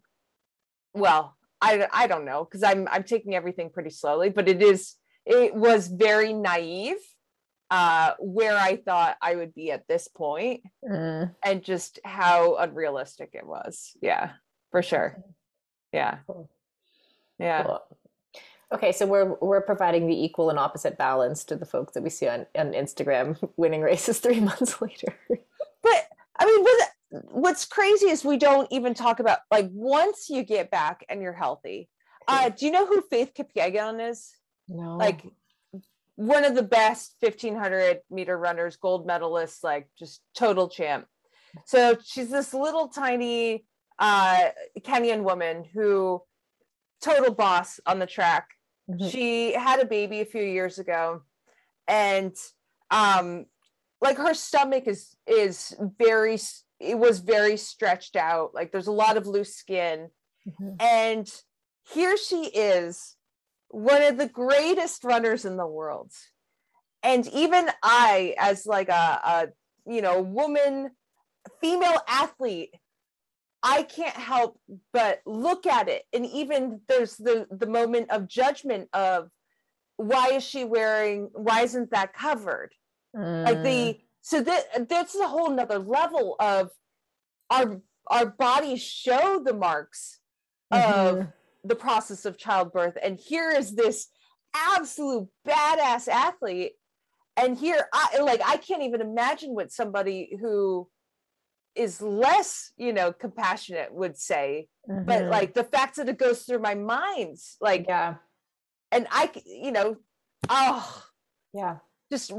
well, 0.94 1.36
I, 1.62 1.88
I 1.92 2.08
don't 2.08 2.26
know 2.26 2.44
because 2.44 2.64
I'm, 2.64 2.88
I'm 2.92 3.04
taking 3.04 3.36
everything 3.36 3.70
pretty 3.70 3.92
slowly, 3.92 4.30
but 4.30 4.50
it 4.50 4.62
is, 4.62 4.96
it 5.26 5.54
was 5.54 5.88
very 5.88 6.34
naive 6.34 6.98
uh, 7.70 8.14
where 8.20 8.58
I 8.58 8.76
thought 8.76 9.16
I 9.22 9.36
would 9.36 9.54
be 9.54 9.72
at 9.72 9.88
this 9.88 10.08
point 10.08 10.62
Mm. 10.84 11.34
and 11.44 11.64
just 11.64 12.00
how 12.04 12.58
unrealistic 12.58 13.30
it 13.34 13.46
was. 13.46 13.96
Yeah, 14.02 14.32
for 14.72 14.82
sure. 14.82 15.24
Yeah. 15.94 16.18
Cool. 16.28 16.50
Yeah. 17.40 17.64
Cool. 17.64 17.82
Okay, 18.74 18.92
so 18.94 19.06
we're 19.06 19.36
we're 19.42 19.62
providing 19.62 20.08
the 20.08 20.24
equal 20.24 20.50
and 20.50 20.58
opposite 20.58 20.98
balance 20.98 21.44
to 21.46 21.56
the 21.58 21.66
folks 21.66 21.94
that 21.94 22.04
we 22.04 22.10
see 22.10 22.28
on, 22.28 22.46
on 22.56 22.72
Instagram 22.72 23.38
winning 23.58 23.82
races 23.82 24.20
three 24.20 24.40
months 24.50 24.82
later. 24.82 25.18
I 26.42 26.46
mean, 26.46 26.64
what, 26.64 26.90
what's 27.32 27.66
crazy 27.66 28.08
is 28.10 28.26
we 28.26 28.38
don't 28.38 28.68
even 28.72 28.96
talk 28.96 29.20
about 29.20 29.40
like 29.52 29.70
once 29.72 30.28
you 30.28 30.44
get 30.44 30.72
back 30.72 31.06
and 31.08 31.22
you're 31.22 31.34
healthy. 31.34 31.88
Uh, 32.28 32.50
do 32.50 32.66
you 32.66 32.72
know 32.72 32.86
who 32.86 33.02
Faith 33.10 33.34
Kipyegon 33.38 34.10
is? 34.10 34.32
No, 34.68 34.96
Like 34.98 35.22
one 36.16 36.46
of 36.46 36.56
the 36.56 36.64
best 36.64 37.16
1500 37.20 38.00
meter 38.10 38.38
runners, 38.38 38.78
gold 38.78 39.06
medalist, 39.06 39.64
like 39.64 39.88
just 40.00 40.22
total 40.36 40.68
champ. 40.68 41.06
So 41.66 41.98
she's 42.04 42.30
this 42.32 42.54
little 42.54 42.88
tiny 42.88 43.66
uh, 44.00 44.50
Kenyan 44.80 45.24
woman 45.24 45.66
who 45.74 46.22
total 47.04 47.34
boss 47.34 47.80
on 47.86 48.00
the 48.00 48.08
track. 48.08 48.48
Mhm. 48.90 49.12
She 49.12 49.54
had 49.54 49.80
a 49.80 49.86
baby 49.86 50.22
a 50.22 50.26
few 50.26 50.44
years 50.44 50.80
ago, 50.80 51.22
and 51.88 52.36
um, 52.90 53.46
like 54.02 54.18
her 54.18 54.34
stomach 54.34 54.88
is 54.88 55.16
is 55.28 55.76
very 55.98 56.38
it 56.80 56.98
was 56.98 57.20
very 57.20 57.58
stretched 57.58 58.16
out. 58.16 58.54
Like 58.54 58.72
there's 58.72 58.88
a 58.88 58.92
lot 58.92 59.18
of 59.18 59.28
loose 59.28 59.56
skin, 59.56 60.10
Mhm. 60.48 60.82
and 60.82 61.42
here 61.94 62.18
she 62.18 62.46
is, 62.46 63.16
one 63.70 64.02
of 64.02 64.18
the 64.18 64.28
greatest 64.28 65.04
runners 65.04 65.46
in 65.46 65.58
the 65.58 65.68
world. 65.68 66.12
And 67.04 67.28
even 67.28 67.70
I, 67.84 68.36
as 68.40 68.66
like 68.66 68.90
a, 68.90 69.20
a 69.24 69.48
you 69.86 70.02
know 70.02 70.22
woman, 70.22 70.92
female 71.62 72.00
athlete, 72.08 72.74
I 73.64 73.84
can't 73.84 74.16
help 74.16 74.60
but 74.94 75.22
look 75.26 75.68
at 75.68 75.88
it. 75.88 76.04
And 76.14 76.26
even 76.26 76.82
there's 76.88 77.16
the 77.18 77.48
the 77.52 77.68
moment 77.68 78.10
of 78.10 78.28
judgment 78.28 78.90
of 78.94 79.30
why 79.98 80.30
is 80.34 80.44
she 80.44 80.64
wearing 80.64 81.30
why 81.34 81.62
isn't 81.62 81.92
that 81.92 82.14
covered? 82.14 82.74
Like 83.14 83.60
Mm. 83.60 83.64
the 83.64 84.00
so 84.22 84.42
that 84.42 84.88
that's 84.88 85.16
a 85.16 85.28
whole 85.28 85.50
nother 85.50 85.80
level 85.80 86.36
of 86.40 86.72
our 87.50 87.82
our 88.08 88.26
bodies 88.26 88.82
show 88.82 89.42
the 89.44 89.54
marks 89.54 90.20
of 90.72 91.18
Mhm. 91.18 91.34
the 91.64 91.76
process 91.76 92.26
of 92.26 92.38
childbirth. 92.38 92.98
And 93.02 93.18
here 93.20 93.50
is 93.50 93.76
this 93.76 94.08
absolute 94.54 95.28
badass 95.48 96.08
athlete. 96.08 96.74
And 97.38 97.58
here 97.58 97.88
I 97.94 98.20
like 98.20 98.42
I 98.46 98.58
can't 98.58 98.84
even 98.84 99.02
imagine 99.02 99.54
what 99.56 99.72
somebody 99.72 100.38
who 100.40 100.90
is 101.76 102.02
less, 102.02 102.74
you 102.78 102.92
know, 102.94 103.14
compassionate 103.14 103.94
would 103.94 104.18
say. 104.18 104.68
But 104.88 105.26
Mhm. 105.26 105.30
like 105.30 105.54
the 105.54 105.64
fact 105.64 105.96
that 105.96 106.10
it 106.10 106.18
goes 106.18 106.44
through 106.44 106.60
my 106.60 106.76
mind, 106.76 107.38
like 107.60 107.86
yeah, 107.88 108.18
and 108.92 109.08
I 109.10 109.32
you 109.46 109.72
know, 109.72 109.98
oh 110.50 111.04
yeah, 111.54 111.80
just 112.12 112.32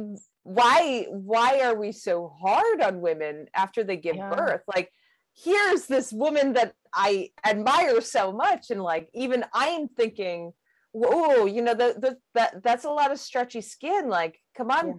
why 0.44 1.06
why 1.10 1.60
are 1.60 1.74
we 1.76 1.92
so 1.92 2.28
hard 2.40 2.80
on 2.80 3.00
women 3.00 3.46
after 3.54 3.84
they 3.84 3.96
give 3.96 4.16
Yeah. 4.16 4.30
birth? 4.34 4.62
Like 4.66 4.90
here's 5.34 5.86
this 5.86 6.12
woman 6.12 6.52
that 6.52 6.74
i 6.92 7.30
admire 7.46 8.02
so 8.02 8.30
much 8.30 8.70
and 8.70 8.82
like 8.82 9.08
even 9.14 9.42
i'm 9.54 9.88
thinking 9.88 10.52
whoa 10.92 11.46
you 11.46 11.62
know 11.62 11.72
that 11.72 11.98
that 12.02 12.16
that 12.34 12.62
that's 12.62 12.84
a 12.84 12.90
lot 12.90 13.10
of 13.10 13.18
stretchy 13.18 13.62
skin. 13.62 14.08
Like 14.10 14.38
come 14.54 14.70
on 14.70 14.86
Yeah. 14.88 14.94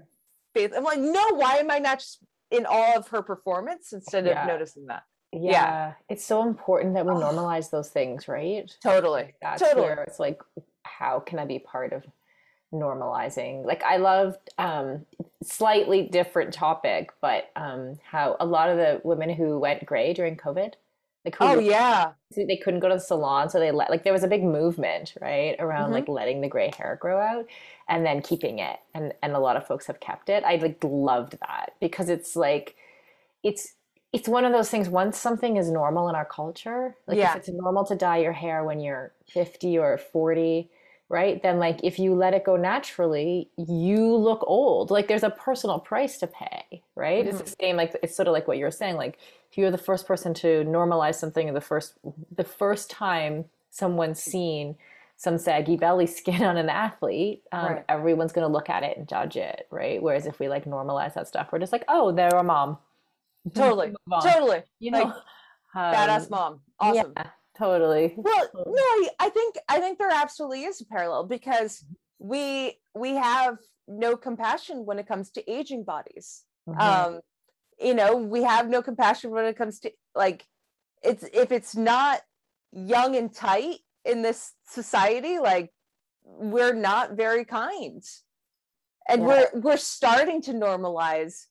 faith. 0.55 0.73
I'm 0.75 0.83
like 0.83 0.99
no 0.99 1.35
why 1.35 1.57
am 1.57 1.69
i 1.69 1.77
not 1.79 1.99
just 1.99 2.19
in 2.49 2.65
awe 2.65 2.95
of 2.97 3.07
her 3.09 3.21
performance 3.21 3.93
instead 3.93 4.25
Yeah. 4.25 4.41
of 4.41 4.47
noticing 4.47 4.87
that? 4.87 5.03
Yeah, 5.35 5.93
It's 6.09 6.23
so 6.23 6.43
important 6.43 6.93
that 6.93 7.07
we 7.07 7.13
normalize 7.13 7.71
those 7.71 7.89
things, 7.89 8.27
right? 8.27 8.71
totally. 8.83 9.33
That's 9.41 9.63
totally. 9.63 9.87
where 9.87 10.03
it's 10.03 10.19
like, 10.19 10.39
how 10.83 11.19
can 11.21 11.39
I 11.39 11.45
be 11.45 11.57
part 11.57 11.91
of 11.91 12.03
normalizing? 12.73 13.65
Like, 13.65 13.83
I 13.83 13.97
loved 13.97 14.49
um, 14.57 15.05
slightly 15.43 16.03
different 16.03 16.53
topic, 16.53 17.11
but 17.21 17.51
um, 17.55 17.99
how 18.03 18.35
a 18.39 18.45
lot 18.45 18.69
of 18.69 18.77
the 18.77 19.01
women 19.03 19.29
who 19.29 19.59
went 19.59 19.85
gray 19.85 20.13
during 20.13 20.35
COVID, 20.35 20.73
like 21.25 21.35
who 21.37 21.45
oh 21.45 21.59
yeah 21.59 22.11
they 22.35 22.57
couldn't 22.57 22.81
go 22.81 22.89
to 22.89 22.95
the 22.95 22.99
salon, 22.99 23.49
so 23.49 23.59
they 23.59 23.71
let 23.71 23.89
like 23.89 24.03
there 24.03 24.11
was 24.11 24.23
a 24.23 24.27
big 24.27 24.43
movement, 24.43 25.13
right, 25.21 25.55
around 25.59 25.91
Mhm. 25.91 25.93
like 25.93 26.07
letting 26.09 26.41
the 26.41 26.49
gray 26.49 26.71
hair 26.77 26.97
grow 26.99 27.17
out 27.19 27.45
and 27.87 28.05
then 28.05 28.21
keeping 28.21 28.59
it, 28.59 28.79
and 28.93 29.13
and 29.23 29.33
a 29.33 29.39
lot 29.39 29.55
of 29.55 29.65
folks 29.65 29.87
have 29.87 30.01
kept 30.01 30.27
it. 30.29 30.43
I 30.43 30.55
like 30.57 30.79
loved 30.83 31.37
that 31.39 31.75
because 31.79 32.09
it's 32.09 32.35
like, 32.35 32.75
it's 33.43 33.73
it's 34.11 34.27
one 34.27 34.45
of 34.45 34.51
those 34.51 34.69
things. 34.69 34.89
Once 34.89 35.17
something 35.17 35.57
is 35.57 35.69
normal 35.71 36.09
in 36.09 36.15
our 36.15 36.25
culture, 36.25 36.95
like 37.07 37.17
Yeah. 37.17 37.31
if 37.31 37.37
it's 37.37 37.49
normal 37.49 37.85
to 37.85 37.95
dye 37.95 38.17
your 38.17 38.33
hair 38.33 38.63
when 38.63 38.79
you're 38.81 39.13
fifty 39.27 39.77
or 39.77 39.97
forty. 39.97 40.69
Right 41.09 41.43
then, 41.43 41.59
like 41.59 41.79
if 41.83 41.99
you 41.99 42.15
let 42.15 42.33
it 42.33 42.43
go 42.43 42.55
naturally, 42.55 43.49
you 43.57 44.15
look 44.15 44.43
old. 44.47 44.89
Like 44.89 45.07
there's 45.07 45.21
a 45.23 45.29
personal 45.29 45.79
price 45.79 46.17
to 46.19 46.27
pay, 46.27 46.81
right? 46.95 47.27
It's 47.27 47.39
the 47.39 47.55
same. 47.61 47.75
Like 47.75 47.95
it's 48.01 48.15
sort 48.15 48.27
of 48.27 48.33
like 48.33 48.47
what 48.47 48.57
you 48.57 48.63
were 48.65 48.71
saying. 48.71 48.95
Like 48.95 49.19
if 49.53 49.57
you're 49.59 49.69
the 49.69 49.77
first 49.77 50.07
person 50.07 50.33
to 50.33 50.63
normalize 50.65 51.15
something 51.15 51.53
the 51.53 51.61
first 51.61 51.93
the 52.35 52.43
first 52.43 52.89
time 52.89 53.45
someone's 53.69 54.19
seen 54.21 54.75
some 55.15 55.37
saggy 55.37 55.77
belly 55.77 56.07
skin 56.07 56.41
on 56.41 56.57
an 56.57 56.69
athlete 56.69 57.43
um, 57.51 57.65
Right. 57.73 57.85
everyone's 57.87 58.33
going 58.33 58.47
to 58.47 58.51
look 58.51 58.67
at 58.67 58.81
it 58.81 58.97
and 58.97 59.07
judge 59.07 59.37
it 59.37 59.67
right 59.69 60.01
whereas 60.01 60.25
if 60.25 60.39
we 60.39 60.49
like 60.49 60.65
normalize 60.65 61.13
that 61.13 61.27
stuff 61.27 61.49
we're 61.51 61.59
just 61.59 61.71
like 61.71 61.85
oh 61.87 62.11
they're 62.11 62.35
a 62.35 62.43
mom 62.43 62.79
totally 63.53 63.93
on. 64.11 64.23
totally 64.23 64.63
you 64.79 64.91
like, 64.91 65.07
know 65.07 65.13
badass 65.75 66.23
Um, 66.23 66.27
mom 66.31 66.59
awesome 66.79 67.13
yeah 67.15 67.27
totally 67.57 68.13
well 68.17 68.47
no 68.55 68.63
Totally. 68.63 68.75
I, 68.79 69.09
I 69.19 69.29
think 69.29 69.55
i 69.69 69.79
think 69.79 69.99
there 69.99 70.09
absolutely 70.11 70.63
is 70.63 70.81
a 70.81 70.85
parallel 70.85 71.25
because 71.25 71.85
we 72.19 72.79
we 72.95 73.11
have 73.15 73.57
no 73.87 74.15
compassion 74.17 74.85
when 74.85 74.97
it 74.99 75.07
comes 75.07 75.31
to 75.31 75.51
aging 75.51 75.83
bodies 75.83 76.43
Mhm. 76.67 76.81
um 76.81 77.19
you 77.79 77.93
know 77.93 78.15
we 78.15 78.43
have 78.43 78.69
no 78.69 78.81
compassion 78.81 79.31
when 79.31 79.45
it 79.45 79.57
comes 79.57 79.79
to 79.81 79.91
like 80.15 80.45
it's 81.03 81.23
if 81.33 81.51
it's 81.51 81.75
not 81.75 82.21
young 82.71 83.15
and 83.15 83.33
tight 83.33 83.79
in 84.05 84.21
this 84.21 84.53
society 84.67 85.37
like 85.39 85.71
we're 86.23 86.73
not 86.73 87.11
very 87.13 87.43
kind 87.45 88.03
and 89.09 89.21
Yeah. 89.21 89.27
we're 89.27 89.59
we're 89.59 89.77
starting 89.77 90.41
to 90.43 90.53
normalize 90.53 91.47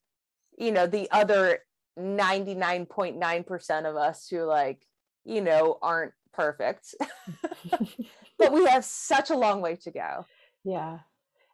you 0.59 0.73
know 0.73 0.87
the 0.87 1.11
other 1.11 1.61
99.9% 1.99 3.85
of 3.91 3.97
us 3.97 4.29
who 4.29 4.45
like 4.45 4.87
you 5.25 5.41
know 5.41 5.79
aren't 5.83 6.13
perfect 6.33 6.95
but 8.39 8.53
we 8.53 8.65
have 8.67 8.85
such 8.85 9.31
a 9.31 9.37
long 9.37 9.61
way 9.61 9.77
to 9.77 9.91
go 9.91 10.27
Yeah. 10.65 10.99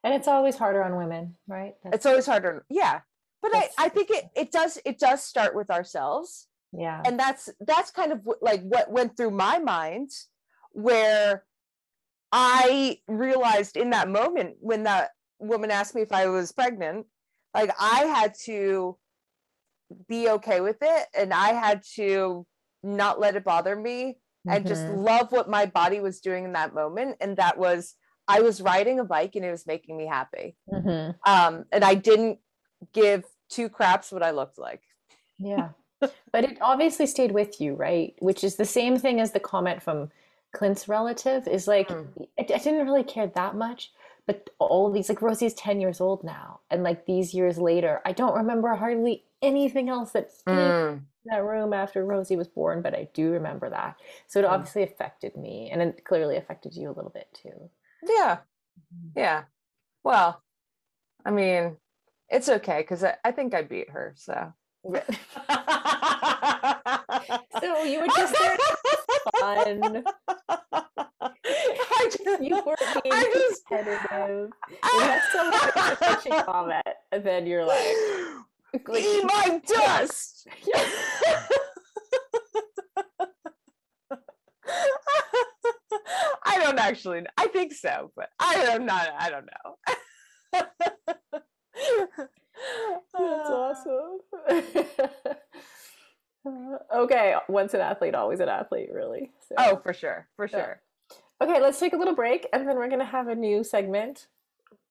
And 0.04 0.14
it's 0.14 0.28
always 0.28 0.56
harder 0.56 0.82
on 0.84 0.96
women, 0.96 1.34
right? 1.48 1.74
That's- 1.82 1.96
it's 1.96 2.06
always 2.06 2.26
harder 2.26 2.64
yeah 2.70 3.00
but 3.42 3.54
I, 3.54 3.68
I 3.78 3.88
think 3.88 4.10
it, 4.10 4.24
it 4.34 4.50
does 4.52 4.78
it 4.84 4.98
does 4.98 5.22
start 5.22 5.54
with 5.54 5.70
ourselves 5.70 6.48
yeah. 6.72 7.02
and 7.04 7.18
that's 7.18 7.48
that's 7.60 7.90
kind 7.90 8.12
of 8.12 8.20
like 8.40 8.62
what 8.62 8.90
went 8.90 9.16
through 9.16 9.30
my 9.30 9.58
mind 9.58 10.10
where 10.72 11.44
i 12.32 12.98
realized 13.08 13.76
in 13.76 13.90
that 13.90 14.08
moment 14.08 14.56
when 14.60 14.82
that 14.84 15.10
woman 15.38 15.70
asked 15.70 15.94
me 15.94 16.02
if 16.02 16.12
i 16.12 16.26
was 16.26 16.52
pregnant 16.52 17.06
like 17.54 17.70
i 17.80 18.00
had 18.00 18.34
to 18.44 18.96
be 20.08 20.28
okay 20.28 20.60
with 20.60 20.76
it 20.82 21.06
and 21.16 21.32
i 21.32 21.52
had 21.52 21.82
to 21.94 22.46
not 22.82 23.18
let 23.20 23.36
it 23.36 23.44
bother 23.44 23.74
me 23.76 24.18
and 24.48 24.66
just 24.66 24.86
Mhm. 24.86 25.04
love 25.04 25.32
what 25.32 25.48
my 25.50 25.66
body 25.66 26.00
was 26.00 26.20
doing 26.20 26.44
in 26.44 26.52
that 26.52 26.72
moment 26.74 27.16
and 27.20 27.36
that 27.36 27.58
was 27.58 27.96
i 28.28 28.40
was 28.40 28.60
riding 28.60 28.98
a 29.00 29.04
bike 29.04 29.34
and 29.36 29.44
it 29.44 29.50
was 29.50 29.66
making 29.66 29.96
me 29.96 30.06
happy 30.06 30.56
Mhm. 30.72 31.14
um 31.26 31.64
and 31.72 31.84
i 31.84 31.94
didn't 31.94 32.38
give 32.92 33.24
two 33.48 33.68
craps 33.68 34.12
what 34.12 34.22
i 34.22 34.30
looked 34.30 34.58
like 34.58 34.82
Yeah. 35.38 35.70
but 36.32 36.44
it 36.44 36.58
obviously 36.60 37.06
stayed 37.06 37.32
with 37.32 37.60
you, 37.60 37.74
right? 37.74 38.14
Which 38.20 38.44
is 38.44 38.54
the 38.56 38.64
same 38.64 38.96
thing 38.98 39.20
as 39.20 39.32
the 39.32 39.40
comment 39.40 39.82
from 39.82 40.10
Clint's 40.52 40.88
relative 40.88 41.48
is 41.48 41.66
like, 41.66 41.88
Mm. 41.88 42.06
I, 42.38 42.42
I 42.42 42.58
didn't 42.58 42.86
really 42.86 43.02
care 43.02 43.26
that 43.26 43.56
much, 43.56 43.92
but 44.26 44.48
all 44.60 44.92
these, 44.92 45.08
like 45.08 45.20
Rosie's 45.22 45.54
10 45.54 45.80
years 45.80 46.00
old 46.00 46.22
now. 46.22 46.60
And 46.70 46.84
like 46.84 47.06
these 47.06 47.34
years 47.34 47.58
later, 47.58 48.00
I 48.04 48.12
don't 48.12 48.34
remember 48.36 48.74
hardly 48.76 49.24
anything 49.42 49.88
else 49.88 50.12
that 50.12 50.30
Mm. 50.46 51.02
That 51.30 51.44
room 51.44 51.72
after 51.72 52.04
Rosie 52.04 52.36
was 52.36 52.48
born, 52.48 52.82
but 52.82 52.94
I 52.94 53.08
do 53.14 53.30
remember 53.30 53.70
that. 53.70 53.96
So 54.26 54.40
it 54.40 54.44
Mm. 54.46 54.50
obviously 54.50 54.82
affected 54.82 55.36
me 55.36 55.70
and 55.70 55.80
it 55.82 56.04
clearly 56.04 56.36
affected 56.36 56.74
you 56.74 56.88
a 56.90 56.92
little 56.96 57.10
bit 57.10 57.28
too. 57.32 57.70
Yeah. 58.06 58.38
Yeah. 59.16 59.44
Well, 60.04 60.42
I 61.24 61.30
mean, 61.30 61.76
it's 62.28 62.48
okay 62.48 62.78
because 62.80 63.02
I, 63.04 63.16
I 63.24 63.32
think 63.32 63.54
I 63.54 63.62
beat 63.62 63.90
her. 63.90 64.14
So. 64.16 64.52
So 67.60 67.82
you 67.82 68.00
were 68.00 68.06
just 68.06 68.34
there 68.38 68.56
fun. 69.40 70.04
I 70.40 72.10
just, 72.10 72.42
You 72.42 72.62
weren't 72.64 73.02
being 73.02 73.12
I 73.14 73.30
just- 73.32 73.66
competitive. 73.66 74.50
You 74.82 75.00
had 75.00 75.20
some 75.32 75.50
touchy 75.96 76.30
comment, 76.44 76.86
and 77.12 77.24
then 77.24 77.46
you're 77.46 77.64
like, 77.64 77.96
like 78.86 79.02
eat 79.02 79.24
my 79.24 79.60
dust. 79.66 80.46
I 86.44 86.58
don't 86.62 86.78
actually. 86.78 87.22
I 87.36 87.46
think 87.48 87.72
so, 87.72 88.12
but 88.16 88.28
I 88.38 88.54
am 88.70 88.86
not. 88.86 89.08
I 89.18 89.30
don't 89.30 89.46
know. 89.46 90.62
That's 93.14 93.14
awesome. 93.14 94.18
Okay, 96.94 97.34
once 97.48 97.74
an 97.74 97.80
athlete, 97.80 98.14
always 98.14 98.40
an 98.40 98.48
athlete, 98.48 98.88
really. 98.92 99.30
So. 99.48 99.54
Oh, 99.58 99.76
for 99.82 99.92
sure, 99.92 100.28
for 100.36 100.46
Yeah. 100.46 100.56
sure. 100.58 100.80
Okay, 101.40 101.60
let's 101.60 101.78
take 101.78 101.92
a 101.92 101.96
little 101.96 102.14
break, 102.14 102.46
and 102.52 102.66
then 102.68 102.76
we're 102.76 102.88
gonna 102.88 103.04
have 103.04 103.28
a 103.28 103.34
new 103.34 103.62
segment 103.62 104.28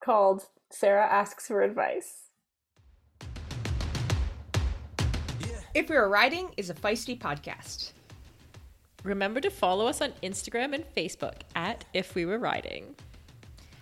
called 0.03 0.47
Sarah 0.71 1.05
asks 1.07 1.47
for 1.47 1.61
advice. 1.61 2.26
If 5.77 5.91
We 5.91 5.95
Were 5.95 6.09
Riding 6.09 6.49
is 6.57 6.71
a 6.71 6.73
feisty 6.73 7.15
podcast. 7.15 7.91
Remember 9.03 9.39
to 9.39 9.51
follow 9.51 9.85
us 9.85 10.01
on 10.01 10.11
Instagram 10.23 10.73
and 10.73 10.83
Facebook 10.95 11.35
at 11.55 11.85
If 11.93 12.15
We 12.15 12.25
Were 12.25 12.39
Riding. 12.39 12.95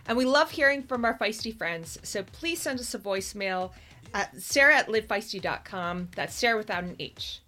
And 0.05 0.17
we 0.17 0.25
love 0.25 0.51
hearing 0.51 0.83
from 0.83 1.05
our 1.05 1.17
feisty 1.17 1.57
friends, 1.57 1.97
so 2.03 2.23
please 2.23 2.61
send 2.61 2.81
us 2.81 2.93
a 2.95 2.99
voicemail 2.99 3.71
at 4.13 4.35
sarah 4.35 4.75
at 4.75 4.89
livefeisty.com. 4.89 6.09
That's 6.17 6.35
Sarah 6.35 6.57
without 6.57 6.83
an 6.83 6.97
H. 6.99 7.39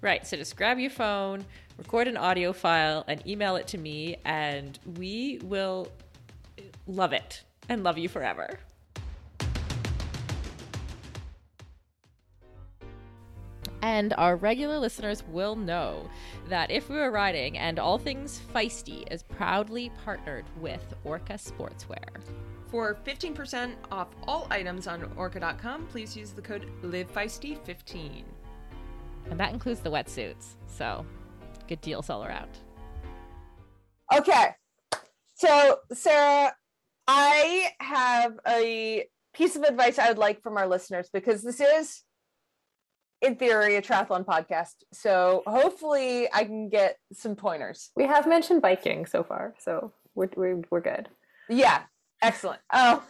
Right, 0.00 0.26
so 0.26 0.38
just 0.38 0.56
grab 0.56 0.78
your 0.78 0.88
phone, 0.88 1.44
record 1.76 2.08
an 2.08 2.16
audio 2.16 2.54
file, 2.54 3.04
and 3.06 3.22
email 3.26 3.56
it 3.56 3.66
to 3.66 3.76
me, 3.76 4.16
and 4.24 4.78
we 4.96 5.40
will 5.44 5.88
love 6.86 7.12
it 7.12 7.42
and 7.68 7.84
love 7.84 7.98
you 7.98 8.08
forever. 8.08 8.58
And 13.82 14.14
our 14.16 14.36
regular 14.36 14.78
listeners 14.78 15.24
will 15.28 15.56
know 15.56 16.08
that 16.48 16.70
If 16.70 16.88
We 16.88 16.96
Were 16.96 17.10
Riding 17.10 17.58
and 17.58 17.80
All 17.80 17.98
Things 17.98 18.40
Feisty 18.54 19.10
is 19.12 19.24
proudly 19.24 19.90
partnered 20.04 20.44
with 20.60 20.94
Orca 21.04 21.34
Sportswear. 21.34 22.22
For 22.70 22.96
15% 23.04 23.74
off 23.90 24.08
all 24.26 24.46
items 24.50 24.86
on 24.86 25.12
orca.com, 25.16 25.86
please 25.88 26.16
use 26.16 26.30
the 26.30 26.40
code 26.40 26.70
livefeisty15. 26.82 28.22
And 29.30 29.38
that 29.40 29.52
includes 29.52 29.80
the 29.80 29.90
wetsuits. 29.90 30.54
So, 30.66 31.04
good 31.68 31.80
deals 31.80 32.08
all 32.08 32.24
around. 32.24 32.50
Okay. 34.14 34.50
So, 35.34 35.78
Sarah, 35.92 36.54
I 37.08 37.70
have 37.80 38.38
a 38.46 39.06
piece 39.34 39.56
of 39.56 39.62
advice 39.62 39.98
I 39.98 40.08
would 40.08 40.18
like 40.18 40.40
from 40.40 40.56
our 40.56 40.68
listeners 40.68 41.10
because 41.12 41.42
this 41.42 41.60
is, 41.60 42.02
in 43.22 43.36
theory, 43.36 43.76
a 43.76 43.82
triathlon 43.82 44.24
podcast. 44.24 44.74
So, 44.92 45.42
hopefully, 45.46 46.28
I 46.32 46.44
can 46.44 46.68
get 46.68 46.98
some 47.12 47.36
pointers. 47.36 47.90
We 47.96 48.04
have 48.06 48.26
mentioned 48.26 48.60
biking 48.62 49.06
so 49.06 49.22
far, 49.22 49.54
so 49.58 49.92
we're 50.14 50.28
we're, 50.36 50.62
we're 50.70 50.80
good. 50.80 51.08
Yeah. 51.48 51.82
Excellent. 52.22 52.60
Oh, 52.72 53.02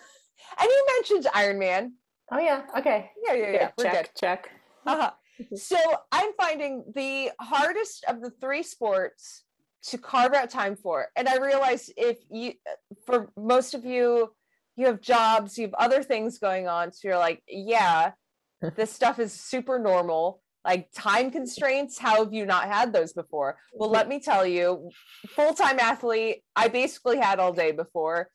and 0.59 0.69
you 0.69 0.87
mentioned 0.97 1.27
Iron 1.35 1.59
Man. 1.59 1.95
Oh 2.31 2.39
yeah, 2.39 2.63
okay. 2.79 3.11
Yeah, 3.27 3.35
yeah, 3.35 3.51
yeah. 3.53 3.59
Good, 3.59 3.73
We're 3.77 3.85
check, 3.85 4.05
good. 4.15 4.21
check. 4.21 4.51
Uh-huh. 4.87 5.11
So 5.57 5.77
I'm 6.13 6.33
finding 6.35 6.85
the 6.95 7.31
hardest 7.41 8.05
of 8.07 8.21
the 8.21 8.31
three 8.31 8.63
sports 8.63 9.43
to 9.89 9.99
carve 9.99 10.35
out 10.35 10.51
time 10.51 10.77
for. 10.77 11.09
And 11.17 11.29
I 11.29 11.39
realize 11.39 11.91
if 11.97 12.19
you, 12.31 12.53
for 13.07 13.33
most 13.37 13.75
of 13.75 13.85
you, 13.85 14.31
you 14.77 14.87
have 14.87 15.01
jobs, 15.01 15.59
you 15.59 15.65
have 15.65 15.75
other 15.75 16.03
things 16.05 16.39
going 16.39 16.69
on. 16.69 16.93
So 16.93 17.09
you're 17.09 17.19
like, 17.19 17.43
yeah, 17.49 18.13
this 18.71 18.93
stuff 18.93 19.19
is 19.19 19.33
super 19.33 19.79
normal. 19.79 20.41
Like 20.65 20.89
time 20.95 21.31
constraints, 21.33 21.99
how 21.99 22.25
have 22.25 22.33
you 22.33 22.47
not 22.47 22.69
had 22.69 22.93
those 22.93 23.13
before? 23.13 23.59
Well, 23.75 23.91
let 23.91 24.09
me 24.09 24.21
tell 24.21 24.47
you, 24.47 24.91
full 25.31 25.55
time 25.55 25.81
athlete, 25.81 26.45
I 26.55 26.69
basically 26.69 27.19
had 27.19 27.41
all 27.41 27.53
day 27.53 27.73
before. 27.73 28.29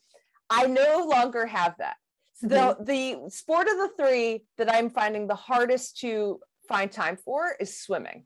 I 0.50 0.68
no 0.68 1.08
longer 1.10 1.46
have 1.46 1.76
that. 1.80 1.96
So 2.36 2.48
the, 2.48 2.56
mm-hmm. 2.56 2.84
the 2.84 3.30
sport 3.32 3.68
of 3.68 3.78
the 3.78 3.90
three 3.98 4.44
that 4.58 4.72
I'm 4.74 4.90
finding 4.90 5.28
the 5.28 5.36
hardest 5.36 6.00
to 6.00 6.40
find 6.68 6.92
time 6.92 7.18
for 7.18 7.56
is 7.60 7.80
swimming 7.80 8.26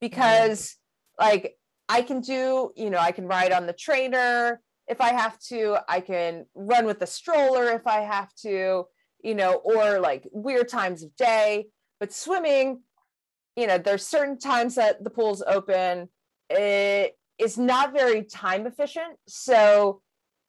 because 0.00 0.76
like 1.18 1.56
I 1.88 2.02
can 2.02 2.20
do, 2.20 2.70
you 2.76 2.90
know, 2.90 2.98
I 2.98 3.12
can 3.12 3.26
ride 3.26 3.52
on 3.52 3.66
the 3.66 3.72
trainer 3.72 4.60
if 4.88 5.00
I 5.00 5.12
have 5.12 5.38
to, 5.48 5.78
I 5.88 6.00
can 6.00 6.46
run 6.54 6.84
with 6.84 6.98
the 6.98 7.06
stroller 7.06 7.70
if 7.70 7.86
I 7.86 8.00
have 8.00 8.34
to, 8.42 8.84
you 9.22 9.34
know, 9.34 9.54
or 9.54 10.00
like 10.00 10.26
weird 10.32 10.68
times 10.68 11.02
of 11.02 11.14
day. 11.16 11.66
But 11.98 12.12
swimming, 12.12 12.82
you 13.56 13.66
know, 13.66 13.78
there's 13.78 14.06
certain 14.06 14.38
times 14.38 14.76
that 14.76 15.04
the 15.04 15.10
pool's 15.10 15.42
open. 15.46 16.08
It 16.48 17.16
is 17.38 17.58
not 17.58 17.92
very 17.92 18.24
time 18.24 18.66
efficient. 18.66 19.16
So 19.26 20.02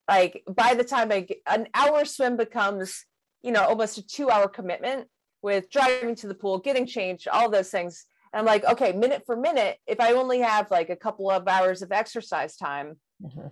like 0.08 0.44
by 0.50 0.74
the 0.74 0.84
time 0.84 1.12
I 1.12 1.22
get 1.22 1.42
an 1.48 1.68
hour 1.74 2.06
swim 2.06 2.38
becomes, 2.38 3.06
you 3.42 3.52
know, 3.52 3.64
almost 3.64 3.98
a 3.98 4.06
two 4.06 4.30
hour 4.30 4.48
commitment 4.48 5.08
with 5.42 5.70
driving 5.70 6.16
to 6.16 6.28
the 6.28 6.36
pool, 6.36 6.60
getting 6.60 6.86
changed, 6.86 7.28
all 7.28 7.50
those 7.50 7.70
things. 7.70 8.06
And 8.34 8.40
I'm 8.40 8.46
like, 8.46 8.64
okay, 8.66 8.92
minute 8.94 9.24
for 9.26 9.36
minute, 9.36 9.78
if 9.88 10.00
I 10.00 10.14
only 10.14 10.40
have 10.40 10.70
like 10.72 10.90
a 10.90 10.96
couple 10.96 11.30
of 11.30 11.48
hours 11.48 11.82
of 11.82 11.92
exercise 11.92 12.56
time, 12.56 13.00
Mhm. 13.22 13.52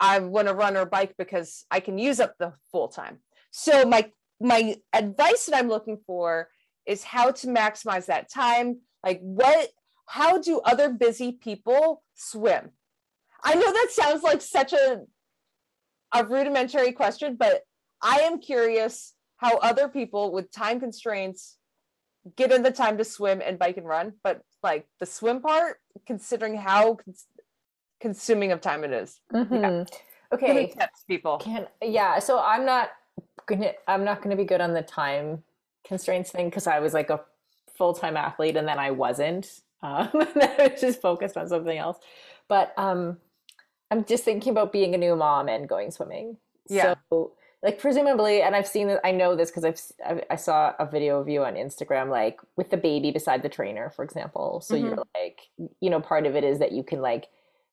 I 0.00 0.20
want 0.20 0.48
to 0.48 0.54
run 0.54 0.76
or 0.76 0.86
bike 0.86 1.14
because 1.18 1.64
I 1.70 1.80
can 1.80 1.98
use 1.98 2.20
up 2.20 2.34
the 2.38 2.52
full 2.70 2.88
time. 2.88 3.20
So 3.50 3.84
my 3.84 4.12
my 4.40 4.76
advice 4.92 5.46
that 5.46 5.56
I'm 5.56 5.68
looking 5.68 5.98
for 6.06 6.48
is 6.86 7.04
how 7.04 7.30
to 7.32 7.46
maximize 7.48 8.06
that 8.06 8.30
time. 8.30 8.78
Like 9.04 9.20
what 9.20 9.68
how 10.06 10.38
do 10.38 10.60
other 10.60 10.90
busy 10.90 11.32
people 11.32 12.02
swim? 12.14 12.70
I 13.42 13.54
know 13.54 13.72
that 13.72 13.88
sounds 13.90 14.22
like 14.22 14.40
such 14.40 14.72
a 14.72 15.02
a 16.14 16.24
rudimentary 16.24 16.92
question, 16.92 17.36
but 17.36 17.62
I 18.00 18.20
am 18.20 18.40
curious 18.40 19.14
how 19.36 19.58
other 19.58 19.88
people 19.88 20.32
with 20.32 20.50
time 20.50 20.80
constraints 20.80 21.56
get 22.36 22.52
in 22.52 22.62
the 22.62 22.70
time 22.70 22.98
to 22.98 23.04
swim 23.04 23.42
and 23.44 23.58
bike 23.58 23.76
and 23.76 23.86
run, 23.86 24.14
but 24.24 24.40
like 24.62 24.86
the 25.00 25.06
swim 25.06 25.40
part, 25.40 25.78
considering 26.06 26.56
how 26.56 26.94
cons- 26.96 27.26
consuming 28.00 28.52
of 28.52 28.60
time 28.60 28.84
it 28.84 28.92
is. 28.92 29.20
Mhm. 29.32 29.50
Give 29.50 30.40
me 30.40 30.48
Okay. 30.48 30.66
tips, 30.68 31.04
people. 31.04 31.38
Can 31.38 31.68
yeah, 31.82 32.18
so 32.18 32.38
I'm 32.38 32.64
not 32.64 32.90
gonna 33.46 33.72
I'm 33.86 34.04
not 34.04 34.22
gonna 34.22 34.36
be 34.36 34.44
good 34.44 34.60
on 34.60 34.74
the 34.74 34.82
time 34.82 35.42
constraints 35.86 36.30
thing 36.30 36.48
because 36.48 36.66
I 36.66 36.80
was 36.80 36.92
like 36.94 37.10
a 37.10 37.20
full 37.76 37.94
time 37.94 38.16
athlete 38.16 38.56
and 38.56 38.66
then 38.68 38.78
I 38.78 38.90
wasn't. 38.90 39.48
Um, 39.80 40.08
I 40.12 40.70
was 40.72 40.80
just 40.80 41.00
focused 41.00 41.36
on 41.36 41.48
something 41.48 41.78
else. 41.78 41.98
But 42.48 42.74
um, 42.76 43.18
I'm 43.92 44.04
just 44.04 44.24
thinking 44.24 44.50
about 44.50 44.72
being 44.72 44.92
a 44.92 44.98
new 44.98 45.14
mom 45.14 45.48
and 45.48 45.68
going 45.68 45.92
swimming. 45.92 46.36
Yeah. 46.68 46.94
So 47.12 47.34
like 47.62 47.78
presumably, 47.78 48.42
and 48.42 48.56
I've 48.56 48.66
seen 48.66 48.88
that 48.88 49.00
I 49.04 49.12
know 49.12 49.36
this 49.36 49.52
because 49.52 49.64
I've 49.64 49.80
I, 50.04 50.22
I 50.30 50.34
saw 50.36 50.72
a 50.80 50.84
video 50.84 51.20
of 51.20 51.28
you 51.28 51.44
on 51.44 51.54
Instagram, 51.54 52.10
like 52.10 52.40
with 52.56 52.70
the 52.70 52.76
baby 52.76 53.12
beside 53.12 53.44
the 53.44 53.48
trainer, 53.48 53.88
for 53.90 54.04
example. 54.04 54.60
So 54.62 54.74
you're 54.74 54.96
like, 55.14 55.42
you 55.80 55.90
know, 55.90 56.00
part 56.00 56.26
of 56.26 56.34
it 56.34 56.42
is 56.42 56.58
that 56.58 56.72
you 56.72 56.82
can 56.82 57.00
like 57.00 57.28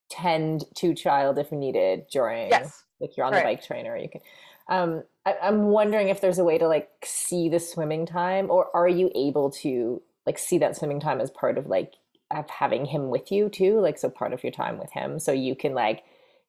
tend 0.10 0.64
to 0.76 0.94
child 0.94 1.40
if 1.40 1.52
needed 1.52 2.06
during 2.12 2.50
Yes. 2.50 2.84
like 3.00 3.18
you're 3.18 3.26
on 3.26 3.34
Right. 3.34 3.40
the 3.40 3.46
bike 3.46 3.64
trainer 3.64 3.98
you 3.98 4.10
can 4.10 4.22
um 4.70 5.04
I, 5.26 5.36
i'm 5.42 5.64
wondering 5.66 6.10
if 6.10 6.22
there's 6.22 6.40
a 6.40 6.44
way 6.44 6.58
to 6.58 6.68
like 6.68 6.90
see 7.04 7.50
the 7.50 7.60
swimming 7.60 8.06
time 8.06 8.50
or 8.50 8.76
are 8.76 8.88
you 8.88 9.12
able 9.16 9.52
to 9.62 10.02
like 10.26 10.38
see 10.38 10.58
that 10.60 10.76
swimming 10.76 11.00
time 11.00 11.22
as 11.22 11.32
part 11.32 11.58
of 11.58 11.68
like 11.68 11.94
of 12.32 12.50
having 12.50 12.86
him 12.86 13.10
with 13.10 13.32
you 13.32 13.50
too 13.50 13.80
like 13.80 13.98
so 13.98 14.10
part 14.10 14.34
of 14.34 14.44
your 14.44 14.52
time 14.52 14.80
with 14.80 14.92
him 14.92 15.20
so 15.20 15.32
you 15.32 15.56
can 15.56 15.74
like 15.74 16.04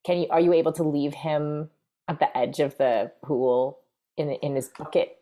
can 0.05 0.19
you 0.19 0.27
are 0.31 0.41
you 0.41 0.53
able 0.53 0.73
to 0.73 0.83
leave 0.83 1.15
him 1.15 1.69
at 2.09 2.19
the 2.19 2.37
edge 2.37 2.61
of 2.61 2.77
the 2.79 3.13
pool 3.23 3.79
in 4.17 4.31
in 4.31 4.57
his 4.57 4.69
bucket 4.79 5.19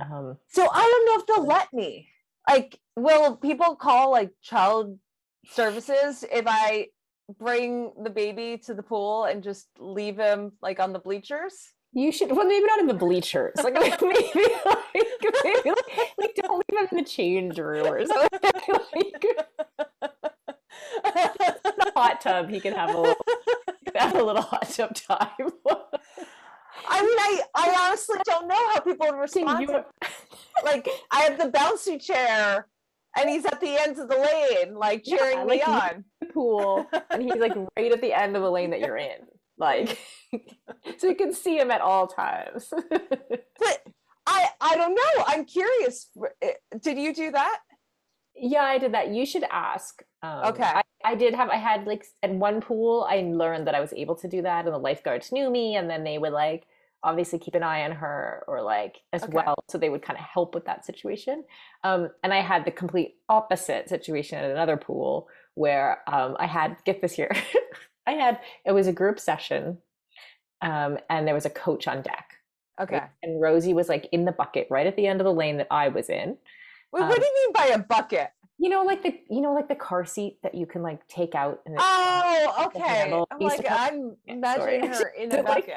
um 0.00 0.38
So 0.48 0.68
I 0.72 0.80
don't 0.80 1.06
know 1.06 1.20
if 1.20 1.26
they'll 1.26 1.46
let 1.46 1.72
me. 1.72 2.08
Like, 2.48 2.78
will 2.96 3.36
people 3.36 3.76
call 3.76 4.10
like 4.10 4.32
child 4.42 4.98
services 5.50 6.24
if 6.30 6.44
I 6.46 6.88
bring 7.38 7.92
the 8.02 8.10
baby 8.10 8.58
to 8.64 8.74
the 8.74 8.82
pool 8.82 9.24
and 9.24 9.42
just 9.42 9.68
leave 9.78 10.16
him 10.16 10.52
like 10.62 10.80
on 10.80 10.92
the 10.92 10.98
bleachers? 10.98 11.72
You 11.92 12.12
should 12.12 12.30
well 12.30 12.46
maybe 12.46 12.66
not 12.66 12.78
in 12.80 12.86
the 12.86 12.94
bleachers 12.94 13.54
like 13.64 13.74
maybe 13.74 13.90
like 14.66 14.84
maybe 15.44 15.70
like, 15.70 16.14
like 16.18 16.34
don't 16.36 16.62
leave 16.70 16.80
him 16.80 16.88
in 16.90 16.96
the 16.98 17.04
change 17.04 17.58
room 17.58 17.86
or 17.86 18.04
something 18.06 18.38
like, 18.94 19.24
a 21.04 21.92
hot 21.96 22.20
tub 22.20 22.48
he 22.50 22.60
can 22.60 22.74
have 22.74 22.94
a 22.94 22.98
little 23.00 23.16
have 23.96 24.14
a 24.14 24.22
little 24.22 24.42
hot 24.42 24.68
tub 24.70 24.94
time 24.94 25.28
I 26.90 27.00
mean, 27.02 27.18
I 27.18 27.40
I 27.56 27.86
honestly 27.88 28.16
don't 28.24 28.46
know 28.46 28.68
how 28.72 28.80
people 28.80 29.06
would 29.10 29.18
respond. 29.18 29.66
to 29.66 29.84
like 30.64 30.88
I 31.10 31.22
have 31.22 31.36
the 31.38 31.50
bouncy 31.50 32.00
chair 32.00 32.68
and 33.16 33.28
he's 33.28 33.44
at 33.46 33.60
the 33.60 33.76
end 33.76 33.98
of 33.98 34.08
the 34.08 34.16
lane, 34.16 34.74
like 34.76 35.02
Yeah, 35.04 35.16
cheering 35.18 35.38
like, 35.48 35.48
me 35.48 35.62
on. 35.62 36.04
the 36.20 36.26
pool 36.28 36.86
and 37.10 37.22
he's 37.22 37.34
like 37.36 37.54
right 37.76 37.90
at 37.92 38.00
the 38.00 38.12
end 38.12 38.36
of 38.36 38.42
the 38.42 38.50
lane 38.50 38.70
that 38.70 38.80
you're 38.80 38.96
in 38.96 39.18
like 39.58 39.98
so 40.98 41.08
you 41.08 41.14
can 41.14 41.32
see 41.32 41.58
him 41.58 41.70
at 41.70 41.80
all 41.80 42.06
times 42.06 42.72
But 43.58 43.82
I 44.26 44.48
I 44.60 44.76
don't 44.76 44.94
know. 44.94 45.24
I'm 45.26 45.44
curious. 45.46 46.08
Did 46.82 46.98
you 46.98 47.14
do 47.14 47.30
that? 47.32 47.58
yeah 48.40 48.62
i 48.62 48.78
did 48.78 48.94
that 48.94 49.08
you 49.08 49.26
should 49.26 49.42
ask 49.50 50.02
um, 50.22 50.44
Okay. 50.50 50.62
I, 50.62 50.82
I 51.04 51.14
did 51.16 51.34
have 51.34 51.48
i 51.50 51.56
had 51.56 51.86
like 51.86 52.04
at 52.22 52.30
one 52.30 52.60
pool 52.60 53.04
i 53.10 53.16
learned 53.22 53.66
that 53.66 53.74
i 53.74 53.80
was 53.80 53.92
able 53.92 54.14
to 54.16 54.28
do 54.28 54.42
that 54.42 54.64
and 54.64 54.72
the 54.72 54.78
lifeguards 54.78 55.32
knew 55.32 55.50
me 55.50 55.74
and 55.74 55.90
then 55.90 56.04
they 56.04 56.18
would 56.18 56.32
like 56.32 56.64
obviously 57.02 57.40
keep 57.40 57.56
an 57.56 57.64
eye 57.64 57.82
on 57.84 57.90
her 57.92 58.44
or 58.46 58.62
like 58.62 58.98
as 59.12 59.24
Okay. 59.24 59.32
well 59.32 59.56
so 59.68 59.76
they 59.78 59.88
would 59.88 60.02
kind 60.02 60.16
of 60.18 60.24
help 60.24 60.54
with 60.54 60.66
that 60.66 60.84
situation 60.84 61.42
um, 61.82 62.10
and 62.22 62.32
i 62.32 62.40
had 62.40 62.64
the 62.64 62.70
complete 62.70 63.16
opposite 63.28 63.88
situation 63.88 64.38
at 64.38 64.48
another 64.50 64.76
pool 64.76 65.26
where 65.54 66.02
um, 66.06 66.36
i 66.38 66.46
had 66.46 66.76
get 66.84 67.00
this 67.02 67.14
here 67.14 67.32
i 68.08 68.12
had 68.12 68.40
it 68.64 68.72
was 68.72 68.86
a 68.86 68.92
group 68.92 69.18
session 69.20 69.78
um, 70.62 70.98
and 71.08 71.26
there 71.26 71.34
was 71.34 71.46
a 71.46 71.50
coach 71.50 71.86
on 71.86 72.02
deck 72.02 72.26
right? 72.78 72.88
Okay. 72.88 73.02
and 73.22 73.40
rosie 73.40 73.74
was 73.74 73.88
like 73.88 74.08
in 74.12 74.24
the 74.24 74.32
bucket 74.32 74.66
right 74.70 74.86
at 74.86 74.96
the 74.96 75.06
end 75.06 75.20
of 75.20 75.24
the 75.24 75.32
lane 75.32 75.56
that 75.58 75.68
i 75.70 75.88
was 75.88 76.08
in 76.08 76.36
Wait, 76.92 77.02
Um, 77.02 77.08
what 77.08 77.18
do 77.20 77.24
you 77.26 77.34
mean 77.40 77.52
by 77.52 77.66
a 77.74 77.78
bucket? 77.78 78.30
you 78.58 78.68
know 78.70 78.82
like 78.84 79.02
the 79.02 79.12
you 79.30 79.40
know 79.40 79.52
like 79.54 79.68
the 79.68 79.74
car 79.76 80.04
seat 80.04 80.38
that 80.42 80.54
you 80.54 80.66
can 80.66 80.82
like 80.82 81.06
take 81.06 81.34
out 81.34 81.60
and 81.66 81.76
Oh, 81.78 82.64
okay. 82.66 83.12
I'm 83.30 83.38
like, 83.40 83.64
I'm 83.70 84.16
Yeah, 84.26 84.34
imagining 84.34 84.82
sorry. 84.92 85.04
her 85.04 85.08
in 85.18 85.30
a 85.32 85.36
Like, 85.42 85.44
bucket. 85.66 85.74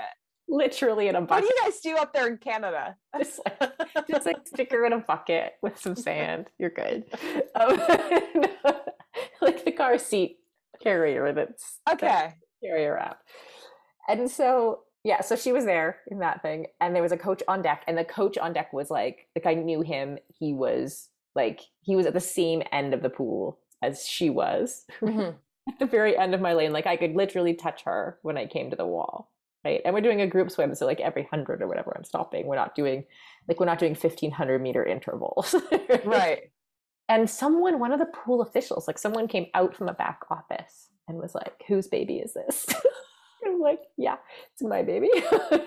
literally 0.48 1.08
in 1.10 1.16
a 1.16 1.22
bucket. 1.22 1.44
What 1.44 1.50
do 1.50 1.56
you 1.56 1.62
guys 1.72 1.80
do 1.82 1.96
up 1.98 2.14
there 2.14 2.28
in 2.28 2.38
Canada? 2.38 2.96
just 3.20 3.40
like 3.46 4.08
just 4.10 4.26
like 4.26 4.48
stick 4.48 4.72
her 4.72 4.86
in 4.86 4.94
a 4.94 5.00
bucket 5.00 5.54
with 5.62 5.78
some 5.80 5.96
sand. 5.96 6.48
You're 6.58 6.70
good. 6.72 7.06
Um, 7.56 7.78
like 9.42 9.66
the 9.66 9.72
car 9.72 9.98
seat 9.98 10.38
carrier 10.82 11.34
that's 11.34 11.80
that 11.86 11.94
Okay. 12.04 12.34
carrier 12.64 12.98
app. 12.98 13.20
And 14.08 14.30
so 14.30 14.82
yeah, 15.04 15.22
so 15.22 15.36
she 15.36 15.52
was 15.52 15.66
there 15.66 15.98
in 16.08 16.20
that 16.20 16.42
thing, 16.44 16.68
and 16.80 16.94
there 16.96 17.02
was 17.02 17.12
a 17.12 17.18
coach 17.18 17.42
on 17.48 17.62
deck, 17.64 17.84
and 17.88 17.98
the 17.98 18.06
coach 18.06 18.38
on 18.38 18.54
deck 18.54 18.72
was 18.74 18.92
like 18.92 19.28
like 19.36 19.46
I 19.46 19.54
knew 19.56 19.82
him. 19.82 20.18
He 20.40 20.54
was 20.54 21.10
like 21.36 21.62
he 21.82 21.96
was 21.96 22.06
at 22.06 22.14
the 22.14 22.20
same 22.20 22.62
end 22.72 22.94
of 22.94 23.02
the 23.02 23.10
pool 23.10 23.60
as 23.82 24.06
she 24.08 24.30
was. 24.30 24.86
Mhm. 25.02 25.36
at 25.70 25.80
the 25.80 25.86
very 25.86 26.18
end 26.18 26.34
of 26.34 26.42
my 26.42 26.54
lane. 26.54 26.72
Like 26.74 26.88
I 26.88 26.98
could 26.98 27.16
literally 27.16 27.54
touch 27.54 27.84
her 27.84 28.18
when 28.24 28.38
I 28.38 28.46
came 28.48 28.70
to 28.70 28.76
the 28.76 28.86
wall. 28.86 29.32
Right. 29.64 29.82
And 29.86 29.94
we're 29.94 30.02
doing 30.02 30.22
a 30.22 30.28
group 30.28 30.50
swim. 30.50 30.74
So 30.74 30.88
like 30.88 31.00
every 31.00 31.24
hundred 31.30 31.62
or 31.62 31.68
whatever, 31.68 31.94
I'm 31.96 32.04
stopping. 32.04 32.48
We're 32.48 32.56
not 32.56 32.74
doing 32.74 33.06
like 33.48 33.60
we're 33.60 33.68
not 33.68 33.78
doing 33.80 33.92
1500 33.94 34.60
meter 34.62 34.84
intervals. 34.86 35.54
Right. 36.04 36.52
And 37.12 37.30
someone, 37.30 37.78
one 37.78 37.92
of 37.92 38.00
the 38.00 38.06
pool 38.06 38.42
officials, 38.42 38.88
like 38.88 38.98
someone 38.98 39.28
came 39.28 39.48
out 39.54 39.76
from 39.76 39.90
a 39.90 39.94
back 39.94 40.22
office 40.30 40.88
and 41.10 41.18
was 41.18 41.36
like, 41.36 41.62
whose 41.68 41.88
baby 41.90 42.20
is 42.20 42.34
this? 42.34 42.66
I'm 43.46 43.60
like, 43.60 43.82
yeah, 43.98 44.16
it's 44.54 44.64
my 44.64 44.82
baby. 44.82 45.10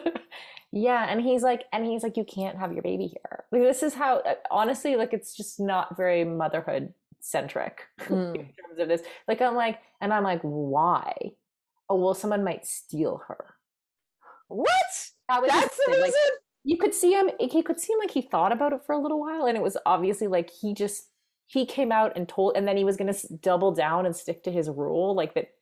yeah. 0.73 1.07
And 1.07 1.21
he's 1.21 1.43
like, 1.43 1.65
and 1.71 1.85
he's 1.85 2.03
like, 2.03 2.17
you 2.17 2.25
can't 2.25 2.57
have 2.57 2.73
your 2.73 2.81
baby 2.81 3.09
here. 3.09 3.45
Like, 3.53 3.61
this 3.61 3.83
is 3.83 3.93
how, 3.93 4.21
uh, 4.21 4.37
honestly, 4.51 4.97
like, 4.97 5.13
it's 5.13 5.37
just 5.37 5.61
not 5.61 5.99
very 5.99 6.25
motherhood 6.25 6.95
centric 7.21 7.83
Mm. 8.01 8.35
in 8.37 8.41
terms 8.47 8.79
of 8.79 8.89
this. 8.89 9.03
Like, 9.29 9.43
I'm 9.43 9.55
like, 9.55 9.81
and 10.01 10.15
I'm 10.15 10.25
like, 10.25 10.41
why? 10.41 11.13
Oh, 11.91 11.97
well, 11.97 12.15
someone 12.15 12.43
might 12.43 12.65
steal 12.67 13.21
her. 13.29 13.55
What? 14.49 14.71
That 15.29 15.43
was 15.43 15.51
That's 15.51 15.77
the 15.77 15.83
thing, 15.93 16.01
like, 16.01 16.07
reason? 16.07 16.21
you 16.65 16.79
could 16.79 16.95
see 16.95 17.13
him 17.13 17.31
he 17.39 17.63
could 17.63 17.79
seem 17.79 17.99
like 17.99 18.11
he 18.11 18.23
thought 18.23 18.51
about 18.53 18.73
it 18.73 18.81
for 18.87 18.95
a 18.95 18.99
little 18.99 19.21
while 19.21 19.45
and 19.45 19.57
it 19.57 19.63
was 19.63 19.77
obviously 19.85 20.27
like 20.27 20.49
he 20.51 20.73
just 20.73 21.09
he 21.47 21.67
came 21.67 21.93
out 21.93 22.13
and 22.17 22.29
told 22.29 22.57
and 22.57 22.67
then 22.67 22.77
he 22.77 22.85
was 22.85 22.97
going 22.97 23.13
to 23.13 23.37
double 23.37 23.73
down 23.73 24.07
and 24.07 24.17
stick 24.17 24.43
to 24.43 24.51
his 24.51 24.69
rule 24.69 25.15
like 25.15 25.35
that 25.35 25.53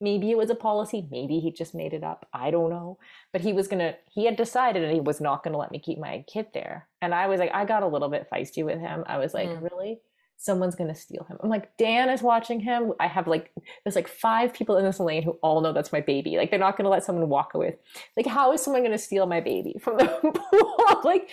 maybe 0.00 0.30
it 0.30 0.36
was 0.38 0.50
a 0.50 0.54
policy 0.54 1.06
maybe 1.10 1.40
he 1.40 1.50
just 1.50 1.74
made 1.74 1.92
it 1.92 2.04
up 2.04 2.28
i 2.32 2.50
don't 2.50 2.70
know. 2.70 2.98
But 3.32 3.40
he 3.42 3.52
was 3.52 3.66
going 3.68 3.80
to 3.80 3.94
he 4.10 4.24
had 4.26 4.36
decided 4.36 4.82
that 4.82 4.92
he 4.94 5.00
was 5.00 5.20
not 5.20 5.42
going 5.42 5.52
to 5.52 5.58
let 5.58 5.70
me 5.72 5.78
keep 5.78 5.98
my 5.98 6.24
kid 6.32 6.46
there. 6.54 6.86
And 7.00 7.14
i 7.14 7.26
was 7.26 7.40
like 7.40 7.50
i 7.54 7.64
got 7.64 7.82
a 7.82 7.86
little 7.88 8.08
bit 8.08 8.28
feisty 8.32 8.64
with 8.64 8.78
him. 8.78 9.04
I 9.06 9.18
was 9.18 9.34
like 9.34 9.48
Mm. 9.48 9.62
really? 9.62 10.00
Someone's 10.38 10.74
going 10.74 10.92
to 10.92 11.00
steal 11.00 11.24
him. 11.28 11.38
I'm 11.42 11.48
like 11.50 11.76
dan 11.76 12.08
is 12.08 12.20
watching 12.22 12.58
him. 12.60 12.92
I 13.00 13.06
have 13.06 13.26
like 13.28 13.52
there's 13.84 13.96
like 13.96 14.08
five 14.08 14.52
people 14.52 14.76
in 14.76 14.84
this 14.84 15.00
lane 15.00 15.22
who 15.22 15.38
all 15.42 15.60
know 15.60 15.72
that's 15.72 15.92
my 15.92 16.00
baby. 16.00 16.36
Like 16.36 16.50
they're 16.50 16.58
not 16.66 16.76
going 16.76 16.84
to 16.84 16.90
let 16.90 17.04
someone 17.04 17.28
walk 17.28 17.54
away 17.54 17.76
like 18.16 18.26
how 18.26 18.52
is 18.52 18.60
someone 18.62 18.82
going 18.82 18.92
to 18.92 18.98
steal 18.98 19.26
my 19.26 19.40
baby 19.40 19.76
from 19.82 19.98
the 19.98 20.06
pool? 20.50 21.02
Like 21.04 21.28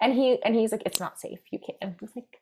and 0.00 0.12
he 0.12 0.38
and 0.44 0.54
he's 0.54 0.72
like 0.72 0.82
it's 0.86 1.00
not 1.00 1.18
safe. 1.20 1.40
You 1.50 1.58
can't. 1.58 1.78
And 1.80 1.90
I 1.92 1.96
was 2.00 2.10
like 2.16 2.40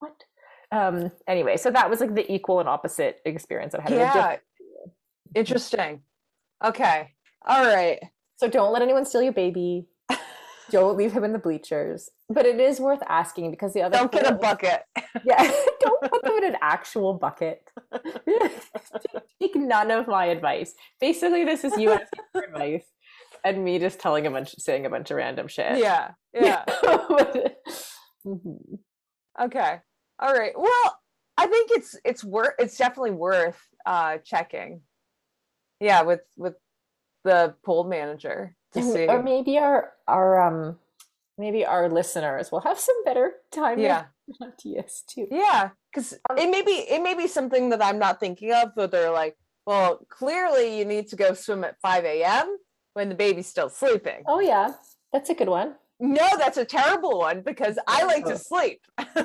what 0.00 0.24
um 0.72 1.10
anyway 1.28 1.56
so 1.56 1.70
that 1.70 1.88
was 1.90 2.00
like 2.00 2.14
the 2.14 2.30
equal 2.32 2.60
and 2.60 2.68
opposite 2.68 3.20
experience 3.24 3.72
that 3.72 3.80
i 3.80 3.84
had 3.84 3.92
Yeah. 3.92 4.36
Interesting. 5.34 6.02
Okay. 6.64 7.10
All 7.46 7.64
right. 7.64 7.98
so 8.36 8.48
don't 8.48 8.72
let 8.72 8.82
anyone 8.82 9.04
steal 9.04 9.22
your 9.22 9.32
baby 9.32 9.86
don't 10.70 10.96
leave 10.96 11.12
him 11.12 11.24
in 11.24 11.32
the 11.32 11.38
bleachers 11.38 12.08
but 12.28 12.46
it 12.46 12.58
is 12.60 12.78
worth 12.80 13.02
asking 13.08 13.50
because 13.50 13.72
the 13.74 13.82
other 13.82 13.98
Don't 13.98 14.12
get 14.12 14.26
a 14.26 14.32
bucket. 14.34 14.82
yeah 15.24 15.42
don't 15.80 16.00
put 16.10 16.22
them 16.22 16.36
in 16.38 16.44
an 16.44 16.56
actual 16.60 17.14
bucket 17.14 17.62
take 19.40 19.56
none 19.56 19.90
of 19.90 20.06
my 20.06 20.26
advice 20.26 20.74
basically 21.00 21.44
this 21.44 21.64
is 21.64 21.76
you 21.76 21.90
asking 21.90 22.20
for 22.32 22.42
advice 22.42 22.84
and 23.44 23.62
me 23.64 23.78
just 23.78 23.98
telling 24.00 24.26
a 24.26 24.30
bunch 24.30 24.54
saying 24.58 24.86
a 24.86 24.90
bunch 24.90 25.10
of 25.10 25.16
random 25.16 25.48
shit 25.48 25.78
Yeah. 25.78 26.12
Yeah. 26.32 26.64
Mhm. 28.26 28.78
Okay. 29.40 29.80
All 30.18 30.32
right. 30.34 30.52
Well, 30.56 31.00
I 31.36 31.46
think 31.46 31.70
it's 31.72 31.96
it's 32.04 32.22
worth 32.24 32.54
it's 32.58 32.76
definitely 32.76 33.12
worth 33.12 33.60
uh 33.86 34.18
checking. 34.18 34.82
Yeah, 35.80 36.02
with 36.02 36.20
with 36.36 36.54
the 37.24 37.54
pool 37.64 37.84
manager 37.84 38.54
to 38.72 38.82
see. 38.82 39.06
or 39.06 39.22
maybe 39.22 39.58
our 39.58 39.92
our 40.06 40.40
um 40.46 40.78
maybe 41.38 41.64
our 41.66 41.88
listeners 41.88 42.52
will 42.52 42.60
have 42.60 42.78
some 42.78 43.02
better 43.04 43.34
time 43.50 43.78
Yeah. 43.78 44.04
ideas 44.42 45.02
too 45.08 45.26
Yeah, 45.30 45.70
because 45.92 46.12
it 46.36 46.50
may 46.50 46.62
be 46.62 46.72
it 46.88 47.02
may 47.02 47.14
be 47.14 47.26
something 47.26 47.70
that 47.70 47.82
I'm 47.82 47.98
not 47.98 48.20
thinking 48.20 48.52
of, 48.52 48.70
but 48.76 48.90
they're 48.90 49.10
like, 49.10 49.36
well, 49.66 49.98
clearly 50.08 50.78
you 50.78 50.84
need 50.84 51.08
to 51.08 51.16
go 51.16 51.34
swim 51.34 51.64
at 51.64 51.80
5 51.80 52.04
a.m. 52.04 52.56
when 52.94 53.08
the 53.08 53.14
baby's 53.14 53.46
still 53.48 53.68
sleeping. 53.68 54.22
oh 54.28 54.40
yeah 54.40 54.72
that's 55.12 55.30
a 55.30 55.34
good 55.34 55.48
one 55.48 55.74
no, 56.00 56.28
that's 56.38 56.56
a 56.58 56.64
terrible 56.64 57.18
one 57.18 57.42
because 57.42 57.78
I 57.86 58.04
like 58.04 58.24
to 58.26 58.38
sleep. 58.38 58.80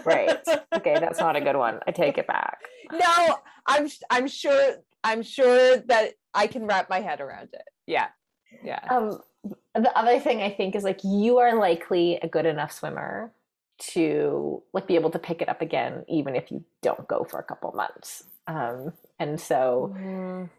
Right. 0.05 0.39
Okay, 0.73 0.95
that's 0.99 1.19
not 1.19 1.35
a 1.35 1.41
good 1.41 1.55
one. 1.55 1.79
I 1.87 1.91
take 1.91 2.17
it 2.17 2.27
back. 2.27 2.59
no, 2.91 3.39
I'm 3.65 3.89
I'm 4.09 4.27
sure 4.27 4.75
I'm 5.03 5.23
sure 5.23 5.77
that 5.77 6.13
I 6.33 6.47
can 6.47 6.65
wrap 6.65 6.89
my 6.89 7.01
head 7.01 7.21
around 7.21 7.49
it. 7.53 7.63
Yeah. 7.87 8.07
Yeah. 8.63 8.79
Um, 8.89 9.19
the 9.73 9.97
other 9.97 10.19
thing 10.19 10.41
I 10.41 10.49
think 10.49 10.75
is 10.75 10.83
like 10.83 10.99
you 11.03 11.37
are 11.39 11.55
likely 11.55 12.17
a 12.21 12.27
good 12.27 12.45
enough 12.45 12.71
swimmer 12.71 13.31
to 13.79 14.61
like 14.73 14.87
be 14.87 14.95
able 14.95 15.09
to 15.11 15.19
pick 15.19 15.41
it 15.41 15.47
up 15.47 15.61
again 15.61 16.03
even 16.09 16.35
if 16.35 16.51
you 16.51 16.65
don't 16.81 17.07
go 17.07 17.23
for 17.23 17.39
a 17.39 17.43
couple 17.43 17.71
months. 17.71 18.23
Um, 18.47 18.93
and 19.19 19.39
so 19.39 19.95
Mm, 19.97 20.49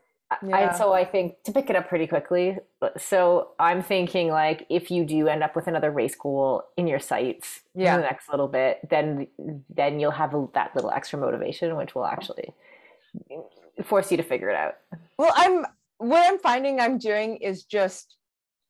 Yeah. 0.47 0.73
so 0.75 0.93
I 0.93 1.05
think 1.05 1.43
to 1.45 1.53
pick 1.53 1.71
it 1.71 1.77
up 1.77 1.89
pretty 1.89 2.07
quickly. 2.07 2.57
So 2.99 3.49
I'm 3.59 3.83
thinking 3.83 4.29
like 4.29 4.65
if 4.71 4.91
you 4.91 5.05
do 5.05 5.27
end 5.29 5.43
up 5.43 5.57
with 5.57 5.67
another 5.67 5.91
race 5.91 6.15
goal 6.15 6.63
in 6.77 6.87
your 6.87 7.01
sights 7.01 7.61
Yeah. 7.75 7.95
in 7.97 8.01
the 8.01 8.07
next 8.07 8.29
little 8.31 8.49
bit, 8.49 8.79
then 8.89 9.27
then 9.69 9.99
you'll 10.01 10.13
have 10.13 10.35
a, 10.35 10.47
that 10.55 10.75
little 10.77 10.91
extra 10.91 11.19
motivation, 11.19 11.77
which 11.77 11.95
will 11.95 12.07
actually 12.07 12.55
force 13.85 14.11
you 14.11 14.17
to 14.19 14.23
figure 14.23 14.51
it 14.51 14.57
out. 14.57 14.75
Well, 15.19 15.33
I'm 15.35 15.67
what 15.99 16.25
I'm 16.27 16.39
finding 16.39 16.81
I'm 16.81 16.99
doing 16.99 17.37
is 17.37 17.65
just 17.65 18.17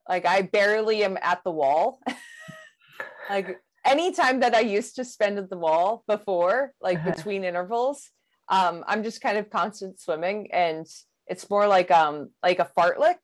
like 0.08 0.24
I 0.26 0.42
barely 0.42 1.04
am 1.04 1.18
at 1.20 1.44
the 1.44 1.50
wall. 1.50 2.00
like 3.30 3.60
anytime 3.84 4.40
that 4.40 4.54
I 4.54 4.60
used 4.60 4.96
to 4.96 5.04
spend 5.04 5.38
at 5.38 5.50
the 5.50 5.58
wall 5.58 6.04
before, 6.08 6.72
like 6.80 6.98
Uh-huh. 6.98 7.10
between 7.12 7.44
intervals, 7.44 8.10
um, 8.48 8.82
I'm 8.86 9.02
just 9.02 9.20
kind 9.20 9.38
of 9.38 9.50
constant 9.50 10.00
swimming 10.00 10.50
and 10.52 10.86
it's 11.30 11.48
more 11.48 11.66
like 11.66 11.90
um 11.90 12.30
like 12.42 12.58
a 12.58 12.68
fartlek 12.76 13.20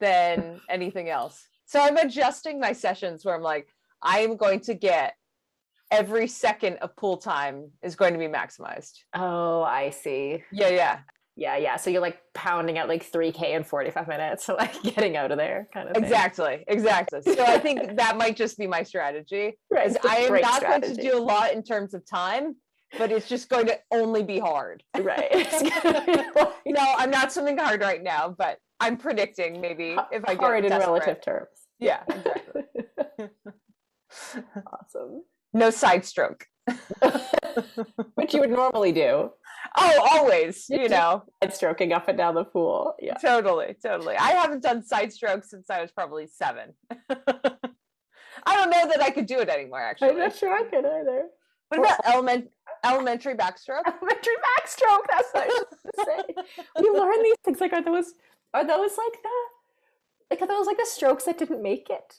than 0.00 0.60
anything 0.68 1.08
else. 1.08 1.46
So 1.66 1.80
I'm 1.80 1.96
adjusting 1.96 2.58
my 2.58 2.72
sessions 2.72 3.24
where 3.24 3.36
I'm 3.36 3.42
like, 3.42 3.68
I 4.02 4.20
am 4.20 4.36
going 4.36 4.60
to 4.62 4.74
get 4.74 5.14
every 5.92 6.26
second 6.26 6.78
of 6.78 6.96
pool 6.96 7.18
time 7.18 7.70
is 7.82 7.94
going 7.94 8.12
to 8.14 8.18
be 8.18 8.26
maximized. 8.26 8.94
Oh, 9.14 9.62
I 9.62 9.90
see. 9.90 10.42
Yeah, 10.50 10.70
yeah. 10.70 10.98
Yeah, 11.36 11.56
yeah. 11.56 11.76
So 11.76 11.90
you're 11.90 12.02
like 12.02 12.18
pounding 12.34 12.76
out 12.76 12.88
like 12.88 13.08
3K 13.08 13.50
in 13.50 13.64
45 13.64 14.08
minutes. 14.08 14.44
So 14.44 14.54
like 14.58 14.82
getting 14.82 15.16
out 15.16 15.30
of 15.30 15.38
there 15.38 15.68
kind 15.72 15.88
of 15.88 15.94
thing. 15.94 16.04
Exactly, 16.04 16.64
exactly. 16.66 17.22
So 17.22 17.44
I 17.44 17.58
think 17.58 17.96
that 17.96 18.16
might 18.16 18.36
just 18.36 18.58
be 18.58 18.66
my 18.66 18.82
strategy. 18.82 19.58
Right. 19.70 19.86
is 19.86 19.96
it's 19.96 20.04
a 20.04 20.10
I 20.10 20.14
am 20.16 20.40
not 20.40 20.62
going 20.62 20.82
to 20.82 20.94
do 20.94 21.16
a 21.16 21.22
lot 21.22 21.52
in 21.52 21.62
terms 21.62 21.94
of 21.94 22.04
time, 22.08 22.56
but 22.98 23.12
it's 23.12 23.28
just 23.28 23.48
going 23.48 23.66
to 23.66 23.78
only 23.90 24.22
be 24.22 24.38
hard. 24.38 24.82
Right. 24.98 25.30
Be 25.32 25.44
like 25.84 26.54
No, 26.66 26.94
I'm 26.96 27.10
not 27.10 27.32
swimming 27.32 27.58
hard 27.58 27.80
right 27.80 28.02
now, 28.02 28.34
but 28.36 28.58
I'm 28.80 28.96
predicting 28.96 29.60
maybe 29.60 29.96
if 30.10 30.24
I 30.26 30.34
get 30.34 30.40
hard 30.40 30.64
in 30.64 30.72
relative 30.72 31.20
terms. 31.22 31.48
Yeah, 31.78 32.02
exactly. 32.08 32.62
awesome. 34.72 35.22
No 35.52 35.70
side 35.70 36.04
stroke. 36.04 36.46
Which 38.14 38.34
you 38.34 38.40
would 38.40 38.50
normally 38.50 38.92
do. 38.92 39.30
Oh, 39.76 40.08
always, 40.12 40.66
you 40.68 40.88
know, 40.88 41.24
And 41.42 41.52
stroking 41.52 41.92
up 41.92 42.08
and 42.08 42.18
down 42.18 42.34
the 42.34 42.44
pool. 42.44 42.94
Yeah. 43.00 43.14
totally, 43.14 43.76
totally. 43.84 44.16
I 44.16 44.30
haven't 44.30 44.62
done 44.62 44.82
side 44.82 45.12
stroke 45.12 45.44
since 45.44 45.70
I 45.70 45.80
was 45.80 45.90
probably 45.92 46.26
seven. 46.26 46.74
I 48.46 48.56
don't 48.56 48.70
know 48.70 48.88
that 48.88 49.02
I 49.02 49.10
could 49.10 49.26
do 49.26 49.38
it 49.40 49.48
anymore, 49.48 49.80
actually. 49.80 50.10
I'm 50.10 50.18
not 50.18 50.36
sure 50.36 50.52
I 50.52 50.64
could 50.64 50.84
either. 50.84 51.26
What 51.70 51.80
about 51.80 52.00
element, 52.04 52.50
elementary 52.84 53.34
backstroke? 53.34 53.82
Elementary 53.86 54.34
backstroke. 54.34 55.04
That's 55.08 55.28
what 55.32 55.42
I 55.44 55.46
was 55.46 55.64
gonna 55.96 56.06
say. 56.26 56.34
We 56.80 56.90
learn 56.90 57.22
these 57.22 57.36
things. 57.44 57.60
Like, 57.60 57.72
are 57.72 57.82
those 57.82 58.12
are 58.54 58.66
those 58.66 58.90
like 58.98 59.22
the 59.22 59.30
like 60.30 60.42
are 60.42 60.48
those 60.48 60.66
like 60.66 60.76
the 60.78 60.86
strokes 60.86 61.24
that 61.24 61.38
didn't 61.38 61.62
make 61.62 61.88
it? 61.90 62.14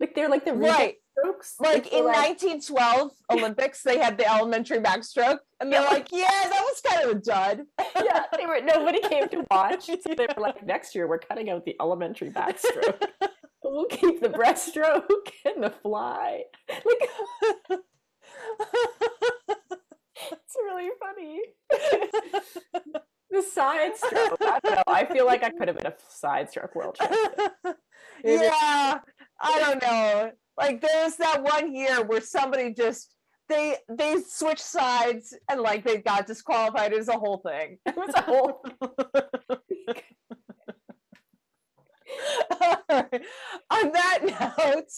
Like 0.00 0.14
they're 0.14 0.28
like 0.28 0.44
the 0.44 0.54
Right. 0.54 0.94
strokes. 1.18 1.56
like 1.58 1.90
they're 1.90 1.98
in 2.00 2.04
1912 2.06 3.10
Olympics, 3.32 3.82
they 3.82 3.98
had 3.98 4.16
the 4.16 4.30
elementary 4.32 4.78
backstroke, 4.78 5.38
and 5.58 5.72
they're 5.72 5.82
Yeah. 5.82 5.88
like, 5.88 6.08
"Yeah, 6.12 6.26
that 6.28 6.62
was 6.62 6.80
kind 6.80 7.02
of 7.04 7.16
a 7.16 7.20
dud." 7.20 7.66
yeah, 8.04 8.24
they 8.36 8.46
were 8.46 8.60
nobody 8.60 9.00
came 9.00 9.28
to 9.30 9.44
watch. 9.50 9.86
So 9.86 10.14
they 10.16 10.26
were 10.36 10.40
like, 10.40 10.64
next 10.64 10.94
year 10.94 11.08
we're 11.08 11.18
cutting 11.18 11.50
out 11.50 11.64
the 11.64 11.74
elementary 11.80 12.30
backstroke. 12.30 13.02
we'll 13.64 13.86
keep 13.86 14.20
the 14.20 14.28
breaststroke 14.28 15.08
and 15.44 15.64
the 15.64 15.70
fly. 15.70 16.44
Like 16.68 17.80
it's 20.32 20.56
really 20.56 20.90
funny. 21.00 21.40
the 23.30 23.42
side 23.42 23.96
stroke. 23.96 24.38
I 24.40 24.58
don't 24.62 24.74
know. 24.76 24.82
I 24.86 25.04
feel 25.04 25.26
like 25.26 25.42
I 25.42 25.50
could 25.50 25.68
have 25.68 25.76
been 25.76 25.86
a 25.86 25.94
side 26.08 26.50
stroke 26.50 26.74
world 26.74 26.96
champion. 26.98 27.46
Yeah, 28.24 28.98
I 29.40 29.58
don't 29.60 29.82
know. 29.82 30.32
Like 30.56 30.80
there 30.80 31.04
was 31.04 31.16
that 31.16 31.42
one 31.42 31.74
year 31.74 32.02
where 32.04 32.20
somebody 32.20 32.74
just 32.74 33.14
they 33.48 33.76
they 33.88 34.20
switched 34.26 34.60
sides 34.60 35.34
and 35.50 35.60
like 35.60 35.84
they 35.84 35.98
got 35.98 36.26
disqualified. 36.26 36.92
It 36.92 36.98
was 36.98 37.08
a 37.08 37.18
whole 37.18 37.38
thing. 37.38 37.78
It 37.86 37.96
was 37.96 38.14
a 38.14 38.22
whole 38.22 38.62
On 43.70 43.92
that 43.92 44.18
note, 44.66 44.90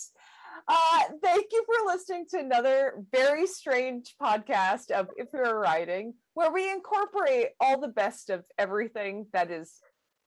uh, 0.68 1.00
thank 1.22 1.46
you 1.52 1.64
for 1.66 1.92
listening 1.92 2.26
to 2.30 2.38
another 2.38 2.94
very 3.12 3.46
strange 3.46 4.14
podcast 4.20 4.90
of 4.90 5.08
If 5.16 5.28
You're 5.32 5.58
Writing, 5.58 6.14
where 6.34 6.52
we 6.52 6.70
incorporate 6.70 7.48
all 7.60 7.80
the 7.80 7.88
best 7.88 8.30
of 8.30 8.44
everything 8.58 9.26
that 9.32 9.50
is 9.50 9.80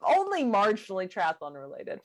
only 0.05 0.43
marginally 0.43 1.11
triathlon 1.11 1.55
related. 1.55 1.99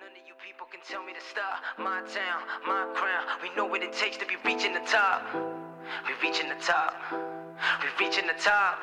None 0.00 0.10
of 0.10 0.26
you 0.26 0.34
people 0.44 0.66
can 0.70 0.80
tell 0.88 1.04
me 1.04 1.12
to 1.12 1.20
stop. 1.20 1.62
My 1.78 2.00
town, 2.02 2.42
my 2.66 2.86
crown. 2.94 3.24
We 3.42 3.54
know 3.56 3.66
what 3.66 3.82
it 3.82 3.92
takes 3.92 4.16
to 4.18 4.26
be 4.26 4.36
reaching 4.44 4.72
the 4.72 4.80
top. 4.80 5.22
We 6.06 6.14
reaching 6.28 6.48
the 6.48 6.56
top. 6.60 6.94
We 7.12 8.04
reaching 8.04 8.26
the 8.26 8.34
top. 8.38 8.78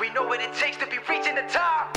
We 0.00 0.10
know 0.10 0.26
what 0.26 0.40
it 0.40 0.52
takes 0.54 0.76
to 0.78 0.86
be 0.86 0.98
reaching 1.08 1.34
the 1.34 1.46
top. 1.48 1.96